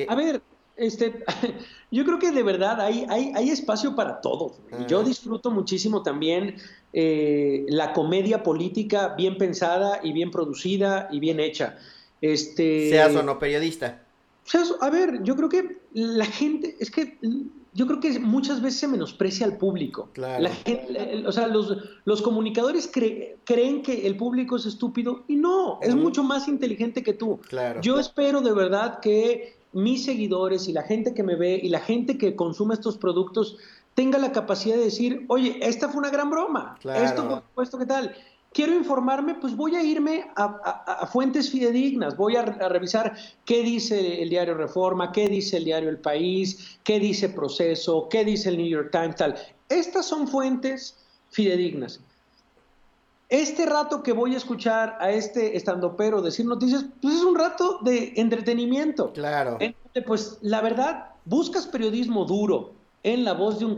A 0.08 0.14
ver, 0.14 0.40
este, 0.76 1.24
yo 1.90 2.04
creo 2.04 2.18
que 2.18 2.30
de 2.32 2.42
verdad 2.42 2.80
hay, 2.80 3.06
hay, 3.08 3.32
hay 3.34 3.50
espacio 3.50 3.94
para 3.94 4.20
todo. 4.20 4.54
Yo 4.88 5.02
disfruto 5.02 5.50
muchísimo 5.50 6.02
también 6.02 6.56
eh, 6.92 7.66
la 7.68 7.92
comedia 7.92 8.42
política 8.42 9.14
bien 9.16 9.36
pensada 9.36 10.00
y 10.02 10.12
bien 10.12 10.30
producida 10.30 11.08
y 11.12 11.20
bien 11.20 11.38
hecha. 11.38 11.78
Este, 12.20 12.90
Seas 12.90 13.14
o 13.14 13.22
no 13.22 13.38
periodista. 13.38 14.02
a 14.80 14.90
ver, 14.90 15.22
yo 15.22 15.36
creo 15.36 15.48
que 15.48 15.78
la 15.92 16.26
gente, 16.26 16.76
es 16.80 16.90
que 16.90 17.18
yo 17.72 17.86
creo 17.86 18.00
que 18.00 18.18
muchas 18.18 18.60
veces 18.60 18.80
se 18.80 18.88
menosprecia 18.88 19.46
al 19.46 19.56
público. 19.56 20.08
Claro. 20.12 20.42
La 20.42 20.50
gente, 20.50 21.24
o 21.26 21.32
sea, 21.32 21.46
los, 21.46 21.76
los 22.04 22.22
comunicadores 22.22 22.90
creen 22.92 23.82
que 23.82 24.06
el 24.06 24.16
público 24.16 24.56
es 24.56 24.66
estúpido 24.66 25.24
y 25.28 25.36
no, 25.36 25.78
es 25.80 25.94
mucho 25.94 26.22
más 26.22 26.48
inteligente 26.48 27.02
que 27.02 27.12
tú. 27.12 27.38
Claro. 27.48 27.80
Yo 27.80 27.98
espero 27.98 28.40
de 28.40 28.52
verdad 28.52 29.00
que 29.00 29.56
mis 29.72 30.04
seguidores 30.04 30.68
y 30.68 30.72
la 30.72 30.82
gente 30.82 31.14
que 31.14 31.22
me 31.22 31.36
ve 31.36 31.60
y 31.62 31.68
la 31.68 31.80
gente 31.80 32.18
que 32.18 32.34
consume 32.34 32.74
estos 32.74 32.98
productos 32.98 33.56
tenga 33.94 34.18
la 34.18 34.32
capacidad 34.32 34.76
de 34.76 34.84
decir, 34.84 35.24
oye, 35.28 35.58
esta 35.62 35.88
fue 35.88 35.98
una 35.98 36.10
gran 36.10 36.30
broma, 36.30 36.76
esto 36.82 37.28
por 37.28 37.42
supuesto, 37.42 37.78
¿qué 37.78 37.86
tal? 37.86 38.14
Quiero 38.52 38.74
informarme, 38.74 39.36
pues 39.36 39.54
voy 39.54 39.76
a 39.76 39.82
irme 39.82 40.28
a, 40.34 41.06
fuentes 41.06 41.50
fidedignas, 41.50 42.16
voy 42.16 42.34
a, 42.36 42.42
revisar 42.42 43.16
qué 43.44 43.62
dice 43.62 44.22
el 44.22 44.28
diario 44.28 44.54
Reforma, 44.54 45.12
qué 45.12 45.28
dice 45.28 45.58
el 45.58 45.64
diario 45.64 45.88
El 45.88 45.98
País, 45.98 46.78
qué 46.82 46.98
dice 46.98 47.28
Proceso, 47.28 48.08
qué 48.08 48.24
dice 48.24 48.48
el 48.48 48.56
New 48.56 48.66
York 48.66 48.90
Times, 48.90 49.16
tal. 49.16 49.36
Estas 49.68 50.06
son 50.06 50.26
fuentes 50.26 50.96
fidedignas 51.30 52.00
este 53.30 53.64
rato 53.64 54.02
que 54.02 54.12
voy 54.12 54.34
a 54.34 54.36
escuchar 54.36 54.98
a 55.00 55.12
este 55.12 55.56
estandopero 55.56 56.20
decir 56.20 56.44
noticias, 56.44 56.84
pues 57.00 57.14
es 57.14 57.22
un 57.22 57.38
rato 57.38 57.78
de 57.82 58.12
entretenimiento. 58.16 59.12
Claro. 59.12 59.56
pues 60.04 60.38
la 60.42 60.60
verdad, 60.60 61.10
buscas 61.24 61.66
periodismo 61.66 62.24
duro 62.24 62.72
en 63.02 63.24
la 63.24 63.32
voz 63.32 63.58
de 63.58 63.64
un 63.64 63.76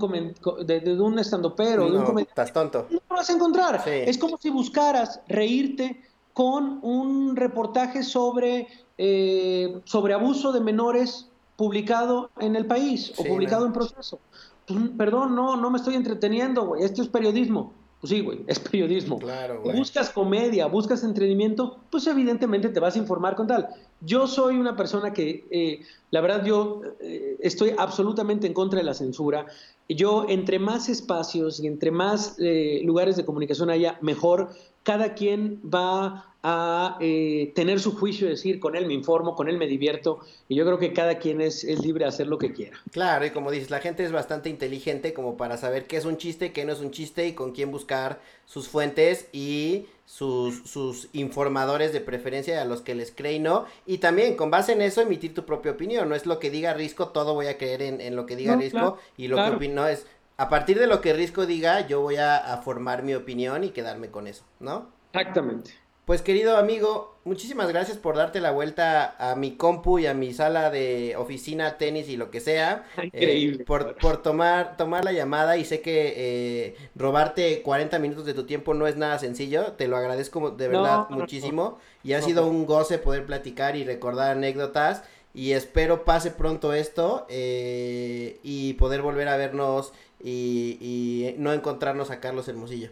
de, 0.66 0.80
de, 0.80 1.00
un 1.00 1.18
estandopero, 1.18 1.90
de 1.90 1.98
un. 1.98 2.18
Estás 2.18 2.52
tonto. 2.52 2.86
No 2.90 3.00
lo 3.08 3.16
vas 3.16 3.30
a 3.30 3.32
encontrar. 3.32 3.82
Es 3.86 4.18
como 4.18 4.36
si 4.36 4.50
buscaras 4.50 5.20
reírte 5.28 6.00
con 6.32 6.80
un 6.82 7.36
reportaje 7.36 8.02
sobre, 8.02 8.68
eh, 8.98 9.80
sobre 9.84 10.14
abuso 10.14 10.52
de 10.52 10.60
menores 10.60 11.28
publicado 11.56 12.30
en 12.40 12.56
el 12.56 12.66
país 12.66 13.12
o 13.16 13.24
publicado 13.24 13.66
en 13.66 13.72
proceso. 13.72 14.18
Pues, 14.66 14.80
perdón, 14.96 15.34
no, 15.34 15.56
no 15.56 15.70
me 15.70 15.78
estoy 15.78 15.94
entreteniendo, 15.94 16.66
güey. 16.66 16.82
Esto 16.82 17.02
es 17.02 17.08
periodismo. 17.08 17.72
Pues 18.02 18.10
sí, 18.10 18.20
güey, 18.20 18.40
es 18.48 18.58
periodismo. 18.58 19.20
Claro, 19.20 19.62
Buscas 19.62 20.10
comedia, 20.10 20.66
buscas 20.66 21.04
entretenimiento, 21.04 21.78
pues 21.88 22.04
evidentemente 22.08 22.68
te 22.68 22.80
vas 22.80 22.96
a 22.96 22.98
informar 22.98 23.36
con 23.36 23.46
tal. 23.46 23.68
Yo 24.00 24.26
soy 24.26 24.56
una 24.56 24.74
persona 24.74 25.12
que, 25.12 25.46
eh, 25.52 25.82
la 26.10 26.20
verdad, 26.20 26.44
yo 26.44 26.80
eh, 26.98 27.36
estoy 27.38 27.76
absolutamente 27.78 28.48
en 28.48 28.54
contra 28.54 28.80
de 28.80 28.84
la 28.84 28.94
censura. 28.94 29.46
Yo, 29.88 30.26
entre 30.28 30.58
más 30.58 30.88
espacios 30.88 31.60
y 31.60 31.68
entre 31.68 31.92
más 31.92 32.34
eh, 32.40 32.80
lugares 32.84 33.16
de 33.16 33.24
comunicación 33.24 33.70
haya, 33.70 33.98
mejor. 34.00 34.50
Cada 34.82 35.14
quien 35.14 35.60
va 35.62 36.32
a 36.42 36.96
eh, 37.00 37.52
tener 37.54 37.78
su 37.78 37.96
juicio 37.96 38.26
y 38.26 38.30
decir, 38.30 38.58
con 38.58 38.74
él 38.74 38.86
me 38.86 38.94
informo, 38.94 39.36
con 39.36 39.48
él 39.48 39.58
me 39.58 39.68
divierto, 39.68 40.20
y 40.48 40.56
yo 40.56 40.64
creo 40.64 40.78
que 40.78 40.92
cada 40.92 41.18
quien 41.18 41.40
es, 41.40 41.62
es, 41.62 41.80
libre 41.80 42.04
de 42.04 42.08
hacer 42.08 42.26
lo 42.26 42.38
que 42.38 42.52
quiera. 42.52 42.76
Claro, 42.90 43.24
y 43.24 43.30
como 43.30 43.52
dices, 43.52 43.70
la 43.70 43.78
gente 43.78 44.04
es 44.04 44.10
bastante 44.10 44.48
inteligente 44.48 45.14
como 45.14 45.36
para 45.36 45.56
saber 45.56 45.86
qué 45.86 45.96
es 45.96 46.04
un 46.04 46.16
chiste, 46.16 46.52
qué 46.52 46.64
no 46.64 46.72
es 46.72 46.80
un 46.80 46.90
chiste 46.90 47.28
y 47.28 47.34
con 47.34 47.52
quién 47.52 47.70
buscar 47.70 48.20
sus 48.44 48.68
fuentes 48.68 49.28
y 49.32 49.86
sus, 50.04 50.68
sus 50.68 51.08
informadores 51.12 51.92
de 51.92 52.00
preferencia 52.00 52.60
a 52.60 52.64
los 52.64 52.82
que 52.82 52.96
les 52.96 53.12
cree 53.12 53.34
y 53.34 53.38
no, 53.38 53.66
y 53.86 53.98
también 53.98 54.34
con 54.34 54.50
base 54.50 54.72
en 54.72 54.82
eso 54.82 55.00
emitir 55.00 55.34
tu 55.34 55.44
propia 55.44 55.72
opinión, 55.72 56.08
no 56.08 56.16
es 56.16 56.26
lo 56.26 56.40
que 56.40 56.50
diga 56.50 56.74
Risco, 56.74 57.08
todo 57.08 57.34
voy 57.34 57.46
a 57.46 57.56
creer 57.56 57.82
en, 57.82 58.16
lo 58.16 58.26
que 58.26 58.34
diga 58.34 58.56
Risco, 58.56 58.98
y 59.16 59.28
lo 59.28 59.36
que 59.36 59.56
opino 59.56 59.86
es, 59.86 60.06
a 60.36 60.48
partir 60.48 60.78
de 60.78 60.86
lo 60.86 61.00
que 61.00 61.12
Risco 61.12 61.46
diga, 61.46 61.86
yo 61.86 62.00
voy 62.00 62.16
a, 62.16 62.36
a 62.36 62.58
formar 62.58 63.02
mi 63.02 63.14
opinión 63.14 63.64
y 63.64 63.70
quedarme 63.70 64.10
con 64.10 64.26
eso, 64.26 64.44
¿no? 64.60 64.88
Exactamente. 65.12 65.82
Pues 66.04 66.20
querido 66.20 66.56
amigo, 66.56 67.14
muchísimas 67.24 67.68
gracias 67.68 67.96
por 67.96 68.16
darte 68.16 68.40
la 68.40 68.50
vuelta 68.50 69.14
a 69.20 69.36
mi 69.36 69.52
compu 69.56 70.00
y 70.00 70.06
a 70.06 70.14
mi 70.14 70.34
sala 70.34 70.68
de 70.68 71.14
oficina, 71.16 71.78
tenis 71.78 72.08
y 72.08 72.16
lo 72.16 72.28
que 72.32 72.40
sea. 72.40 72.84
Increíble. 73.00 73.62
Eh, 73.62 73.64
por, 73.64 73.96
por 73.98 74.20
tomar, 74.20 74.76
tomar 74.76 75.04
la 75.04 75.12
llamada 75.12 75.56
y 75.56 75.64
sé 75.64 75.80
que 75.80 76.12
eh, 76.16 76.76
robarte 76.96 77.62
40 77.62 78.00
minutos 78.00 78.24
de 78.24 78.34
tu 78.34 78.46
tiempo 78.46 78.74
no 78.74 78.88
es 78.88 78.96
nada 78.96 79.20
sencillo. 79.20 79.72
Te 79.72 79.86
lo 79.86 79.96
agradezco 79.96 80.50
de 80.50 80.66
verdad 80.66 81.06
muchísimo. 81.08 81.78
y 82.02 82.14
ha 82.14 82.22
sido 82.22 82.48
un 82.48 82.66
goce 82.66 82.98
poder 82.98 83.24
platicar 83.24 83.76
y 83.76 83.84
recordar 83.84 84.32
anécdotas. 84.32 85.04
Y 85.34 85.52
espero 85.52 86.04
pase 86.04 86.32
pronto 86.32 86.72
esto. 86.72 87.26
Eh, 87.30 88.40
y 88.42 88.72
poder 88.72 89.02
volver 89.02 89.28
a 89.28 89.36
vernos 89.36 89.92
y, 90.22 90.78
y 90.80 91.34
no 91.38 91.52
encontrarnos 91.52 92.10
a 92.10 92.20
Carlos 92.20 92.48
Hermosillo. 92.48 92.90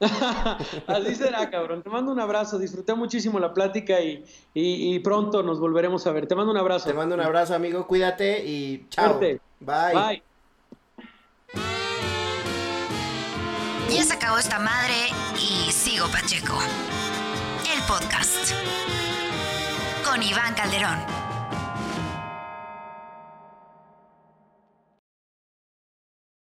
Así 0.86 1.14
será, 1.16 1.50
cabrón. 1.50 1.82
Te 1.82 1.90
mando 1.90 2.12
un 2.12 2.20
abrazo. 2.20 2.58
Disfruté 2.58 2.94
muchísimo 2.94 3.38
la 3.40 3.52
plática 3.52 4.00
y, 4.00 4.24
y, 4.54 4.94
y, 4.94 4.98
pronto 5.00 5.42
nos 5.42 5.58
volveremos 5.58 6.06
a 6.06 6.12
ver. 6.12 6.26
Te 6.26 6.34
mando 6.34 6.52
un 6.52 6.58
abrazo. 6.58 6.86
Te 6.88 6.94
mando 6.94 7.14
un 7.14 7.20
abrazo, 7.20 7.54
amigo. 7.54 7.86
Cuídate 7.86 8.44
y 8.44 8.86
chao. 8.90 9.18
Bye. 9.18 9.40
Bye. 9.60 10.22
Ya 13.90 14.04
se 14.04 14.12
acabó 14.12 14.38
esta 14.38 14.58
madre 14.58 14.94
y 15.36 15.72
sigo 15.72 16.06
Pacheco. 16.08 16.58
El 17.74 17.82
podcast 17.86 18.52
con 20.04 20.22
Iván 20.22 20.54
Calderón. 20.54 21.27